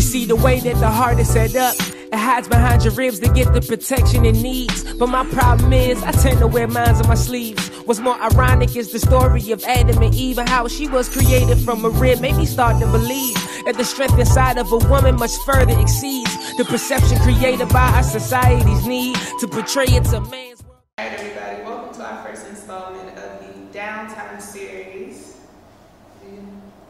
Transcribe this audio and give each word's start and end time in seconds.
You 0.00 0.06
see 0.06 0.24
the 0.24 0.34
way 0.34 0.58
that 0.60 0.76
the 0.76 0.88
heart 0.88 1.18
is 1.18 1.28
set 1.28 1.54
up. 1.54 1.76
It 1.78 2.14
hides 2.14 2.48
behind 2.48 2.82
your 2.84 2.94
ribs 2.94 3.20
to 3.20 3.30
get 3.34 3.52
the 3.52 3.60
protection 3.60 4.24
it 4.24 4.32
needs. 4.32 4.94
But 4.94 5.08
my 5.08 5.26
problem 5.26 5.74
is, 5.74 6.02
I 6.02 6.12
tend 6.12 6.38
to 6.38 6.46
wear 6.46 6.66
mines 6.66 7.02
on 7.02 7.06
my 7.06 7.14
sleeves. 7.14 7.68
What's 7.84 8.00
more 8.00 8.18
ironic 8.18 8.74
is 8.76 8.92
the 8.92 8.98
story 8.98 9.50
of 9.50 9.62
Adam 9.64 10.02
and 10.02 10.14
Eve 10.14 10.38
and 10.38 10.48
how 10.48 10.68
she 10.68 10.88
was 10.88 11.10
created 11.10 11.58
from 11.58 11.84
a 11.84 11.90
rib. 11.90 12.18
Made 12.18 12.36
me 12.36 12.46
start 12.46 12.80
to 12.80 12.86
believe 12.86 13.34
that 13.66 13.74
the 13.76 13.84
strength 13.84 14.18
inside 14.18 14.56
of 14.56 14.72
a 14.72 14.78
woman 14.78 15.16
much 15.16 15.36
further 15.44 15.78
exceeds 15.78 16.56
the 16.56 16.64
perception 16.64 17.18
created 17.18 17.68
by 17.68 17.90
our 17.90 18.02
society's 18.02 18.86
need 18.86 19.16
to 19.40 19.46
portray 19.48 19.84
it 19.84 20.04
to 20.04 20.22
man's 20.22 20.64
world. 20.64 20.80
Alright, 20.98 21.20
everybody, 21.20 21.62
welcome 21.62 21.94
to 21.96 22.02
our 22.02 22.24
first 22.24 22.46
installment 22.46 23.18
of 23.18 23.40
the 23.40 23.78
Downtime 23.78 24.40
series. 24.40 25.36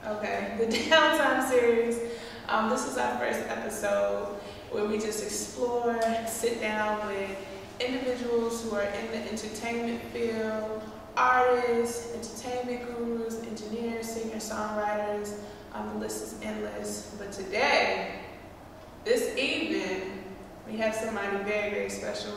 Okay, 0.07 0.55
the 0.61 0.67
Downtime 0.89 1.49
series. 1.49 1.99
Um, 2.51 2.69
this 2.69 2.85
is 2.85 2.99
our 2.99 3.17
first 3.17 3.39
episode 3.49 4.27
where 4.73 4.85
we 4.85 4.99
just 4.99 5.23
explore, 5.23 6.01
sit 6.27 6.61
down 6.61 7.07
with 7.07 7.31
individuals 7.79 8.65
who 8.65 8.75
are 8.75 8.83
in 8.83 9.07
the 9.13 9.31
entertainment 9.31 10.03
field, 10.07 10.83
artists, 11.17 12.13
entertainment 12.13 12.97
gurus, 12.97 13.41
engineers, 13.45 14.09
singers, 14.09 14.51
songwriters. 14.51 15.35
Um, 15.73 15.91
the 15.91 16.01
list 16.01 16.25
is 16.25 16.41
endless. 16.43 17.15
But 17.21 17.31
today, 17.31 18.17
this 19.05 19.37
evening, 19.37 20.25
we 20.69 20.77
have 20.79 20.93
somebody 20.93 21.37
very, 21.45 21.71
very 21.71 21.89
special. 21.89 22.35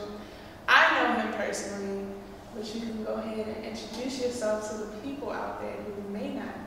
I 0.68 0.94
know 0.94 1.22
him 1.22 1.34
personally, 1.34 2.06
but 2.56 2.76
you 2.76 2.82
can 2.82 3.04
go 3.04 3.14
ahead 3.14 3.48
and 3.48 3.66
introduce 3.66 4.22
yourself 4.22 4.70
to 4.70 4.78
the 4.78 4.92
people 4.98 5.32
out 5.32 5.60
there 5.60 5.74
who 5.74 6.14
may 6.14 6.36
not 6.36 6.63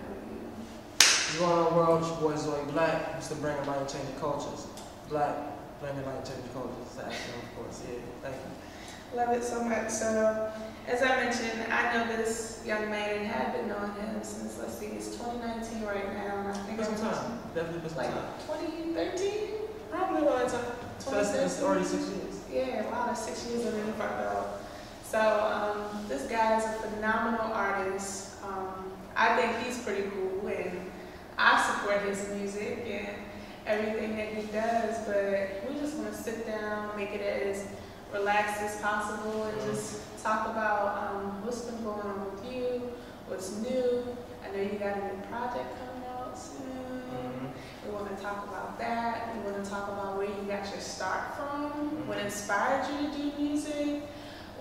going 1.35 1.51
on, 1.53 1.75
world? 1.75 2.03
Your 2.03 2.17
boy 2.17 2.37
Zoyeblacc. 2.37 3.17
Used 3.17 3.31
to 3.31 3.37
bring 3.37 3.57
light 3.67 3.79
and 3.79 3.89
change 3.89 4.09
cultures. 4.21 4.67
Black, 5.09 5.35
bringing 5.81 6.05
light 6.07 6.17
and 6.17 6.27
change 6.27 6.53
cultures. 6.53 6.99
Action, 6.99 7.35
of 7.43 7.57
course. 7.57 7.83
Yeah, 7.89 7.99
thank 8.23 8.37
you. 8.37 9.17
Love 9.17 9.31
it 9.37 9.45
so 9.45 9.63
much. 9.65 9.91
So, 9.91 10.53
as 10.87 11.03
I 11.03 11.09
mentioned, 11.25 11.73
I 11.73 11.93
know 11.95 12.17
this 12.17 12.63
young 12.67 12.91
man 12.91 13.19
and 13.19 13.27
have 13.27 13.55
been 13.55 13.69
knowing 13.69 13.95
him 13.95 14.23
since, 14.23 14.59
let's 14.59 14.79
see, 14.79 14.87
it's 14.87 15.17
2019 15.17 15.83
right 15.87 16.13
now. 16.15 16.49
I 16.49 16.53
think 16.53 16.79
Been 16.79 16.87
it 16.87 16.99
some 16.99 17.11
time. 17.11 17.39
Definitely 17.55 17.81
been 17.81 17.89
some 17.91 17.99
like 17.99 18.13
time. 18.13 18.25
2013? 18.47 19.33
Probably 19.91 20.23
a 20.23 20.25
long 20.25 20.51
time. 20.51 20.65
So 20.99 21.11
that's, 21.13 21.31
that's 21.31 21.59
2013. 21.61 21.65
already 21.65 21.85
six 21.85 22.03
years. 22.11 22.41
Yeah, 22.53 22.91
wow, 22.91 23.07
that's 23.07 23.23
six 23.23 23.47
years 23.49 23.65
of 23.67 23.75
really 23.75 23.93
fucked 23.93 24.27
up. 24.27 24.63
So, 25.05 25.21
um, 25.21 26.05
this 26.09 26.27
guy 26.29 26.59
is 26.59 26.65
a 26.65 26.89
phenomenal 26.89 27.53
artist. 27.53 28.43
Um, 28.45 28.93
I 29.17 29.37
think 29.37 29.65
he's 29.65 29.83
pretty 29.83 30.11
cool, 30.11 30.49
and 30.49 30.81
I 31.39 31.61
support 31.63 32.03
his 32.03 32.29
music 32.31 32.85
and 32.89 33.17
everything 33.67 34.17
that 34.17 34.29
he 34.29 34.43
does. 34.53 35.07
But 35.07 35.69
we 35.69 35.79
just 35.79 35.97
want 35.97 36.13
to 36.13 36.19
sit 36.23 36.47
down, 36.47 36.97
make 36.97 37.11
it 37.13 37.21
as 37.21 37.67
relaxed 38.13 38.63
as 38.63 38.81
possible, 38.81 39.45
and 39.45 39.61
just 39.63 40.01
talk 40.23 40.49
about 40.49 41.15
um, 41.15 41.45
what's 41.45 41.63
been 41.63 41.83
going 41.85 42.01
on 42.01 42.31
with 42.31 42.53
you, 42.53 42.91
what's 43.29 43.57
new. 43.59 44.05
I 44.45 44.55
know 44.57 44.63
you 44.63 44.79
got 44.79 44.97
a 44.97 45.01
new 45.05 45.23
project 45.29 45.67
coming 45.79 46.09
out 46.09 46.39
soon. 46.39 47.03
Mhm. 47.13 47.51
We 47.85 47.93
want 47.93 48.17
to 48.17 48.23
talk 48.23 48.47
about 48.49 48.79
that. 48.79 49.35
We 49.35 49.51
want 49.51 49.63
to 49.63 49.71
talk 49.71 49.89
about 49.89 50.17
where 50.17 50.27
you 50.27 50.43
got 50.49 50.69
your 50.71 50.81
start 50.81 51.35
from, 51.37 52.07
what 52.09 52.19
inspired 52.19 52.87
you 52.91 53.09
to 53.11 53.17
do 53.17 53.33
music. 53.43 54.03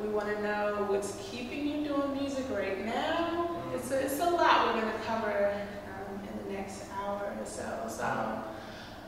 We 0.02 0.10
want 0.10 0.28
to 0.36 0.42
know 0.44 0.86
what's 0.90 1.16
keeping 1.22 1.68
you 1.68 1.88
doing 1.88 2.18
music 2.20 2.46
right 2.52 2.86
now. 2.86 3.62
It's 3.74 3.92
a, 3.92 4.00
it's 4.02 4.20
a 4.20 4.26
lot 4.30 4.76
we're 4.76 4.82
going 4.82 4.92
to 4.94 5.00
cover 5.06 5.54
or 7.06 7.90
so. 7.90 8.44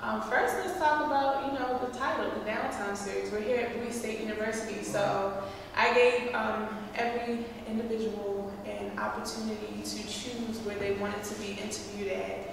Um, 0.01 0.21
first, 0.21 0.55
let's 0.57 0.77
talk 0.77 1.05
about 1.07 1.47
you 1.47 1.57
know 1.57 1.79
the 1.83 1.97
title, 1.97 2.29
the 2.29 2.49
Downtime 2.49 2.95
series. 2.95 3.31
We're 3.31 3.41
here 3.41 3.57
at 3.57 3.75
Bowie 3.75 3.91
State 3.91 4.19
University, 4.21 4.83
so 4.83 5.43
I 5.75 5.93
gave 5.93 6.33
um, 6.35 6.69
every 6.95 7.45
individual 7.67 8.53
an 8.65 8.97
opportunity 8.99 9.81
to 9.83 10.03
choose 10.03 10.59
where 10.63 10.77
they 10.77 10.93
wanted 10.93 11.23
to 11.23 11.35
be 11.39 11.57
interviewed 11.61 12.11
at 12.11 12.49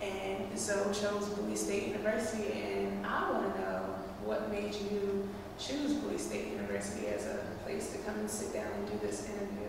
and 0.00 0.58
Zoe 0.58 0.94
chose 0.94 1.28
Bowie 1.30 1.56
State 1.56 1.88
University, 1.88 2.52
and 2.52 3.06
I 3.06 3.30
want 3.30 3.54
to 3.54 3.60
know 3.60 3.80
what 4.24 4.50
made 4.50 4.74
you 4.74 5.28
choose 5.58 5.94
Bowie 5.94 6.18
State 6.18 6.52
University 6.52 7.08
as 7.08 7.26
a 7.26 7.40
place 7.64 7.92
to 7.92 7.98
come 7.98 8.18
and 8.18 8.30
sit 8.30 8.52
down 8.52 8.70
and 8.72 8.86
do 8.86 9.06
this 9.06 9.28
interview. 9.28 9.68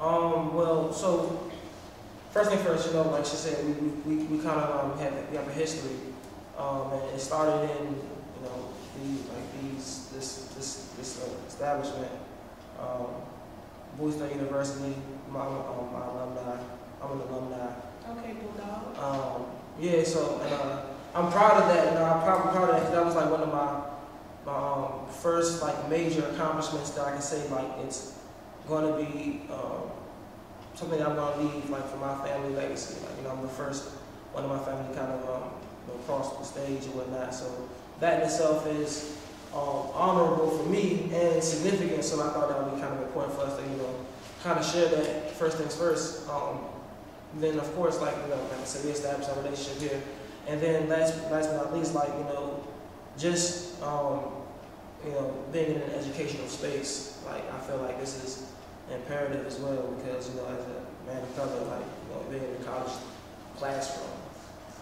Um, 0.00 0.54
well, 0.54 0.92
so 0.92 1.50
first 2.30 2.50
thing 2.50 2.58
first, 2.60 2.86
you 2.88 2.94
know, 2.94 3.10
like 3.10 3.24
she 3.24 3.36
said, 3.36 3.64
we, 3.64 3.72
we, 4.06 4.24
we, 4.24 4.38
kind 4.42 4.60
of 4.60 4.92
um, 4.92 4.98
have 4.98 5.12
we 5.30 5.36
have 5.36 5.48
a 5.48 5.52
history, 5.52 5.96
um, 6.58 6.92
and 6.92 7.02
it 7.14 7.20
started 7.20 7.68
in 7.70 7.86
you 7.86 8.42
know 8.44 8.68
the 8.96 9.34
like 9.34 9.60
these 9.60 10.08
this 10.14 10.46
this 10.56 10.92
this 10.96 11.22
uh, 11.22 11.28
establishment, 11.48 12.10
um, 12.80 14.10
State 14.12 14.34
University. 14.34 14.94
My 15.30 15.40
um, 15.46 15.92
my 15.92 16.04
alumni, 16.06 16.56
I'm 17.02 17.12
an 17.12 17.20
alumni. 17.28 17.72
Okay, 18.10 18.34
Bulldog. 18.34 18.98
Um, 18.98 19.46
yeah, 19.78 20.02
so 20.02 20.40
and, 20.42 20.52
uh, 20.54 20.82
I'm 21.14 21.30
proud 21.30 21.62
of 21.62 21.68
that, 21.68 21.88
and 21.88 21.98
I'm 21.98 22.22
proud, 22.22 22.52
proud 22.52 22.70
of 22.70 22.74
that 22.76 22.82
'cause 22.84 22.92
that 22.92 23.04
was 23.04 23.14
like 23.14 23.30
one 23.30 23.42
of 23.42 23.52
my, 23.52 23.80
my 24.46 24.56
um, 24.56 25.06
first 25.22 25.62
like 25.62 25.88
major 25.88 26.24
accomplishments 26.28 26.90
that 26.90 27.06
I 27.06 27.12
can 27.12 27.22
say 27.22 27.48
like 27.48 27.66
it's 27.84 28.14
going 28.68 28.86
to 28.86 29.12
be 29.12 29.42
um, 29.52 29.90
something 30.80 31.02
I'm 31.02 31.14
to 31.14 31.38
leave 31.42 31.68
like 31.68 31.86
for 31.90 31.98
my 31.98 32.16
family 32.26 32.54
legacy. 32.56 32.98
Like 33.04 33.16
you 33.18 33.24
know, 33.24 33.36
I'm 33.36 33.42
the 33.42 33.48
first 33.48 33.90
one 34.32 34.44
of 34.44 34.50
my 34.50 34.58
family 34.64 34.94
kind 34.96 35.12
of 35.12 35.28
um, 35.28 35.50
you 35.86 35.92
know, 35.92 36.00
cross 36.06 36.38
the 36.38 36.44
stage 36.44 36.84
and 36.86 36.94
whatnot. 36.94 37.34
So 37.34 37.68
that 38.00 38.20
in 38.20 38.26
itself 38.26 38.66
is 38.66 39.18
um, 39.52 39.92
honorable 39.92 40.56
for 40.56 40.68
me 40.70 41.10
and 41.12 41.44
significant. 41.44 42.02
So 42.02 42.22
I 42.22 42.32
thought 42.32 42.48
that 42.48 42.64
would 42.64 42.74
be 42.74 42.80
kind 42.80 42.94
of 42.94 43.02
important 43.02 43.34
for 43.34 43.42
us 43.42 43.56
to 43.58 43.62
you 43.62 43.76
know 43.76 43.94
kind 44.42 44.58
of 44.58 44.64
share 44.64 44.88
that 44.88 45.32
first 45.32 45.58
things 45.58 45.76
first. 45.76 46.26
Um, 46.30 46.60
then 47.36 47.58
of 47.58 47.74
course, 47.76 48.00
like 48.00 48.16
you 48.16 48.34
know, 48.34 48.42
like 48.50 48.60
I 48.60 48.64
said, 48.64 48.84
we 48.86 48.92
established 48.92 49.28
our 49.28 49.42
relationship 49.42 49.90
here, 49.90 50.02
and 50.48 50.62
then 50.62 50.88
last, 50.88 51.14
last 51.30 51.50
but 51.50 51.56
not 51.56 51.76
least, 51.76 51.94
like 51.94 52.08
you 52.08 52.24
know, 52.24 52.64
just 53.18 53.80
um, 53.82 54.20
you 55.04 55.12
know, 55.12 55.44
being 55.52 55.76
in 55.76 55.82
an 55.82 55.90
educational 55.90 56.48
space, 56.48 57.20
like 57.26 57.44
I 57.52 57.58
feel 57.60 57.76
like 57.76 58.00
this 58.00 58.24
is 58.24 58.50
imperative 58.92 59.46
as 59.46 59.58
well 59.58 59.94
because 59.98 60.28
you 60.30 60.36
know, 60.36 60.46
as 60.46 60.64
a 60.66 60.80
man 61.06 61.22
of 61.22 61.36
color, 61.36 61.60
like 61.70 61.86
you 61.86 62.08
know, 62.14 62.20
being 62.30 62.44
in 62.44 62.60
a 62.60 62.64
college 62.64 62.92
classroom, 63.56 64.10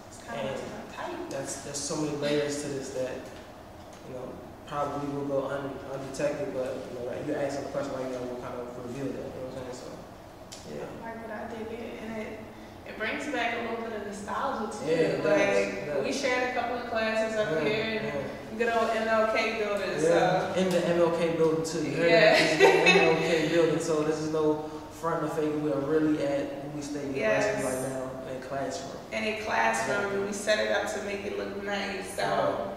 It's 0.09 0.23
kind 0.23 0.47
of 0.49 0.55
tight. 0.95 1.29
that's 1.29 1.61
there's 1.63 1.77
so 1.77 1.97
many 1.97 2.15
layers 2.17 2.61
to 2.63 2.67
this 2.69 2.89
that 2.91 3.13
you 4.07 4.13
know 4.15 4.33
probably 4.67 5.09
will 5.13 5.25
go 5.25 5.47
un, 5.49 5.71
undetected, 5.93 6.53
but 6.53 6.77
you 6.89 6.99
know, 6.99 7.05
like 7.11 7.25
you 7.27 7.33
ask 7.33 7.59
a 7.59 7.63
question 7.73 7.93
like 7.93 8.11
that, 8.11 8.21
will 8.21 8.37
kind 8.41 8.53
of 8.59 8.67
reveal 8.85 9.05
that. 9.13 9.29
You 9.29 9.41
know 9.41 9.49
what 9.49 9.65
I'm 9.65 9.73
saying? 9.73 9.93
So, 10.53 10.75
yeah. 10.75 11.05
Like 11.05 11.17
what 11.25 11.31
I 11.33 11.41
dig 11.49 11.79
it, 11.79 12.03
and 12.03 12.21
it 12.21 12.39
it 12.87 12.97
brings 12.97 13.25
back 13.33 13.57
a 13.57 13.61
little 13.71 13.85
bit 13.89 14.01
of 14.01 14.07
nostalgia 14.07 14.71
too. 14.77 14.85
Yeah, 14.89 14.97
it 14.97 15.23
does, 15.23 15.25
like 15.25 15.73
it 15.73 15.85
does. 15.85 16.05
we 16.05 16.11
shared 16.13 16.49
a 16.49 16.53
couple 16.59 16.77
of 16.77 16.89
classes 16.89 17.37
up 17.37 17.51
Yeah, 17.63 17.69
here, 17.69 18.01
yeah. 18.03 18.21
In 18.59 18.67
good 18.67 18.75
old 18.75 18.89
MLK 18.89 19.59
building. 19.59 19.89
Yeah, 20.03 20.53
So 20.53 20.59
in 20.59 20.69
the 20.69 20.77
MLK 20.79 21.37
building 21.37 21.65
too. 21.65 21.89
Yeah. 21.89 22.33
that? 22.33 22.39
This 22.39 22.51
is 22.51 22.57
the 22.59 22.65
MLK 22.89 23.51
building, 23.53 23.79
so 23.79 24.03
this 24.03 24.19
is 24.19 24.31
no 24.33 24.69
front 24.91 25.23
or 25.23 25.29
fake. 25.29 25.51
We 25.63 25.71
are 25.71 25.79
really 25.79 26.21
at 26.23 26.73
Bowie 26.73 26.81
State 26.81 27.15
University 27.15 27.19
Yes. 27.19 27.63
right 27.63 27.89
now 27.89 28.31
in 28.35 28.41
classroom. 28.41 28.91
in 29.11 29.23
a 29.23 29.41
classroom, 29.41 30.13
and 30.13 30.25
we 30.25 30.33
set 30.33 30.59
it 30.59 30.71
up 30.71 30.93
to 30.93 31.01
make 31.03 31.25
it 31.25 31.37
look 31.37 31.63
nice. 31.63 32.15
So, 32.15 32.73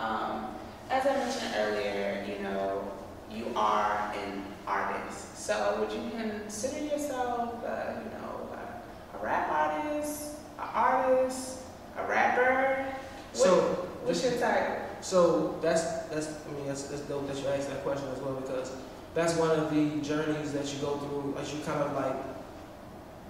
um, 0.00 0.54
as 0.90 1.06
I 1.06 1.10
mentioned 1.16 1.54
earlier, 1.56 2.24
you 2.26 2.42
know, 2.42 2.90
you 3.30 3.46
are 3.56 4.12
an 4.24 4.42
artist. 4.66 5.36
So, 5.44 5.76
would 5.80 5.92
you 5.92 6.10
consider 6.10 6.84
yourself, 6.86 7.62
uh, 7.64 8.00
you 8.02 8.10
know, 8.18 8.48
a, 8.54 9.18
a 9.18 9.24
rap 9.24 9.50
artist, 9.50 10.36
an 10.58 10.68
artist, 10.74 11.58
a 11.98 12.06
rapper? 12.08 12.86
What- 13.32 13.42
So, 13.44 13.60
what's 14.04 14.24
your 14.24 14.32
title? 14.40 14.76
So 15.06 15.54
that's 15.62 15.84
that's 16.10 16.26
I 16.26 16.52
mean 16.58 16.66
that's, 16.66 16.82
that's 16.90 17.02
dope 17.02 17.28
that 17.28 17.36
you 17.38 17.46
asked 17.46 17.68
that 17.70 17.84
question 17.84 18.08
as 18.12 18.18
well 18.18 18.34
because 18.40 18.72
that's 19.14 19.36
one 19.36 19.52
of 19.52 19.72
the 19.72 20.02
journeys 20.02 20.52
that 20.52 20.66
you 20.74 20.80
go 20.80 20.96
through 20.98 21.36
as 21.38 21.54
you 21.54 21.60
kind 21.60 21.80
of 21.80 21.94
like 21.94 22.16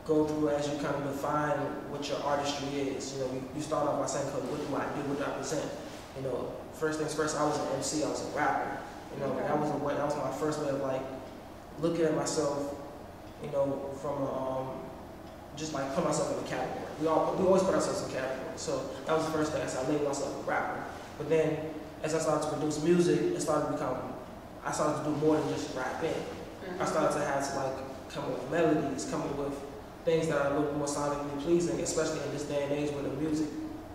go 0.06 0.24
through 0.24 0.48
as 0.48 0.66
you 0.72 0.78
kind 0.78 0.96
of 0.96 1.04
define 1.04 1.58
what 1.92 2.08
your 2.08 2.16
artistry 2.22 2.80
is. 2.80 3.12
You 3.12 3.20
know, 3.20 3.32
you, 3.34 3.42
you 3.56 3.60
start 3.60 3.86
off 3.86 4.00
by 4.00 4.06
saying, 4.06 4.24
"Cause 4.32 4.40
what 4.48 4.56
do 4.56 4.72
I 4.72 4.88
do? 4.96 5.04
What 5.10 5.18
do 5.18 5.24
I 5.30 5.36
present?" 5.36 5.70
You 6.16 6.22
know, 6.22 6.50
first 6.72 6.98
things 6.98 7.12
first, 7.12 7.36
I 7.36 7.44
was 7.44 7.60
an 7.60 7.68
MC, 7.76 8.04
I 8.04 8.08
was 8.08 8.24
a 8.24 8.30
rapper. 8.32 8.80
You 9.12 9.20
know, 9.20 9.36
that 9.36 9.60
was 9.60 9.68
a 9.68 9.76
that 9.76 10.06
was 10.06 10.16
my 10.16 10.32
first 10.32 10.64
way 10.64 10.70
of 10.70 10.80
like 10.80 11.04
looking 11.80 12.06
at 12.06 12.16
myself. 12.16 12.72
You 13.44 13.50
know, 13.52 13.92
from 14.00 14.16
a, 14.24 14.32
um, 14.32 14.80
just 15.60 15.74
like 15.74 15.94
put 15.94 16.04
myself 16.04 16.32
in 16.32 16.40
a 16.40 16.48
category. 16.48 16.88
We 17.02 17.06
all 17.06 17.36
we 17.36 17.44
always 17.44 17.62
put 17.62 17.74
ourselves 17.74 18.00
in 18.08 18.16
categories. 18.16 18.56
So 18.56 18.80
that 19.04 19.12
was 19.12 19.26
the 19.26 19.32
first 19.32 19.52
thing. 19.52 19.60
Said 19.68 19.84
I 19.84 19.88
labeled 19.92 20.08
myself 20.08 20.40
a 20.40 20.48
rapper. 20.48 20.95
But 21.18 21.28
then 21.28 21.58
as 22.02 22.14
I 22.14 22.18
started 22.18 22.42
to 22.48 22.56
produce 22.56 22.82
music, 22.82 23.20
it 23.20 23.40
started 23.40 23.66
to 23.66 23.72
become 23.72 23.96
I 24.66 24.72
started 24.72 25.04
to 25.04 25.10
do 25.10 25.16
more 25.24 25.36
than 25.36 25.48
just 25.50 25.76
rapping. 25.76 26.10
I 26.10 26.12
mm-hmm. 26.12 26.86
started 26.86 27.18
to 27.18 27.24
have 27.24 27.48
to 27.48 27.56
like 27.56 28.10
come 28.10 28.24
up 28.24 28.42
with 28.42 28.50
melodies, 28.50 29.08
come 29.08 29.22
up 29.22 29.36
with 29.38 29.54
things 30.04 30.26
that 30.28 30.38
are 30.40 30.56
a 30.56 30.58
little 30.58 30.74
more 30.74 30.88
sonically 30.88 31.40
pleasing, 31.40 31.80
especially 31.80 32.20
in 32.26 32.32
this 32.32 32.44
day 32.44 32.64
and 32.64 32.72
age 32.72 32.90
where 32.92 33.02
the 33.02 33.10
music, 33.10 33.46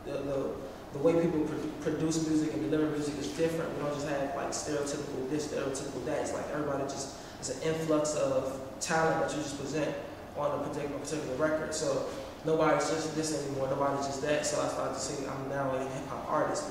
the, 0.05 0.11
the, 0.11 0.51
the 0.93 0.99
way 0.99 1.13
people 1.13 1.41
pro- 1.41 1.91
produce 1.91 2.25
music 2.27 2.53
and 2.53 2.69
deliver 2.69 2.89
music 2.91 3.17
is 3.19 3.27
different. 3.29 3.69
We 3.75 3.83
don't 3.83 3.93
just 3.93 4.07
have 4.07 4.35
like 4.35 4.51
stereotypical 4.51 5.29
this, 5.29 5.47
stereotypical 5.47 6.05
that. 6.05 6.21
It's 6.21 6.33
like 6.33 6.47
everybody 6.53 6.83
just 6.83 7.15
it's 7.39 7.49
an 7.49 7.61
influx 7.63 8.15
of 8.15 8.61
talent 8.79 9.21
that 9.21 9.35
you 9.35 9.43
just 9.43 9.59
present 9.59 9.93
on 10.37 10.59
a 10.59 10.63
particular 10.67 10.99
particular 10.99 11.35
record. 11.35 11.73
So 11.73 12.07
nobody's 12.45 12.89
just 12.89 13.15
this 13.15 13.43
anymore. 13.43 13.67
Nobody's 13.69 14.05
just 14.05 14.21
that. 14.21 14.45
So 14.45 14.61
I 14.61 14.67
started 14.69 14.93
to 14.93 14.99
see 14.99 15.25
I'm 15.25 15.49
now 15.49 15.75
a 15.75 15.79
hip 15.79 16.07
hop 16.07 16.29
artist. 16.29 16.63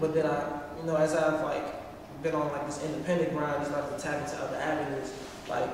But 0.00 0.14
then 0.14 0.26
I, 0.26 0.60
you 0.80 0.86
know, 0.86 0.96
as 0.96 1.14
I've 1.14 1.42
like 1.42 2.22
been 2.22 2.34
on 2.34 2.48
like 2.52 2.66
this 2.66 2.82
independent 2.84 3.32
grind, 3.32 3.56
I 3.56 3.64
started 3.64 3.96
to 3.96 4.02
tap 4.02 4.22
into 4.22 4.42
other 4.42 4.56
avenues, 4.56 5.12
like, 5.48 5.68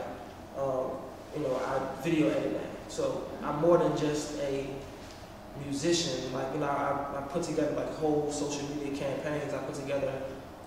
um, 0.58 0.90
you 1.37 1.43
know, 1.43 1.56
I 1.56 2.02
video 2.02 2.28
edit. 2.31 2.60
So 2.88 3.28
I'm 3.43 3.60
more 3.60 3.78
than 3.78 3.96
just 3.96 4.38
a 4.40 4.66
musician. 5.64 6.32
Like, 6.32 6.52
you 6.55 6.60
know, 6.60 6.66
I, 6.66 7.19
I 7.19 7.22
put 7.28 7.43
together 7.43 7.72
like 7.72 7.94
whole 7.96 8.31
social 8.32 8.66
media 8.69 8.96
campaigns. 8.96 9.52
I 9.52 9.58
put 9.58 9.75
together, 9.75 10.12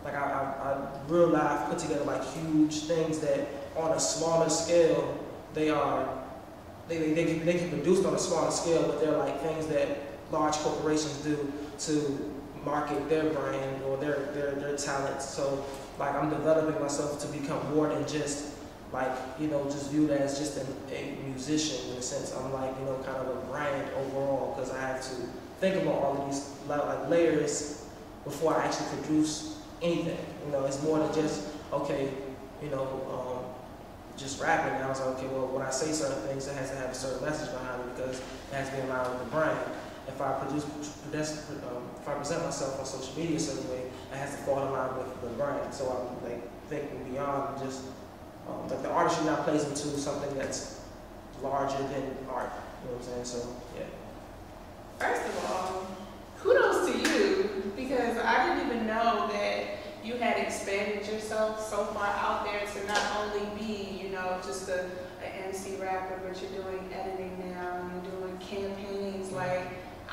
like, 0.03 0.13
I, 0.13 0.19
I, 0.19 0.71
I 0.71 0.87
real 1.07 1.27
life 1.27 1.69
put 1.69 1.79
together 1.79 2.03
like 2.05 2.23
huge 2.33 2.81
things 2.81 3.19
that 3.19 3.47
on 3.75 3.91
a 3.91 3.99
smaller 3.99 4.49
scale, 4.49 5.17
they 5.53 5.69
are, 5.69 6.07
they, 6.87 6.97
they, 6.97 7.13
they, 7.13 7.25
can, 7.25 7.45
they 7.45 7.53
can 7.53 7.69
produce 7.69 8.05
on 8.05 8.13
a 8.13 8.19
smaller 8.19 8.51
scale, 8.51 8.83
but 8.83 8.99
they're 8.99 9.17
like 9.17 9.41
things 9.41 9.67
that 9.67 9.97
large 10.31 10.55
corporations 10.57 11.17
do 11.17 11.51
to 11.79 12.30
market 12.65 13.09
their 13.09 13.29
brand 13.31 13.83
or 13.83 13.97
their, 13.97 14.31
their, 14.33 14.51
their 14.51 14.77
talent. 14.77 15.21
So 15.21 15.65
like 15.99 16.13
I'm 16.15 16.29
developing 16.29 16.81
myself 16.81 17.19
to 17.21 17.27
become 17.37 17.73
more 17.73 17.89
than 17.89 18.07
just 18.07 18.53
like, 18.91 19.11
you 19.39 19.47
know, 19.47 19.63
just 19.65 19.89
viewed 19.91 20.11
as 20.11 20.37
just 20.37 20.57
a, 20.57 20.95
a 20.95 21.15
musician 21.25 21.91
in 21.91 21.97
a 21.97 22.01
sense. 22.01 22.35
I'm 22.35 22.51
like, 22.53 22.73
you 22.79 22.85
know, 22.85 22.95
kind 23.05 23.17
of 23.17 23.37
a 23.37 23.39
brand 23.47 23.89
overall 23.95 24.53
because 24.53 24.71
I 24.71 24.81
have 24.81 25.01
to 25.01 25.15
think 25.59 25.81
about 25.81 25.95
all 25.95 26.21
of 26.21 26.29
these 26.29 26.49
like 26.67 27.09
layers 27.09 27.85
before 28.25 28.55
I 28.55 28.65
actually 28.65 29.01
produce 29.01 29.59
anything. 29.81 30.17
You 30.45 30.51
know, 30.51 30.65
it's 30.65 30.81
more 30.83 30.99
than 30.99 31.13
just, 31.13 31.47
okay, 31.71 32.11
you 32.61 32.69
know, 32.69 32.83
um, 33.11 34.17
just 34.17 34.41
rapping. 34.41 34.75
And 34.75 34.83
I 34.83 34.89
was 34.89 34.99
like, 34.99 35.17
okay, 35.17 35.27
well, 35.27 35.47
when 35.47 35.65
I 35.65 35.71
say 35.71 35.91
certain 35.91 36.21
things, 36.27 36.47
it 36.47 36.55
has 36.55 36.69
to 36.71 36.75
have 36.75 36.89
a 36.89 36.95
certain 36.95 37.23
message 37.25 37.51
behind 37.51 37.81
it 37.81 37.95
because 37.95 38.19
it 38.19 38.55
has 38.55 38.69
to 38.69 38.75
be 38.75 38.87
line 38.89 39.09
with 39.09 39.19
the 39.19 39.31
brand 39.31 39.59
if 40.13 40.21
I 40.21 40.33
produce, 40.33 40.65
produce 41.03 41.49
um, 41.49 41.83
if 41.99 42.07
I 42.07 42.13
present 42.13 42.43
myself 42.43 42.79
on 42.79 42.85
social 42.85 43.17
media 43.17 43.37
a 43.37 43.39
certain 43.39 43.69
way, 43.69 43.83
it 44.11 44.17
has 44.17 44.31
to 44.31 44.37
fall 44.43 44.65
in 44.65 44.71
line 44.71 44.97
with 44.97 45.21
the 45.21 45.27
brand. 45.29 45.73
So 45.73 45.89
I'm 45.89 46.29
like 46.29 46.41
thinking 46.67 47.03
beyond 47.11 47.59
just 47.59 47.83
um, 48.47 48.67
like 48.67 48.81
the 48.81 48.89
artistry 48.89 49.25
now 49.25 49.35
plays 49.43 49.63
into 49.63 49.97
something 49.97 50.37
that's 50.37 50.81
larger 51.41 51.77
than 51.77 52.17
art. 52.29 52.51
You 52.83 52.91
know 52.91 52.97
what 52.97 53.07
I'm 53.17 53.23
saying? 53.23 53.25
So 53.25 53.55
yeah. 53.77 53.85
First 54.99 55.25
of 55.25 55.45
all, 55.45 55.87
kudos 56.39 56.91
to 56.91 56.97
you 56.97 57.73
because 57.75 58.17
I 58.17 58.47
didn't 58.47 58.67
even 58.67 58.87
know 58.87 59.29
that 59.31 59.81
you 60.03 60.15
had 60.15 60.37
expanded 60.37 61.07
yourself 61.07 61.67
so 61.67 61.85
far 61.85 62.07
out 62.07 62.43
there 62.45 62.61
to 62.61 62.87
not 62.87 63.01
only 63.19 63.45
be, 63.59 64.01
you 64.03 64.09
know, 64.09 64.39
just 64.43 64.67
a, 64.69 64.89
a 65.23 65.47
MC 65.47 65.75
rapper, 65.75 66.19
but 66.25 66.41
you're 66.41 66.63
doing 66.63 66.89
editing 66.91 67.37
now, 67.53 67.81
and 67.81 68.03
you're 68.03 68.19
doing 68.19 68.37
campaigns. 68.39 69.31
Like, 69.31 69.67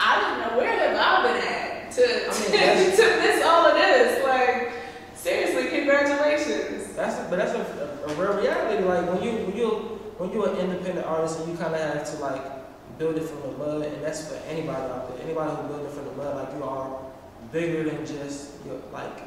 I 0.09 0.21
didn't 0.21 0.41
know 0.41 0.59
where 0.59 0.73
have 0.73 0.97
I 0.97 1.23
been 1.23 1.37
at 1.37 1.93
to, 1.93 2.01
mean, 2.01 2.97
to, 2.97 3.05
miss 3.21 3.45
all 3.45 3.67
of 3.67 3.75
this. 3.75 4.25
Like, 4.25 4.73
seriously, 5.15 5.69
congratulations. 5.69 6.95
That's 6.95 7.19
a, 7.19 7.27
but 7.29 7.39
that's 7.39 7.53
a, 7.53 8.07
a, 8.07 8.13
a, 8.13 8.15
real 8.15 8.41
reality. 8.41 8.83
Like 8.85 9.07
when 9.13 9.23
you 9.23 9.33
when 9.45 9.57
you 9.57 9.69
when 10.17 10.33
you're 10.33 10.49
an 10.49 10.57
independent 10.57 11.07
artist 11.07 11.41
and 11.41 11.53
you 11.53 11.59
kind 11.59 11.75
of 11.75 11.81
have 11.81 12.11
to 12.11 12.17
like 12.21 12.99
build 12.99 13.17
it 13.17 13.25
from 13.25 13.43
the 13.43 13.59
mud, 13.59 13.83
and 13.83 14.03
that's 14.03 14.29
for 14.29 14.37
anybody 14.49 14.81
out 14.93 15.15
there. 15.15 15.25
Anybody 15.25 15.55
who 15.55 15.69
build 15.69 15.87
it 15.87 15.93
from 15.93 16.07
the 16.07 16.13
mud, 16.13 16.37
like 16.37 16.57
you 16.57 16.65
are 16.65 17.01
bigger 17.53 17.85
than 17.91 18.07
just 18.07 18.53
your, 18.65 18.81
like 18.93 19.21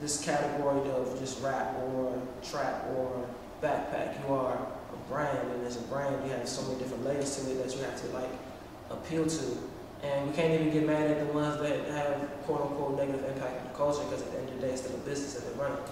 this 0.00 0.24
category 0.24 0.88
of 0.90 1.18
just 1.18 1.42
rap 1.42 1.74
or 1.82 2.22
trap 2.42 2.86
or 2.96 3.28
backpack. 3.60 4.24
You 4.24 4.34
are 4.34 4.54
a 4.54 5.10
brand, 5.10 5.50
and 5.52 5.66
as 5.66 5.76
a 5.76 5.82
brand, 5.82 6.24
you 6.24 6.30
have 6.30 6.48
so 6.48 6.62
many 6.68 6.78
different 6.78 7.04
layers 7.04 7.36
to 7.36 7.50
it 7.50 7.62
that 7.64 7.74
you 7.74 7.82
have 7.82 8.00
to 8.00 8.06
like 8.08 8.30
appeal 8.90 9.26
to. 9.26 9.58
And 10.02 10.28
we 10.28 10.32
can't 10.32 10.52
even 10.54 10.72
get 10.72 10.86
mad 10.86 11.10
at 11.10 11.26
the 11.26 11.32
ones 11.32 11.60
that 11.60 11.86
have 11.90 12.28
quote 12.44 12.62
unquote 12.62 12.96
negative 12.96 13.24
impact 13.24 13.60
on 13.60 13.72
the 13.72 13.76
culture 13.76 14.04
because 14.04 14.22
at 14.22 14.32
the 14.32 14.38
end 14.38 14.48
of 14.48 14.54
the 14.56 14.66
day, 14.66 14.72
it's 14.72 14.82
still 14.82 14.94
a 14.94 14.98
business 14.98 15.34
that 15.34 15.44
they're 15.44 15.68
running. 15.68 15.84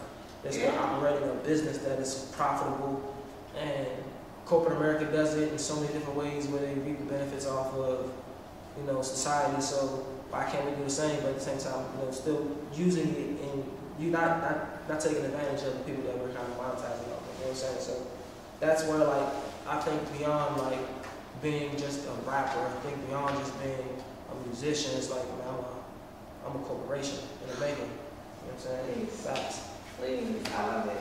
They're 0.42 0.52
still 0.52 0.72
yeah. 0.72 0.80
operating 0.80 1.28
a 1.28 1.34
business 1.42 1.78
that 1.78 1.98
is 1.98 2.32
profitable. 2.36 3.14
And 3.58 3.88
corporate 4.44 4.76
America 4.76 5.06
does 5.06 5.36
it 5.36 5.50
in 5.50 5.58
so 5.58 5.74
many 5.76 5.92
different 5.92 6.16
ways 6.16 6.46
where 6.46 6.60
they 6.60 6.74
reap 6.74 6.98
the 6.98 7.04
benefits 7.04 7.46
off 7.46 7.74
of, 7.74 8.12
you 8.78 8.84
know, 8.84 9.02
society. 9.02 9.60
So 9.60 10.06
why 10.30 10.44
can't 10.44 10.64
we 10.64 10.76
do 10.76 10.84
the 10.84 10.90
same? 10.90 11.18
But 11.20 11.30
at 11.30 11.38
the 11.38 11.40
same 11.40 11.58
time, 11.58 11.84
you 11.98 12.06
know, 12.06 12.12
still 12.12 12.46
using 12.74 13.08
it 13.08 13.42
and 13.42 13.64
you 13.98 14.10
not, 14.10 14.40
not 14.40 14.88
not 14.88 15.00
taking 15.00 15.24
advantage 15.24 15.62
of 15.66 15.78
the 15.78 15.84
people 15.84 16.04
that 16.04 16.18
we're 16.18 16.32
kind 16.32 16.46
of 16.46 16.58
monetizing 16.58 17.10
off 17.10 17.26
of. 17.26 17.34
You 17.38 17.46
know 17.46 17.50
what 17.50 17.50
I'm 17.50 17.54
saying? 17.54 17.80
So 17.80 18.06
that's 18.60 18.84
where 18.84 18.98
like 18.98 19.28
I 19.66 19.80
think 19.80 20.18
beyond 20.18 20.62
like 20.62 20.95
being 21.42 21.76
just 21.76 22.06
a 22.06 22.12
rapper, 22.28 22.60
I 22.60 22.80
think 22.80 23.06
beyond 23.08 23.38
just 23.38 23.58
being 23.62 24.02
a 24.30 24.46
musician, 24.48 24.92
it's 24.96 25.10
like, 25.10 25.22
man, 25.22 25.48
I'm 25.48 25.54
a, 25.54 26.48
I'm 26.48 26.62
a 26.62 26.64
corporation 26.64 27.18
in 27.42 27.54
the 27.54 27.60
making. 27.60 27.84
You 27.84 27.88
know 27.88 28.54
what 28.54 28.54
I'm 28.54 28.58
saying? 28.58 29.06
Please. 29.06 29.20
Facts. 29.20 29.68
Please, 29.98 30.52
I 30.56 30.66
love 30.66 30.88
it. 30.88 30.98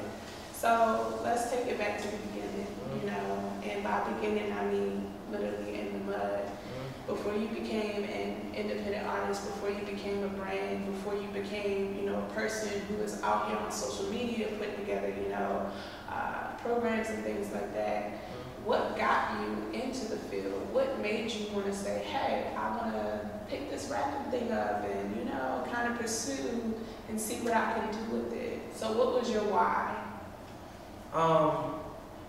So 0.54 1.20
let's 1.24 1.52
take 1.52 1.68
it 1.68 1.78
back 1.78 2.02
to 2.02 2.08
the 2.08 2.18
beginning, 2.18 2.66
mm-hmm. 2.66 3.00
you 3.00 3.12
know, 3.12 3.54
and 3.64 3.84
by 3.84 4.02
beginning 4.14 4.52
I 4.54 4.66
mean 4.72 5.12
literally 5.32 5.80
in 5.80 5.94
the 5.94 6.12
mud. 6.12 6.46
Mm-hmm. 6.46 7.14
Before 7.14 7.36
you 7.36 7.48
became 7.50 8.04
an 8.06 8.54
independent 8.56 9.06
artist, 9.06 9.46
before 9.46 9.70
you 9.70 9.86
became 9.86 10.24
a 10.24 10.28
brand, 10.30 10.86
before 10.88 11.14
you 11.16 11.28
became, 11.34 11.96
you 12.00 12.10
know, 12.10 12.18
a 12.18 12.34
person 12.34 12.82
who 12.88 12.96
is 13.04 13.22
out 13.22 13.50
here 13.50 13.58
on 13.58 13.72
social 13.72 14.10
media 14.10 14.48
putting 14.58 14.76
together, 14.76 15.14
you 15.22 15.30
know, 15.30 15.70
uh, 16.10 16.56
programs 16.64 17.10
and 17.10 17.24
things 17.24 17.52
like 17.52 17.74
that 17.74 18.14
what 18.66 18.98
got 18.98 19.40
you 19.40 19.80
into 19.80 20.08
the 20.08 20.18
field? 20.18 20.74
What 20.74 21.00
made 21.00 21.32
you 21.32 21.48
want 21.54 21.68
to 21.68 21.74
say, 21.74 22.00
hey, 22.00 22.52
I 22.58 22.76
want 22.76 22.94
to 22.94 23.30
pick 23.48 23.70
this 23.70 23.90
rapping 23.90 24.32
thing 24.32 24.52
up 24.52 24.84
and, 24.84 25.16
you 25.16 25.26
know, 25.26 25.66
kind 25.72 25.94
of 25.94 26.00
pursue 26.00 26.74
and 27.08 27.22
see 27.22 27.36
what 27.36 27.54
I 27.54 27.74
can 27.74 27.92
do 27.92 28.18
with 28.18 28.34
it? 28.34 28.60
So 28.76 28.92
what 28.92 29.14
was 29.14 29.30
your 29.30 29.44
why? 29.44 29.96
Um, 31.14 31.76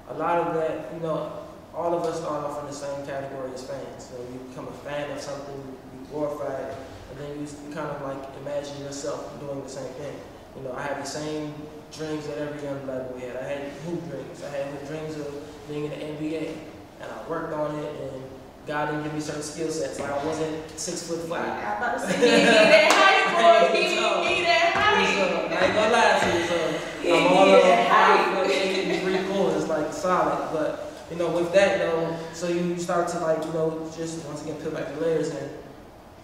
a 0.09 0.15
lot 0.15 0.47
of 0.47 0.55
that, 0.55 0.93
you 0.93 1.01
know, 1.01 1.33
all 1.75 1.95
of 1.95 2.05
us 2.05 2.21
start 2.21 2.45
off 2.45 2.61
in 2.61 2.67
the 2.67 2.73
same 2.73 3.07
category 3.07 3.51
as 3.53 3.65
fans. 3.65 4.05
So 4.05 4.17
you 4.33 4.39
become 4.49 4.69
a 4.69 4.77
fan 4.85 5.11
of 5.11 5.21
something, 5.21 5.57
you 5.57 6.07
glorify 6.11 6.55
it, 6.55 6.77
and 7.11 7.21
then 7.21 7.41
you, 7.41 7.75
kind 7.75 7.91
of 7.91 8.03
like 8.03 8.29
imagine 8.43 8.79
yourself 8.83 9.41
doing 9.41 9.63
the 9.63 9.69
same 9.69 9.93
thing. 9.95 10.15
You 10.57 10.63
know, 10.63 10.73
I 10.73 10.83
had 10.83 11.03
the 11.03 11.07
same 11.07 11.53
dreams 11.93 12.27
that 12.29 12.39
every 12.39 12.63
young 12.63 12.85
black 12.85 13.11
boy 13.11 13.21
had. 13.21 13.37
I 13.37 13.45
had 13.45 13.69
hoop 13.85 14.09
dreams. 14.09 14.43
I 14.43 14.51
had 14.57 14.81
the 14.81 14.87
dreams 14.87 15.17
of 15.17 15.35
being 15.69 15.85
in 15.85 15.91
the 15.91 16.06
NBA, 16.37 16.55
and 17.01 17.11
I 17.11 17.29
worked 17.29 17.53
on 17.53 17.75
it, 17.77 18.01
and 18.01 18.23
God 18.67 18.87
didn't 18.87 19.05
give 19.05 19.15
me 19.15 19.21
certain 19.21 19.43
skill 19.43 19.71
sets. 19.71 20.01
Like 20.01 20.11
I 20.11 20.25
wasn't 20.25 20.79
six 20.79 21.03
foot 21.07 21.21
five. 21.29 21.41
I'm 21.41 21.77
about 21.77 21.95
to 21.95 22.01
say, 22.07 22.17
he 22.17 22.25
need 22.25 22.47
that 22.47 22.93
height, 22.93 23.71
boy. 23.71 23.79
He 23.79 23.85
need 23.85 24.45
that 24.47 24.73
height. 24.75 25.53
I 25.53 25.67
ain't 25.67 25.75
gonna 25.75 25.93
lie 25.93 26.19
to 26.21 26.39
you. 26.39 26.47
So 26.47 27.17
I'm 27.17 27.27
all 27.33 27.49
of 27.49 27.63
five 27.89 28.35
foot 28.35 28.51
eight 28.51 29.03
three 29.03 29.33
quarters, 29.33 29.69
like 29.69 29.93
solid. 29.93 30.51
But 30.53 30.93
you 31.11 31.17
know, 31.17 31.31
with 31.31 31.53
that 31.53 31.79
though, 31.79 32.17
so 32.33 32.49
you 32.49 32.77
start 32.79 33.09
to 33.09 33.21
like, 33.21 33.45
you 33.45 33.53
know, 33.53 33.91
just 33.97 34.25
once 34.27 34.43
again 34.43 34.57
peel 34.57 34.73
back 34.73 34.93
the 34.95 35.01
layers, 35.01 35.31
and 35.31 35.51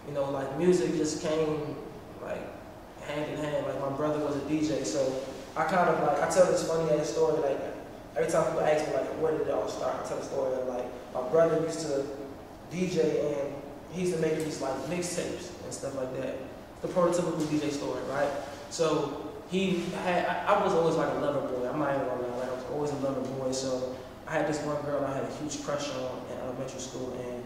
you 0.09 0.14
know, 0.14 0.31
like 0.31 0.59
music 0.59 0.97
just 0.97 1.23
came 1.23 1.76
like 2.21 2.42
hand 3.02 3.31
in 3.31 3.38
hand. 3.38 3.66
Like 3.66 3.81
my 3.81 3.97
brother 3.97 4.25
was 4.25 4.37
a 4.37 4.40
DJ, 4.40 4.85
so 4.85 5.23
I 5.57 5.64
kind 5.64 5.88
of 5.88 6.02
like 6.02 6.21
I 6.23 6.28
tell 6.28 6.47
this 6.47 6.66
funny 6.66 6.90
ass 6.99 7.11
story 7.11 7.40
like 7.40 7.71
every 8.16 8.31
time 8.31 8.45
people 8.45 8.61
ask 8.61 8.87
me 8.87 8.95
like, 8.95 9.09
where 9.23 9.33
did 9.33 9.49
it 9.49 9.54
all 9.54 9.69
start? 9.69 10.04
I 10.04 10.09
tell 10.09 10.19
the 10.19 10.25
story 10.25 10.61
of 10.61 10.69
like 10.69 10.85
my 11.14 11.28
brother 11.28 11.61
used 11.62 11.81
to 11.81 12.04
DJ 12.71 13.40
and 13.42 13.54
he 13.92 14.02
used 14.02 14.14
to 14.14 14.21
make 14.21 14.37
these 14.37 14.61
like 14.61 14.75
mixtapes 14.87 15.50
and 15.64 15.73
stuff 15.73 15.97
like 15.97 16.14
that. 16.21 16.37
The 16.83 16.88
prototypical 16.88 17.40
DJ 17.42 17.71
story, 17.71 18.02
right? 18.11 18.28
So 18.71 19.31
he 19.50 19.85
had, 20.04 20.26
I, 20.26 20.54
I 20.54 20.64
was 20.64 20.73
always 20.73 20.97
like 20.97 21.11
a 21.11 21.19
lover 21.21 21.47
boy. 21.49 21.69
I'm 21.69 21.78
not 21.78 21.95
even 21.95 22.07
gonna 22.07 22.26
lie, 22.28 22.38
like 22.38 22.49
I 22.49 22.54
was 22.54 22.64
always 22.73 22.90
a 22.90 22.97
lover 22.97 23.21
boy. 23.21 23.52
So 23.52 23.97
I 24.26 24.33
had 24.33 24.49
this 24.49 24.61
one 24.61 24.81
girl 24.83 25.04
I 25.04 25.14
had 25.14 25.25
a 25.25 25.35
huge 25.37 25.62
crush 25.62 25.88
on 25.90 26.23
in 26.31 26.38
elementary 26.38 26.81
school, 26.81 27.12
and 27.12 27.45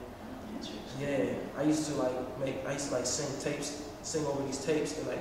yeah, 1.01 1.35
I 1.59 1.63
used 1.65 1.87
to 1.89 1.95
like 1.95 2.39
make, 2.41 2.67
I 2.67 2.73
used 2.73 2.89
to 2.89 2.95
like 2.95 3.07
sing 3.07 3.29
tapes, 3.41 3.83
sing 4.03 4.25
over 4.25 4.43
these 4.45 4.65
tapes, 4.65 4.97
and 4.99 5.07
like 5.09 5.19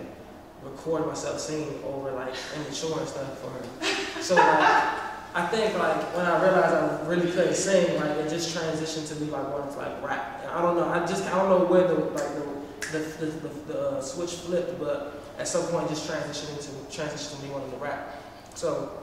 record 0.64 1.06
myself 1.06 1.40
singing 1.40 1.82
over 1.84 2.12
like 2.12 2.34
Immature 2.56 3.00
and 3.00 3.08
stuff 3.08 3.40
for 3.40 3.50
her. 3.50 4.22
So 4.22 4.36
like. 4.36 5.15
I 5.36 5.46
think 5.48 5.78
like 5.78 6.16
when 6.16 6.26
I 6.26 6.42
realized 6.42 6.74
I 6.74 7.08
really 7.08 7.30
couldn't 7.30 7.56
sing, 7.56 8.00
like 8.00 8.12
it 8.12 8.30
just 8.30 8.56
transitioned 8.56 9.10
to 9.10 9.16
me 9.22 9.30
like 9.30 9.52
wanting 9.52 9.74
to 9.74 9.80
like 9.80 10.02
rap. 10.02 10.40
And 10.42 10.52
I 10.52 10.62
don't 10.62 10.78
know. 10.78 10.88
I 10.88 11.06
just 11.06 11.26
I 11.26 11.36
don't 11.38 11.50
know 11.50 11.66
where 11.66 11.86
the 11.86 11.96
like 11.96 12.36
the 12.36 12.56
the, 12.94 13.00
the, 13.00 13.26
the, 13.26 13.74
the 13.74 13.90
uh, 13.90 14.02
switch 14.02 14.32
flipped, 14.32 14.80
but 14.80 15.22
at 15.38 15.46
some 15.46 15.66
point 15.68 15.90
just 15.90 16.10
transitioned 16.10 16.56
into 16.56 16.72
transitioned 16.90 17.36
to 17.38 17.46
me 17.46 17.52
wanting 17.52 17.70
to 17.72 17.78
rap. 17.78 18.24
So 18.56 18.98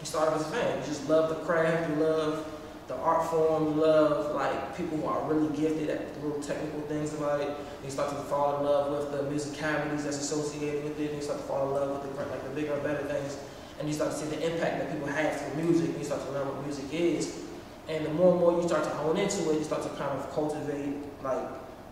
you 0.00 0.06
started 0.06 0.36
as 0.36 0.42
a 0.42 0.50
fan. 0.50 0.80
You 0.80 0.86
just 0.86 1.06
love 1.10 1.28
the 1.28 1.44
craft. 1.44 1.90
You 1.90 1.96
love 1.96 2.50
the 2.88 2.96
art 2.96 3.28
form. 3.30 3.64
You 3.64 3.82
love 3.82 4.34
like 4.34 4.74
people 4.78 4.96
who 4.96 5.06
are 5.06 5.30
really 5.30 5.54
gifted 5.54 5.90
at 5.90 6.14
the 6.14 6.26
little 6.26 6.42
technical 6.42 6.80
things 6.88 7.12
about 7.12 7.42
it. 7.42 7.54
You 7.84 7.90
start 7.90 8.08
to 8.10 8.16
fall 8.24 8.60
in 8.60 8.64
love 8.64 8.92
with 8.92 9.12
the 9.12 9.28
musicalities 9.30 10.04
that's 10.04 10.20
associated 10.20 10.84
with 10.84 10.98
it, 10.98 11.10
and 11.10 11.16
you 11.16 11.22
start 11.22 11.38
to 11.40 11.44
fall 11.44 11.68
in 11.68 11.74
love 11.74 12.02
with 12.02 12.16
the 12.16 12.24
like 12.24 12.42
the 12.44 12.50
bigger 12.58 12.74
better 12.78 13.04
things, 13.04 13.36
and 13.78 13.88
you 13.88 13.94
start 13.94 14.12
to 14.12 14.16
see 14.16 14.26
the 14.26 14.52
impact 14.52 14.78
that 14.78 14.92
people 14.92 15.08
have 15.08 15.40
through 15.40 15.62
music, 15.62 15.90
and 15.90 15.98
you 15.98 16.04
start 16.04 16.22
to 16.22 16.32
learn 16.32 16.46
what 16.46 16.62
music 16.64 16.86
is. 16.92 17.44
And 17.88 18.04
the 18.04 18.10
more 18.10 18.32
and 18.32 18.40
more 18.40 18.60
you 18.60 18.66
start 18.66 18.84
to 18.84 18.90
hone 18.90 19.16
into 19.16 19.50
it, 19.50 19.58
you 19.58 19.64
start 19.64 19.82
to 19.82 19.88
kind 19.90 20.10
of 20.18 20.32
cultivate 20.32 20.96
like, 21.22 21.48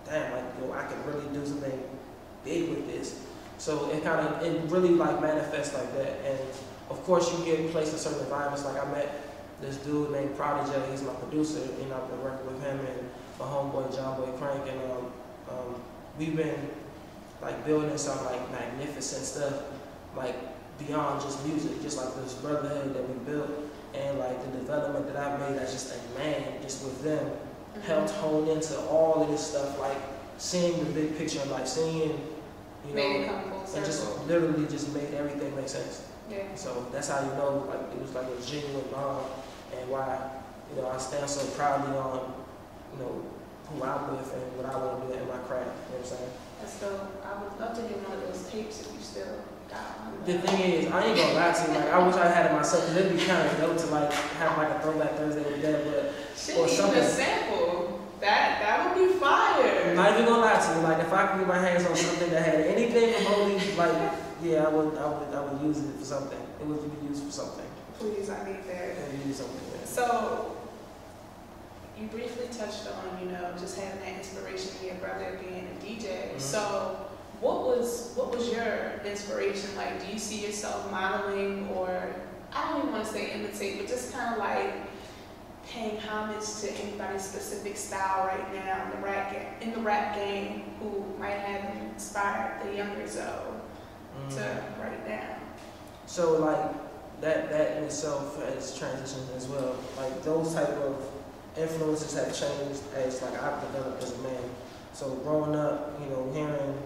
damn, 0.06 0.32
like 0.32 0.44
yo, 0.60 0.72
I 0.72 0.86
can 0.86 1.04
really 1.06 1.26
do 1.32 1.46
something 1.46 1.82
big 2.44 2.68
with 2.70 2.86
this. 2.86 3.24
So 3.58 3.90
it 3.90 4.02
kind 4.02 4.26
of 4.26 4.42
it 4.42 4.70
really 4.70 4.90
like 4.90 5.20
manifests 5.20 5.74
like 5.74 5.92
that. 5.94 6.18
And 6.24 6.38
of 6.90 7.02
course 7.04 7.32
you 7.32 7.44
get 7.44 7.70
placed 7.70 7.92
in 7.92 7.98
certain 7.98 8.20
environments. 8.20 8.64
Like 8.64 8.84
I 8.84 8.90
met 8.90 9.24
this 9.60 9.76
dude 9.78 10.10
named 10.10 10.36
Prodigy, 10.36 10.78
he's 10.90 11.02
my 11.02 11.14
producer, 11.14 11.60
and 11.60 11.92
I've 11.92 12.08
been 12.08 12.22
working 12.22 12.46
with 12.46 12.62
him 12.62 12.78
and 12.80 13.10
my 13.38 13.46
homeboy 13.46 13.94
John 13.94 14.20
Boy 14.20 14.30
Crank, 14.38 14.68
and 14.68 14.80
um, 14.92 15.12
um, 15.48 15.80
we've 16.18 16.36
been 16.36 16.70
like 17.40 17.64
building 17.64 17.96
some 17.96 18.24
like 18.24 18.50
magnificent 18.50 19.24
stuff, 19.24 19.62
like 20.16 20.34
beyond 20.78 21.20
just 21.20 21.44
music, 21.46 21.80
just 21.82 21.98
like 21.98 22.14
this 22.16 22.34
brotherhood 22.34 22.94
that 22.94 23.08
we 23.08 23.32
built, 23.32 23.50
and 23.94 24.18
like 24.18 24.42
the 24.44 24.58
development 24.58 25.06
that 25.06 25.16
I've 25.16 25.38
made 25.40 25.58
as 25.58 25.72
just 25.72 25.94
a 25.94 26.18
man, 26.18 26.42
just 26.62 26.84
with 26.84 27.02
them, 27.02 27.26
mm-hmm. 27.26 27.80
helped 27.82 28.10
hone 28.10 28.48
into 28.48 28.78
all 28.86 29.22
of 29.22 29.30
this 29.30 29.46
stuff, 29.46 29.78
like 29.78 29.96
seeing 30.38 30.78
the 30.84 30.90
big 30.90 31.16
picture, 31.16 31.44
like 31.46 31.66
seeing, 31.66 32.20
you 32.88 32.94
know, 32.94 33.02
and 33.74 33.84
just 33.84 34.26
literally 34.26 34.66
just 34.66 34.92
made 34.94 35.14
everything 35.14 35.54
make 35.56 35.68
sense. 35.68 36.08
Yeah. 36.30 36.54
So 36.54 36.86
that's 36.92 37.08
how 37.08 37.20
you 37.20 37.34
know, 37.36 37.66
like 37.68 37.94
it 37.94 38.00
was 38.00 38.14
like 38.14 38.26
a 38.26 38.46
genuine 38.46 38.88
bond, 38.90 39.26
and 39.78 39.90
why, 39.90 40.18
you 40.74 40.80
know, 40.80 40.88
I 40.88 40.98
stand 40.98 41.28
so 41.28 41.46
proudly 41.56 41.96
on 41.96 42.34
you 42.94 43.04
know, 43.04 43.22
who 43.70 43.82
I'm 43.82 44.16
with 44.16 44.32
and 44.32 44.56
what 44.56 44.66
I 44.66 44.76
want 44.76 45.08
to 45.08 45.16
do 45.16 45.22
in 45.22 45.28
my 45.28 45.38
craft. 45.48 45.70
You 45.90 45.98
know 45.98 46.04
what 46.04 46.12
I'm 46.12 46.16
saying? 46.16 46.30
That's 46.60 46.80
dope. 46.80 47.26
I 47.26 47.42
would 47.42 47.54
love 47.58 47.74
to 47.76 47.82
get 47.82 47.98
one 48.06 48.12
of 48.16 48.22
those 48.22 48.46
tapes 48.50 48.80
if 48.80 48.92
you 48.92 49.00
still. 49.00 49.34
The 50.24 50.38
thing 50.38 50.60
is, 50.72 50.90
I 50.90 51.04
ain't 51.04 51.16
gonna 51.18 51.34
lie 51.34 51.52
to 51.52 51.62
you. 51.70 51.78
Like, 51.78 51.92
I 51.92 52.06
wish 52.06 52.16
I 52.16 52.28
had 52.28 52.46
it 52.46 52.52
myself. 52.54 52.86
Cause 52.86 52.96
it'd 52.96 53.12
be 53.12 53.24
kind 53.24 53.46
of 53.46 53.58
dope 53.58 53.76
to 53.76 53.86
like 53.86 54.10
have 54.12 54.56
like 54.56 54.70
a 54.70 54.80
throwback 54.80 55.16
Thursday 55.16 55.42
with 55.42 55.60
that, 55.62 55.84
but 55.84 56.12
Shit, 56.36 56.56
or 56.56 56.68
something. 56.68 57.00
a 57.00 57.06
sample. 57.06 58.00
That 58.20 58.60
that 58.62 58.96
would 58.96 59.06
be 59.06 59.14
fire. 59.18 59.90
I'm 59.90 59.96
not 59.96 60.12
even 60.14 60.24
gonna 60.24 60.40
lie 60.40 60.58
to 60.58 60.74
you. 60.74 60.80
Like, 60.80 61.00
if 61.00 61.12
I 61.12 61.26
could 61.26 61.40
get 61.40 61.48
my 61.48 61.58
hands 61.58 61.84
on 61.84 61.94
something 61.94 62.30
that 62.30 62.46
had 62.46 62.60
anything 62.62 63.12
remotely, 63.22 63.76
like, 63.76 64.12
yeah, 64.42 64.64
I 64.64 64.68
would, 64.70 64.96
I 64.96 65.06
would, 65.08 65.34
I 65.34 65.40
would 65.44 65.62
use 65.62 65.78
it 65.84 65.94
for 65.98 66.04
something. 66.04 66.40
It 66.60 66.66
would 66.66 67.00
be 67.00 67.06
used 67.06 67.22
for 67.24 67.30
something. 67.30 67.66
Please, 67.98 68.30
I 68.30 68.44
need 68.48 68.64
that. 68.66 68.96
I 68.96 69.26
need 69.26 69.34
something. 69.34 69.60
So 69.84 70.56
you 72.00 72.06
briefly 72.06 72.46
touched 72.56 72.88
on, 72.88 73.20
you 73.22 73.30
know, 73.30 73.52
just 73.58 73.78
having 73.78 74.00
that 74.00 74.18
inspiration 74.18 74.70
in 74.80 74.86
your 74.86 74.96
brother 74.96 75.38
being 75.40 75.68
a 75.68 75.84
DJ. 75.84 76.30
Mm-hmm. 76.30 76.38
So 76.38 77.06
what 77.40 77.66
was 77.66 78.12
what 78.16 78.34
was 78.34 78.50
your 78.50 78.53
inspiration 79.04 79.74
like? 79.76 80.04
Do 80.04 80.12
you 80.12 80.18
see 80.18 80.44
yourself 80.44 80.90
modeling 80.90 81.68
or 81.68 82.14
I 82.52 82.70
don't 82.70 82.80
even 82.82 82.92
want 82.92 83.04
to 83.06 83.12
say 83.12 83.32
imitate, 83.32 83.78
but 83.78 83.88
just 83.88 84.12
kind 84.12 84.34
of 84.34 84.38
like 84.38 84.74
paying 85.66 85.98
homage 85.98 86.44
to 86.60 86.70
anybody's 86.82 87.22
specific 87.22 87.76
style 87.76 88.26
right 88.26 88.54
now 88.54 88.84
in 88.84 88.90
the 88.90 89.06
rap 89.06 89.32
game, 89.32 89.46
in 89.60 89.72
the 89.72 89.80
rap 89.80 90.14
game 90.14 90.64
who 90.80 91.04
might 91.18 91.30
have 91.30 91.76
inspired 91.92 92.64
the 92.64 92.76
younger 92.76 93.06
Zoe 93.08 93.22
mm-hmm. 93.22 94.36
to 94.36 94.64
write 94.80 95.08
down. 95.08 95.40
So 96.06 96.38
like 96.38 97.20
that 97.20 97.50
that 97.50 97.78
in 97.78 97.84
itself 97.84 98.38
has 98.44 98.78
transitioned 98.78 99.34
as 99.36 99.48
well. 99.48 99.76
Like 99.96 100.22
those 100.22 100.54
type 100.54 100.68
of 100.68 101.04
influences 101.56 102.14
have 102.14 102.28
changed 102.28 102.82
as 102.94 103.22
like 103.22 103.40
I've 103.42 103.60
developed 103.72 104.02
as 104.02 104.12
a 104.12 104.18
man. 104.18 104.42
So 104.92 105.10
growing 105.24 105.56
up, 105.56 105.98
you 106.00 106.10
know, 106.10 106.30
hearing 106.32 106.78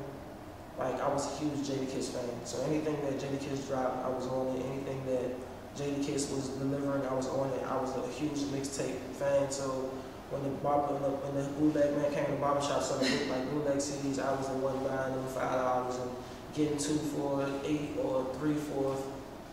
like 0.79 1.01
I 1.01 1.09
was 1.09 1.27
a 1.27 1.37
huge 1.39 1.67
Jadakiss 1.67 2.11
fan. 2.11 2.31
So 2.45 2.63
anything 2.63 2.97
that 3.03 3.19
Jadakiss 3.19 3.67
dropped, 3.67 4.05
I 4.05 4.09
was 4.09 4.27
on 4.29 4.57
it. 4.57 4.65
Anything 4.67 5.05
that 5.07 5.35
Jadakiss 5.77 6.33
was 6.35 6.49
delivering, 6.59 7.07
I 7.07 7.15
was 7.15 7.29
on 7.29 7.51
it. 7.51 7.63
I 7.67 7.77
was 7.77 7.97
a 7.97 8.07
huge 8.13 8.39
mixtape 8.55 8.99
fan. 9.19 9.51
So 9.51 9.91
when 10.31 10.43
the 10.45 10.51
barber, 10.61 10.95
when 10.95 11.35
the, 11.35 11.51
bootleg 11.59 11.97
man 11.97 12.13
came 12.13 12.27
to 12.27 12.31
the 12.33 12.37
barbershop 12.37 12.83
selling 12.83 13.11
like 13.29 13.51
bootleg 13.51 13.79
CDs, 13.79 14.23
I 14.23 14.31
was 14.37 14.49
the 14.49 14.59
one 14.59 14.79
buying 14.85 15.15
them 15.15 15.27
five 15.29 15.59
dollars 15.59 15.97
and 15.97 16.11
getting 16.55 16.79
two 16.79 16.99
for 17.17 17.49
eight 17.65 17.97
or 18.03 18.27
three 18.39 18.55
for 18.55 18.97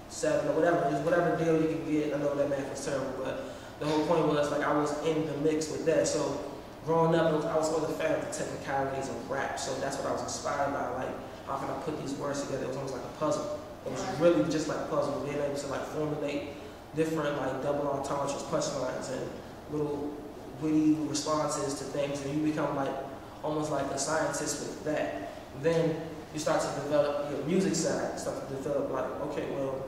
seven 0.09 0.49
or 0.49 0.53
whatever. 0.53 0.89
Just 0.91 1.03
whatever 1.03 1.35
deal 1.37 1.61
you 1.61 1.67
can 1.67 1.91
get. 1.91 2.13
I 2.13 2.17
know 2.19 2.35
that 2.35 2.49
math 2.49 2.73
is 2.73 2.85
terrible, 2.85 3.23
but 3.23 3.55
the 3.79 3.85
whole 3.87 4.05
point 4.05 4.27
was 4.27 4.51
like 4.51 4.61
I 4.61 4.77
was 4.77 4.93
in 5.05 5.25
the 5.25 5.37
mix 5.37 5.71
with 5.71 5.85
that. 5.85 6.07
So 6.07 6.54
growing 6.85 7.15
up, 7.15 7.33
was, 7.33 7.45
I 7.45 7.57
was 7.57 7.69
always 7.73 7.89
a 7.89 7.93
fan 7.93 8.15
of 8.15 8.21
the 8.21 8.31
technicalities 8.31 9.09
of 9.09 9.29
rap. 9.29 9.59
So 9.59 9.73
that's 9.81 9.97
what 9.97 10.07
I 10.07 10.11
was 10.13 10.21
inspired 10.21 10.71
by. 10.71 11.05
Like 11.05 11.15
how 11.47 11.57
can 11.57 11.69
I 11.69 11.77
put 11.81 11.99
these 12.01 12.13
words 12.13 12.43
together? 12.43 12.65
It 12.65 12.67
was 12.69 12.77
almost 12.77 12.93
like 12.93 13.03
a 13.03 13.19
puzzle. 13.19 13.59
It 13.85 13.91
was 13.91 14.03
really 14.19 14.43
just 14.49 14.67
like 14.67 14.77
a 14.77 14.87
puzzle, 14.87 15.19
being 15.21 15.37
able 15.37 15.55
to 15.55 15.67
like 15.67 15.85
formulate 15.87 16.49
different 16.95 17.37
like 17.37 17.61
double 17.61 17.87
entendres, 17.89 18.41
punchlines, 18.43 19.11
and 19.11 19.29
little 19.71 20.13
witty 20.61 20.93
responses 21.07 21.75
to 21.75 21.83
things, 21.83 22.21
and 22.23 22.33
you 22.33 22.51
become 22.51 22.75
like 22.75 22.93
almost 23.43 23.71
like 23.71 23.85
a 23.91 23.97
scientist 23.97 24.59
with 24.61 24.83
that. 24.85 25.33
Then 25.61 25.95
you 26.33 26.39
start 26.39 26.61
to 26.61 26.81
develop 26.81 27.29
your 27.29 27.45
music 27.45 27.75
side. 27.75 28.19
Start 28.19 28.47
to 28.47 28.55
develop 28.55 28.91
like, 28.91 29.05
okay, 29.27 29.51
well, 29.51 29.85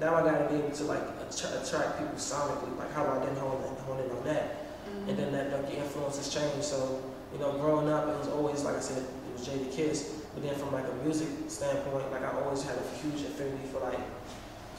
now 0.00 0.14
I 0.14 0.22
gotta 0.22 0.48
be 0.48 0.56
able 0.56 0.70
to 0.70 0.84
like 0.84 1.02
attract 1.28 1.98
people 1.98 2.14
sonically. 2.16 2.78
Like 2.78 2.92
how 2.92 3.04
do 3.04 3.10
I 3.10 3.34
hone 3.34 3.62
in, 3.62 3.84
hone 3.84 4.00
in 4.00 4.10
on 4.10 4.24
that? 4.24 4.63
And 5.06 5.18
then 5.18 5.32
that 5.32 5.52
like, 5.52 5.70
the 5.70 5.76
influences 5.78 6.32
change. 6.32 6.62
So 6.62 7.02
you 7.32 7.38
know, 7.40 7.52
growing 7.52 7.88
up, 7.88 8.08
it 8.08 8.18
was 8.18 8.28
always 8.28 8.62
like 8.62 8.76
I 8.76 8.80
said, 8.80 9.02
it 9.02 9.32
was 9.32 9.48
Jadakiss. 9.48 10.12
But 10.34 10.42
then 10.42 10.54
from 10.56 10.72
like 10.72 10.84
a 10.86 11.04
music 11.04 11.28
standpoint, 11.48 12.10
like 12.10 12.22
I 12.22 12.40
always 12.42 12.62
had 12.62 12.76
a 12.76 12.96
huge 12.98 13.22
affinity 13.22 13.66
for 13.72 13.80
like 13.80 13.98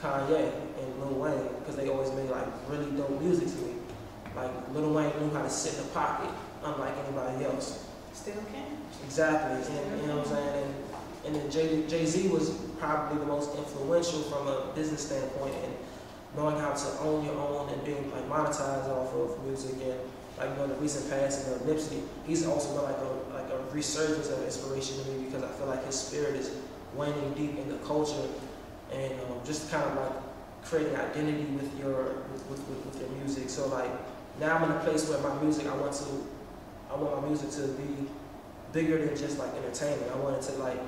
Kanye 0.02 0.52
and 0.80 1.00
Lil 1.00 1.18
Wayne 1.20 1.48
because 1.58 1.76
they 1.76 1.88
always 1.88 2.10
made 2.12 2.28
like 2.30 2.46
really 2.68 2.90
dope 2.92 3.20
music 3.20 3.48
to 3.48 3.54
me. 3.64 3.74
Like 4.34 4.50
Lil 4.74 4.92
Wayne 4.92 5.12
knew 5.20 5.30
how 5.30 5.42
to 5.42 5.50
sit 5.50 5.78
in 5.78 5.86
the 5.86 5.92
pocket, 5.92 6.30
unlike 6.62 6.92
anybody 7.06 7.44
else. 7.44 7.86
Still 8.12 8.34
can. 8.52 8.76
Exactly, 9.04 9.76
and 9.76 10.00
you 10.00 10.08
know 10.08 10.16
what 10.18 10.26
I'm 10.26 10.32
saying. 10.32 10.64
And, 10.64 10.74
and 11.26 11.50
then 11.50 11.88
Jay 11.88 12.06
Z 12.06 12.28
was 12.28 12.50
probably 12.78 13.18
the 13.18 13.26
most 13.26 13.56
influential 13.56 14.22
from 14.22 14.46
a 14.46 14.72
business 14.74 15.06
standpoint 15.06 15.54
and 15.64 15.74
knowing 16.36 16.56
how 16.58 16.72
to 16.72 16.98
own 17.00 17.24
your 17.24 17.34
own 17.34 17.68
and 17.70 17.84
being 17.84 18.10
like 18.10 18.28
monetized 18.28 18.88
off 18.88 19.14
of 19.14 19.44
music 19.44 19.74
and 19.82 19.98
like 20.38 20.50
you 20.50 20.56
know 20.56 20.66
the 20.66 20.74
recent 20.74 21.08
passing 21.10 21.52
of 21.54 21.60
Nipsey, 21.62 22.02
he's 22.26 22.46
also 22.46 22.74
got 22.74 22.84
like 22.84 22.98
a 22.98 23.34
like 23.34 23.50
a 23.50 23.74
resurgence 23.74 24.28
of 24.28 24.42
inspiration 24.42 25.02
to 25.02 25.10
me 25.10 25.24
because 25.24 25.42
I 25.42 25.48
feel 25.52 25.66
like 25.66 25.84
his 25.86 25.98
spirit 25.98 26.36
is 26.36 26.50
waning 26.94 27.32
deep 27.34 27.58
in 27.58 27.68
the 27.68 27.78
culture 27.78 28.28
and 28.92 29.12
um, 29.12 29.40
just 29.44 29.70
kind 29.70 29.84
of 29.84 29.96
like 29.96 30.22
creating 30.64 30.96
identity 30.96 31.44
with 31.44 31.78
your 31.78 32.22
with, 32.32 32.48
with, 32.50 32.86
with, 32.86 33.00
your 33.00 33.10
music. 33.10 33.48
So 33.48 33.68
like 33.68 33.90
now 34.38 34.56
I'm 34.56 34.70
in 34.70 34.76
a 34.76 34.80
place 34.80 35.08
where 35.08 35.18
my 35.20 35.40
music 35.42 35.66
I 35.66 35.76
want 35.76 35.92
to 35.94 36.26
I 36.90 36.96
want 36.96 37.22
my 37.22 37.28
music 37.28 37.50
to 37.62 37.68
be 37.74 38.06
bigger 38.72 39.04
than 39.04 39.16
just 39.16 39.38
like 39.38 39.54
entertainment. 39.54 40.10
I 40.12 40.16
want 40.18 40.36
it 40.36 40.42
to 40.50 40.52
like 40.58 40.80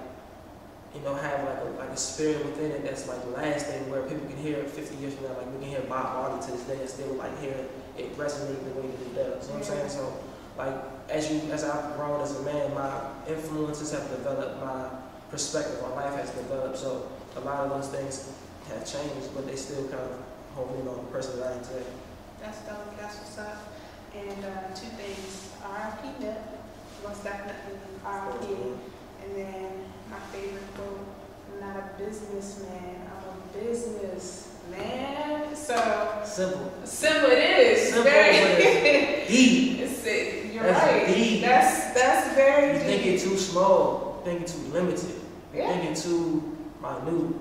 you 0.94 1.00
know, 1.02 1.14
have 1.14 1.44
like 1.44 1.58
a, 1.60 1.64
like 1.78 1.90
a 1.90 1.96
spirit 1.96 2.44
within 2.44 2.70
it 2.70 2.82
that's 2.82 3.06
like 3.06 3.20
lasting 3.36 3.90
where 3.90 4.02
people 4.02 4.26
can 4.26 4.38
hear 4.38 4.56
it 4.56 4.70
50 4.70 4.96
years 4.96 5.14
from 5.14 5.24
now, 5.24 5.36
like 5.36 5.46
we 5.52 5.60
can 5.60 5.68
hear 5.68 5.80
Bob 5.82 6.14
Marley 6.14 6.44
to 6.46 6.52
this 6.52 6.62
day 6.62 6.80
and 6.80 6.88
still 6.88 7.12
like 7.14 7.38
hear 7.40 7.52
it 7.52 7.70
resonate 8.16 8.62
the 8.64 8.80
way 8.80 8.86
that 8.88 9.00
it 9.02 9.14
does. 9.14 9.46
You 9.46 9.54
know 9.54 9.60
what 9.60 9.70
I'm 9.70 9.76
saying? 9.76 9.88
So 9.88 10.12
like 10.56 10.74
as 11.08 11.30
you 11.30 11.40
as 11.52 11.64
I've 11.64 11.96
grown 11.96 12.20
as 12.20 12.36
a 12.38 12.42
man, 12.42 12.74
my 12.74 13.10
influences 13.28 13.92
have 13.92 14.08
developed, 14.10 14.60
my 14.64 14.88
perspective 15.30 15.82
on 15.84 15.94
life 15.94 16.14
has 16.14 16.30
developed. 16.30 16.78
So 16.78 17.08
a 17.36 17.40
lot 17.40 17.60
of 17.60 17.70
those 17.70 17.88
things 17.88 18.32
have 18.68 18.84
changed, 18.86 19.34
but 19.34 19.46
they 19.46 19.56
still 19.56 19.88
kind 19.88 20.02
of 20.02 20.22
hold 20.54 20.72
me 20.72 20.88
on 20.88 20.96
the 20.96 21.10
person 21.12 21.38
that 21.38 21.52
I 21.52 21.56
am 21.56 21.62
today. 21.62 21.86
That's 22.40 22.60
dope. 22.62 22.98
That's 22.98 23.16
what's 23.18 23.38
up. 23.38 23.72
And 24.14 24.44
uh, 24.44 24.74
two 24.74 24.88
things: 24.96 25.50
R.I.P. 25.64 26.24
Nip, 26.24 26.38
most 27.04 27.24
definitely 27.24 27.78
R.I.P. 28.04 28.54
And 29.24 29.36
then 29.36 29.84
my 30.10 30.18
favorite 30.32 30.62
quote, 30.74 31.06
I'm 31.52 31.60
not 31.60 31.76
a 31.76 32.02
businessman, 32.02 32.96
I'm 33.06 33.28
a 33.28 33.58
businessman. 34.70 35.54
So 35.56 36.22
simple. 36.25 36.72
Simple 36.84 37.30
it 37.30 37.38
is. 37.38 37.88
Simple 37.88 38.04
very 38.04 39.26
deep. 39.28 39.78
You're 39.78 40.62
that's 40.64 40.92
right. 40.92 41.06
Deep. 41.14 41.42
That's 41.42 41.94
that's 41.94 42.34
very 42.34 42.66
You're 42.66 42.78
deep. 42.78 42.82
thinking 43.02 43.18
too 43.18 43.37
small, 43.37 44.20
thinking 44.25 44.46
too 44.46 44.58
limited, 44.72 45.20
yeah. 45.54 45.72
thinking 45.72 45.94
too 45.94 46.56
minute. 46.80 47.34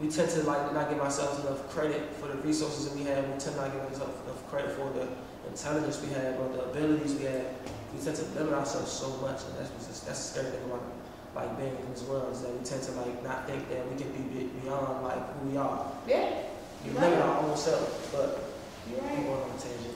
We 0.00 0.08
tend 0.08 0.28
to 0.30 0.42
like 0.42 0.74
not 0.74 0.90
give 0.90 1.00
ourselves 1.00 1.40
enough 1.44 1.70
credit 1.70 2.12
for 2.14 2.26
the 2.26 2.34
resources 2.38 2.88
that 2.88 2.98
we 2.98 3.04
have. 3.04 3.24
We 3.24 3.38
tend 3.38 3.56
not 3.56 3.72
give 3.72 3.80
ourselves 3.82 4.20
enough 4.24 4.46
credit 4.50 4.72
for 4.72 4.90
the 4.90 5.08
intelligence 5.48 6.02
we 6.02 6.12
have 6.14 6.38
or 6.40 6.48
the 6.48 6.64
abilities 6.64 7.14
we 7.14 7.24
have. 7.24 7.46
We 7.94 8.04
tend 8.04 8.16
to 8.16 8.24
limit 8.38 8.54
ourselves 8.54 8.90
so 8.90 9.08
much, 9.18 9.40
and 9.44 9.56
that's 9.58 9.70
that's 9.86 10.00
the 10.00 10.14
scary 10.14 10.50
thing 10.50 10.64
about 10.64 10.80
it 10.80 11.03
like 11.34 11.58
being 11.58 11.76
in 11.76 11.90
this 11.90 12.02
world 12.02 12.32
is 12.32 12.42
that 12.42 12.52
we 12.52 12.64
tend 12.64 12.82
to 12.82 12.92
like 12.92 13.22
not 13.22 13.46
think 13.46 13.68
that 13.68 13.90
we 13.90 13.96
can 13.96 14.10
be 14.12 14.44
beyond 14.62 15.02
like 15.02 15.38
who 15.38 15.48
we 15.50 15.56
are. 15.56 15.92
Yeah. 16.06 16.42
We 16.84 16.90
limit 16.90 17.18
our 17.18 17.42
own 17.42 17.56
self, 17.56 18.10
but 18.12 18.44
you're 18.90 19.00
right. 19.00 19.16
going 19.16 19.42
on 19.42 19.50
a 19.50 19.60
tangent. 19.60 19.94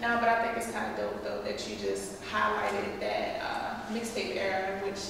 no, 0.00 0.18
but 0.20 0.28
I 0.28 0.42
think 0.44 0.58
it's 0.58 0.70
kind 0.70 0.92
of 0.92 0.98
dope 0.98 1.24
though 1.24 1.42
that 1.42 1.68
you 1.68 1.76
just 1.76 2.22
highlighted 2.22 3.00
that 3.00 3.40
uh, 3.42 3.92
mixtape 3.92 4.36
era, 4.36 4.80
which 4.84 5.00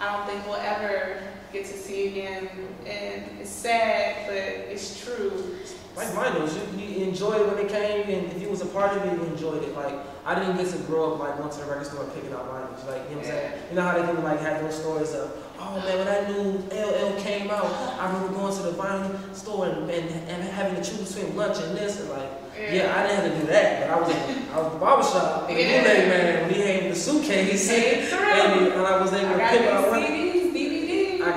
I 0.00 0.16
don't 0.16 0.26
think 0.26 0.46
we'll 0.46 0.56
ever 0.56 1.22
get 1.52 1.66
to 1.66 1.76
see 1.76 2.08
again. 2.08 2.48
And 2.86 3.40
it's 3.40 3.50
sad, 3.50 4.26
but 4.26 4.36
it's 4.36 5.04
true. 5.04 5.56
Like 5.98 6.38
was, 6.40 6.56
you, 6.56 6.86
you 6.86 7.04
enjoyed 7.06 7.40
it 7.42 7.46
when 7.48 7.58
it 7.58 7.68
came, 7.68 8.08
and 8.08 8.30
if 8.32 8.40
you 8.40 8.48
was 8.48 8.60
a 8.62 8.66
part 8.66 8.96
of 8.96 9.04
it, 9.04 9.12
you 9.12 9.24
enjoyed 9.26 9.62
it. 9.64 9.74
Like 9.74 9.94
I 10.24 10.38
didn't 10.38 10.56
get 10.56 10.70
to 10.72 10.78
grow 10.84 11.14
up 11.14 11.18
like 11.20 11.36
going 11.38 11.50
to 11.50 11.58
the 11.58 11.64
record 11.66 11.86
store 11.86 12.04
and 12.04 12.14
picking 12.14 12.32
out 12.32 12.46
vinyls. 12.48 12.86
Like 12.86 13.02
you 13.10 13.16
know 13.16 13.22
what 13.22 13.26
I'm 13.26 13.30
saying? 13.32 13.62
You 13.70 13.76
know 13.76 13.82
how 13.82 13.98
they 14.00 14.12
do 14.12 14.18
like 14.20 14.40
have 14.40 14.62
those 14.62 14.78
stories 14.78 15.12
of, 15.14 15.32
oh 15.58 15.76
man, 15.80 15.98
when 15.98 16.06
that 16.06 16.30
new 16.30 16.58
LL 16.70 17.20
came 17.20 17.50
out, 17.50 17.66
I 17.98 18.06
remember 18.12 18.32
going 18.38 18.54
to 18.56 18.62
the 18.62 18.72
vinyl 18.72 19.34
store 19.34 19.66
and, 19.66 19.90
and, 19.90 20.10
and 20.30 20.42
having 20.44 20.80
to 20.80 20.88
choose 20.88 21.14
between 21.14 21.36
lunch 21.36 21.58
and 21.58 21.76
this, 21.76 22.00
and 22.00 22.10
like 22.10 22.30
yeah, 22.58 22.94
I 22.96 23.06
didn't 23.06 23.22
have 23.24 23.32
to 23.32 23.40
do 23.40 23.46
that, 23.52 23.80
but 23.88 23.90
I 23.90 24.00
was 24.00 24.10
I 24.54 24.60
was 24.62 24.72
the 24.72 24.78
barbershop, 24.78 25.48
and 25.50 25.58
Yeah. 25.58 25.82
the 25.82 25.88
bootleg 25.88 26.08
man 26.08 26.50
he 26.54 26.60
had 26.60 26.92
the 26.92 26.96
suitcase, 26.96 27.70
and, 27.70 28.72
and 28.72 28.82
I 28.86 29.00
was 29.00 29.12
able 29.12 29.32
to 29.32 29.48
pick 29.48 29.62
out 29.66 29.90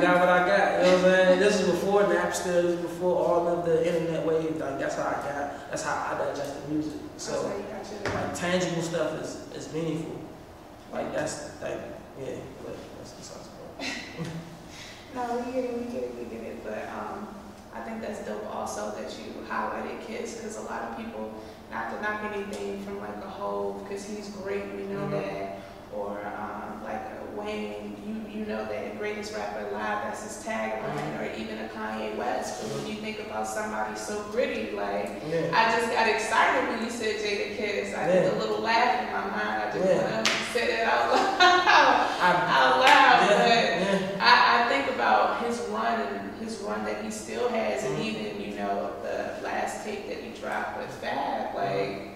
got 0.02 0.20
what 0.20 0.30
I 0.30 0.48
got. 0.48 0.80
You 0.86 0.92
know 0.92 0.98
what 0.98 1.06
I'm 1.06 1.12
saying? 1.12 1.40
This 1.40 1.62
is 1.62 1.70
before 1.70 2.04
Napster, 2.04 2.44
this 2.62 2.66
was 2.66 2.76
before 2.82 3.16
all 3.26 3.48
of 3.48 3.66
the 3.66 3.86
internet 3.88 4.26
wave. 4.26 4.58
Like 4.58 4.80
that's 4.80 4.96
how 4.96 5.04
I 5.08 5.14
got. 5.14 5.70
That's 5.70 5.84
how 5.84 6.16
I 6.16 6.26
digested 6.26 6.70
music. 6.70 7.00
So 7.18 7.52
like 8.06 8.34
tangible 8.36 8.82
stuff 8.82 9.22
is 9.22 9.38
is 9.56 9.74
meaningful. 9.74 10.20
Like 10.92 11.14
that's 11.14 11.62
like 11.62 11.80
yeah. 12.20 12.36
But 12.64 12.76
that's 12.98 13.12
besides 13.14 13.48
the 13.48 13.86
point. 13.86 14.28
No, 15.14 15.44
we 15.46 15.52
get 15.52 15.66
it, 15.66 15.78
we 15.78 15.84
get 15.92 16.04
it, 16.04 16.16
we 16.18 16.24
get 16.34 16.42
it. 16.48 16.64
But 16.64 16.88
um, 16.98 17.28
I 17.76 17.82
think 17.82 18.02
that's 18.02 18.26
dope 18.26 18.48
also 18.56 18.92
that 18.92 19.12
you 19.20 19.46
highlighted 19.46 20.06
Kiss 20.08 20.36
because 20.38 20.56
a 20.56 20.62
lot 20.62 20.84
of 20.84 20.96
people, 20.96 21.34
not 21.70 21.92
to 21.94 22.02
knock 22.02 22.32
anything 22.34 22.82
from 22.86 23.00
like 23.02 23.18
a 23.18 23.28
Hove 23.30 23.84
because 23.84 24.06
he's 24.06 24.30
great, 24.30 24.74
we 24.74 24.84
know 24.84 25.02
Mhm. 25.08 25.12
that, 25.12 25.60
or 25.94 26.12
um, 26.26 26.82
like 26.86 27.02
a 27.20 27.21
Wayne, 27.44 27.96
you 28.06 28.40
you 28.42 28.46
know 28.46 28.64
that 28.66 28.98
greatest 28.98 29.36
rapper 29.36 29.68
alive, 29.70 30.04
that's 30.04 30.24
his 30.24 30.46
tagline, 30.46 31.20
or 31.20 31.26
even 31.40 31.58
a 31.60 31.68
Kanye 31.70 32.16
West. 32.18 32.62
But 32.64 32.72
when 32.78 32.88
you 32.88 33.02
think 33.02 33.20
about 33.20 33.46
somebody 33.48 33.96
so 33.98 34.24
gritty, 34.32 34.72
like 34.76 35.10
Yeah. 35.28 35.52
I 35.54 35.72
just 35.78 35.92
got 35.92 36.08
excited 36.08 36.70
when 36.70 36.84
you 36.84 36.90
said 36.90 37.16
Jadakiss. 37.18 37.98
I 37.98 38.08
did 38.08 38.34
a 38.34 38.38
little 38.38 38.60
laugh 38.60 39.02
in 39.06 39.12
my 39.12 39.26
mind. 39.36 39.64
I 39.64 39.72
just 39.74 39.86
Yeah. 39.90 40.14
want 40.14 40.26
to 40.26 40.32
say 40.54 40.80
it 40.82 40.88
out 40.88 41.12
loud, 41.12 41.40
I, 41.40 42.30
out 42.58 42.80
loud. 42.80 43.28
But 43.28 43.48
yeah, 43.48 43.80
yeah. 43.80 44.20
I, 44.22 44.66
I 44.66 44.70
think 44.70 44.96
about 44.96 45.46
his 45.46 45.60
run 45.70 46.00
and 46.00 46.42
his 46.44 46.58
run 46.60 46.86
that 46.86 47.04
he 47.04 47.12
still 47.12 47.50
has, 47.50 47.84
and 47.84 47.98
Mhm. 47.98 48.06
even 48.06 48.42
you 48.42 48.56
know 48.58 48.92
the 49.04 49.44
last 49.44 49.84
tape 49.86 50.08
that 50.08 50.18
he 50.18 50.30
dropped 50.42 50.78
with 50.78 50.90
Fab, 51.02 51.54
like 51.56 52.08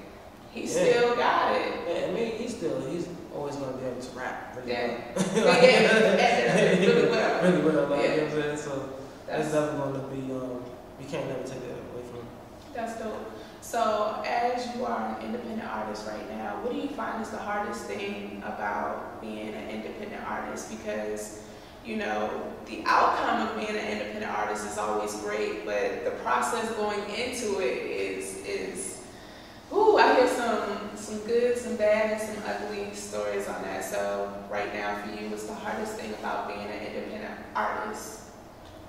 he 0.53 0.61
Yeah. 0.61 0.67
still 0.67 1.15
got 1.15 1.51
it. 1.55 1.73
Yeah, 1.87 2.07
I 2.07 2.11
mean, 2.11 2.31
he's 2.37 2.55
still 2.55 2.79
he's 2.89 3.07
always 3.45 3.57
gonna 3.61 3.77
be 3.77 3.85
able 3.85 4.01
to 4.01 4.17
rap. 4.17 4.55
Really 4.57 4.71
Yeah. 4.71 4.87
well. 4.87 5.13
But 5.15 5.35
yeah, 5.63 6.57
and 6.57 6.79
really 6.79 7.09
well. 7.09 7.43
really 7.51 7.61
well. 7.75 7.87
Like, 7.89 8.01
Yeah. 8.01 8.13
You 8.15 8.21
know 8.21 8.23
what 8.25 8.33
I'm 8.35 8.41
saying? 8.41 8.57
So 8.57 8.89
that's 9.27 9.51
That's, 9.51 9.53
definitely 9.53 9.99
gonna 9.99 10.07
be. 10.15 10.33
Um, 10.33 10.63
you 10.99 11.05
can't 11.07 11.27
never 11.27 11.43
take 11.43 11.61
that 11.61 11.77
away 11.93 12.03
from 12.09 12.19
him. 12.19 12.27
that's 12.73 12.99
dope. 12.99 13.31
So 13.61 14.23
as 14.25 14.75
you 14.75 14.85
are 14.85 15.15
an 15.19 15.25
independent 15.25 15.67
artist 15.69 16.07
right 16.07 16.29
now, 16.37 16.57
what 16.63 16.71
do 16.73 16.79
you 16.79 16.87
find 16.89 17.21
is 17.21 17.29
the 17.29 17.37
hardest 17.37 17.85
thing 17.85 18.41
about 18.45 19.21
being 19.21 19.49
an 19.53 19.69
independent 19.69 20.23
artist? 20.27 20.69
Because 20.71 21.41
you 21.83 21.97
know, 21.97 22.31
the 22.65 22.81
outcome 22.87 23.47
of 23.47 23.55
being 23.57 23.69
an 23.69 23.87
independent 23.91 24.31
artist 24.31 24.65
is 24.65 24.79
always 24.79 25.13
great, 25.17 25.65
but 25.65 26.03
the 26.03 26.11
process 26.23 26.71
going 26.71 26.99
into 27.11 27.59
it 27.59 27.77
is 27.77 28.43
is 28.45 28.94
ooh, 29.73 29.97
I 29.97 30.15
hear 30.15 30.27
some 30.27 30.95
some 30.95 31.19
good, 31.27 31.57
some 31.57 31.75
bad, 31.75 32.19
and 32.19 32.21
some 32.21 32.43
ugly 32.45 32.93
stories 32.93 33.47
on 33.47 33.61
that. 33.63 33.83
So 33.83 34.33
right 34.49 34.73
now 34.73 35.01
for 35.01 35.11
you, 35.11 35.29
what's 35.29 35.45
the 35.45 35.53
hardest 35.53 35.93
thing 35.93 36.13
about 36.13 36.47
being 36.47 36.61
an 36.61 36.87
independent 36.87 37.39
artist? 37.55 38.25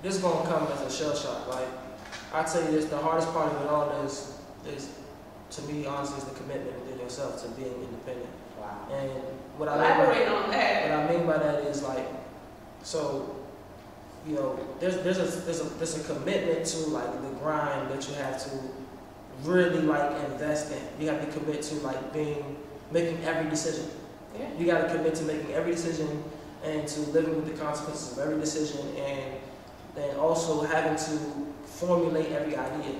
this 0.01 0.19
gonna 0.19 0.47
come 0.47 0.67
as 0.71 0.81
a 0.81 0.95
shell 0.95 1.15
shock. 1.15 1.47
Like 1.47 1.67
I 2.33 2.43
tell 2.43 2.63
you 2.63 2.71
this, 2.71 2.85
the 2.85 2.97
hardest 2.97 3.31
part 3.33 3.51
of 3.51 3.61
it 3.61 3.67
all 3.67 3.89
is 4.05 4.33
is 4.67 4.89
to 5.51 5.61
me 5.63 5.85
honestly 5.85 6.17
is 6.17 6.25
the 6.25 6.35
commitment 6.35 6.79
within 6.81 6.99
yourself 6.99 7.41
to 7.43 7.49
being 7.49 7.73
independent. 7.73 8.29
Wow. 8.59 8.87
And 8.91 9.09
what 9.57 9.69
I 9.69 9.73
mean 9.75 9.81
by, 9.81 9.95
Elaborate 9.95 10.27
on 10.27 10.49
what. 10.49 10.91
I 10.91 11.13
mean 11.13 11.25
by 11.27 11.37
that 11.37 11.63
is 11.65 11.83
like 11.83 12.07
so 12.83 13.35
you 14.27 14.35
know 14.35 14.59
there's 14.79 14.97
there's 15.03 15.17
a 15.17 15.39
there's 15.41 15.61
a 15.61 15.69
there's 15.75 15.97
a 15.97 16.13
commitment 16.13 16.65
to 16.65 16.77
like 16.89 17.11
the 17.21 17.29
grind 17.39 17.89
that 17.91 18.07
you 18.07 18.15
have 18.15 18.43
to 18.43 18.49
really 19.43 19.81
like 19.81 20.11
invest 20.31 20.71
in. 20.71 20.81
You 20.99 21.11
got 21.11 21.21
to 21.21 21.27
commit 21.39 21.61
to 21.63 21.75
like 21.75 22.13
being 22.13 22.57
making 22.91 23.23
every 23.25 23.49
decision. 23.49 23.85
Yeah. 24.37 24.47
You 24.57 24.65
got 24.65 24.87
to 24.87 24.95
commit 24.95 25.15
to 25.15 25.23
making 25.23 25.53
every 25.53 25.71
decision 25.73 26.23
and 26.63 26.87
to 26.87 26.99
living 27.11 27.35
with 27.35 27.45
the 27.45 27.61
consequences 27.63 28.13
of 28.17 28.19
every 28.23 28.39
decision 28.39 28.85
and 28.97 29.33
then 29.95 30.15
also 30.17 30.61
having 30.63 30.95
to 30.97 31.19
formulate 31.65 32.31
every 32.31 32.55
idea. 32.55 32.95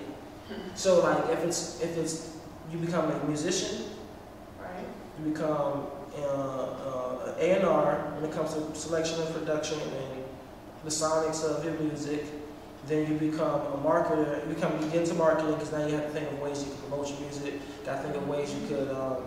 So 0.75 1.01
like 1.03 1.29
if 1.29 1.43
it's 1.43 1.81
if 1.81 1.97
it's 1.97 2.37
you 2.71 2.77
become 2.79 3.11
a 3.11 3.25
musician, 3.25 3.83
Right. 4.59 4.85
you 5.19 5.31
become 5.31 5.87
uh, 6.17 6.23
uh, 6.25 7.33
an 7.37 7.63
A&R 7.63 7.95
when 8.15 8.29
it 8.29 8.33
comes 8.35 8.53
to 8.53 8.75
selection 8.75 9.21
and 9.21 9.33
production 9.35 9.79
and 9.79 10.23
the 10.83 10.89
sonics 10.89 11.43
of 11.43 11.63
your 11.63 11.73
music. 11.75 12.25
Then 12.87 13.05
you 13.11 13.31
become 13.31 13.61
a 13.61 13.77
marketer. 13.83 14.47
You 14.47 14.55
become 14.55 14.81
you 14.81 14.89
get 14.89 15.01
into 15.01 15.13
marketing 15.15 15.53
because 15.53 15.73
now 15.73 15.85
you 15.85 15.95
have 15.95 16.05
to 16.05 16.11
think 16.11 16.31
of 16.31 16.39
ways 16.39 16.63
you 16.63 16.71
can 16.71 16.79
promote 16.83 17.09
your 17.09 17.19
music. 17.19 17.85
Got 17.85 17.97
to 17.97 18.03
think 18.03 18.15
of 18.15 18.27
ways 18.29 18.53
you 18.53 18.65
could, 18.67 18.89
um, 18.91 19.17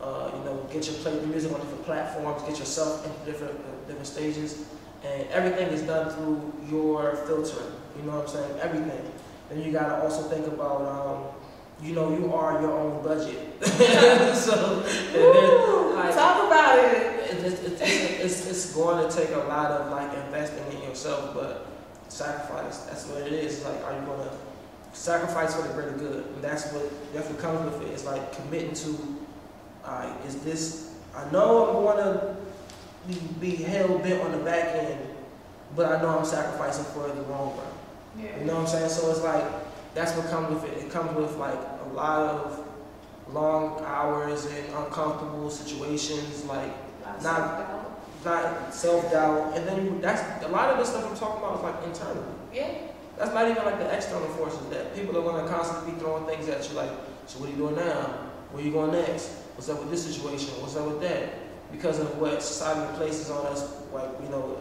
uh, 0.00 0.30
you 0.34 0.44
know, 0.44 0.66
get 0.72 0.86
your 0.86 0.96
play 0.96 1.12
your 1.14 1.26
music 1.26 1.52
on 1.52 1.60
different 1.60 1.84
platforms, 1.84 2.42
get 2.42 2.58
yourself 2.58 3.04
into 3.04 3.30
different 3.30 3.60
uh, 3.60 3.86
different 3.86 4.06
stages, 4.06 4.64
and 5.04 5.28
everything 5.28 5.68
is 5.68 5.82
done 5.82 6.08
through 6.14 6.52
your 6.70 7.16
filtering. 7.26 7.72
You 7.98 8.04
know 8.04 8.16
what 8.16 8.28
I'm 8.28 8.34
saying? 8.34 8.60
Everything. 8.60 9.12
Then 9.50 9.62
you 9.62 9.72
got 9.72 9.88
to 9.88 10.02
also 10.02 10.22
think 10.30 10.46
about, 10.46 10.80
um, 10.80 11.24
you 11.86 11.94
know, 11.94 12.16
you 12.16 12.32
are 12.32 12.62
your 12.62 12.72
own 12.72 13.02
budget. 13.04 13.62
so 14.34 14.80
then, 15.12 15.94
like, 15.96 16.14
talk 16.14 16.46
about 16.46 16.78
it. 16.78 17.30
it, 17.30 17.44
it, 17.44 17.72
it, 17.72 18.20
it's, 18.24 18.48
it's 18.48 18.74
going 18.74 19.06
to 19.06 19.14
take 19.14 19.34
a 19.34 19.38
lot 19.40 19.70
of 19.70 19.90
like 19.90 20.16
investing 20.24 20.64
in 20.72 20.88
yourself, 20.88 21.34
but 21.34 21.71
sacrifice. 22.12 22.78
That's 22.78 23.06
what 23.06 23.22
it 23.22 23.32
is. 23.32 23.58
It's 23.58 23.64
like, 23.64 23.82
are 23.84 23.98
you 23.98 24.06
going 24.06 24.28
to 24.28 24.34
sacrifice 24.92 25.54
for 25.54 25.62
the 25.66 25.74
greater 25.74 25.92
good? 25.92 26.26
And 26.26 26.42
that's 26.42 26.70
what 26.72 26.90
that's 27.12 27.28
what 27.28 27.38
comes 27.38 27.64
with 27.64 27.88
it. 27.88 27.92
It's 27.92 28.04
like 28.04 28.34
committing 28.34 28.74
to, 28.74 29.18
uh, 29.84 30.14
is 30.26 30.36
this? 30.42 30.94
I 31.16 31.30
know 31.30 31.68
I'm 31.68 31.82
going 31.84 31.96
to 32.04 32.36
be, 33.08 33.14
be 33.40 33.62
hell 33.62 33.98
bent 33.98 34.22
on 34.22 34.32
the 34.32 34.44
back 34.44 34.74
end, 34.74 35.00
but 35.76 35.86
I 35.86 36.00
know 36.00 36.18
I'm 36.18 36.24
sacrificing 36.24 36.84
for 36.86 37.08
the 37.08 37.22
long 37.22 37.56
run. 37.56 37.66
Yeah. 38.18 38.38
You 38.38 38.44
know 38.44 38.54
what 38.54 38.62
I'm 38.62 38.68
saying? 38.68 38.90
So 38.90 39.10
it's 39.10 39.22
like 39.22 39.44
that's 39.94 40.16
what 40.16 40.28
comes 40.28 40.54
with 40.54 40.70
it. 40.70 40.84
It 40.84 40.90
comes 40.90 41.14
with 41.16 41.36
like 41.36 41.58
a 41.86 41.88
lot 41.94 42.20
of 42.20 42.66
long 43.32 43.82
hours 43.84 44.46
and 44.46 44.74
uncomfortable 44.74 45.50
situations, 45.50 46.44
like 46.44 46.72
Lots 47.04 47.24
Not-. 47.24 47.81
Not 48.24 48.74
self 48.74 49.10
doubt, 49.10 49.56
and 49.56 49.66
then 49.66 49.84
you, 49.84 49.98
that's 50.00 50.44
a 50.44 50.48
lot 50.48 50.70
of 50.70 50.78
the 50.78 50.84
stuff 50.84 51.10
I'm 51.10 51.16
talking 51.16 51.42
about 51.42 51.56
is 51.58 51.62
like 51.62 51.84
internal. 51.84 52.24
Yeah. 52.52 52.74
That's 53.18 53.34
not 53.34 53.48
even 53.48 53.64
like 53.64 53.78
the 53.78 53.94
external 53.94 54.28
forces 54.28 54.66
that 54.70 54.94
people 54.94 55.16
are 55.18 55.22
going 55.22 55.44
to 55.44 55.50
constantly 55.50 55.92
be 55.92 55.98
throwing 55.98 56.24
things 56.26 56.48
at 56.48 56.68
you 56.68 56.74
like, 56.76 56.90
so 57.26 57.38
what 57.38 57.48
are 57.48 57.52
you 57.52 57.58
doing 57.58 57.76
now? 57.76 58.30
Where 58.50 58.62
are 58.62 58.66
you 58.66 58.72
going 58.72 58.92
next? 58.92 59.28
What's 59.54 59.68
up 59.68 59.80
with 59.80 59.90
this 59.90 60.04
situation? 60.04 60.50
What's 60.60 60.76
up 60.76 60.86
with 60.86 61.00
that? 61.02 61.34
Because 61.70 62.00
of 62.00 62.18
what 62.18 62.42
society 62.42 62.96
places 62.96 63.30
on 63.30 63.46
us, 63.46 63.70
like 63.92 64.08
you 64.22 64.28
know, 64.28 64.60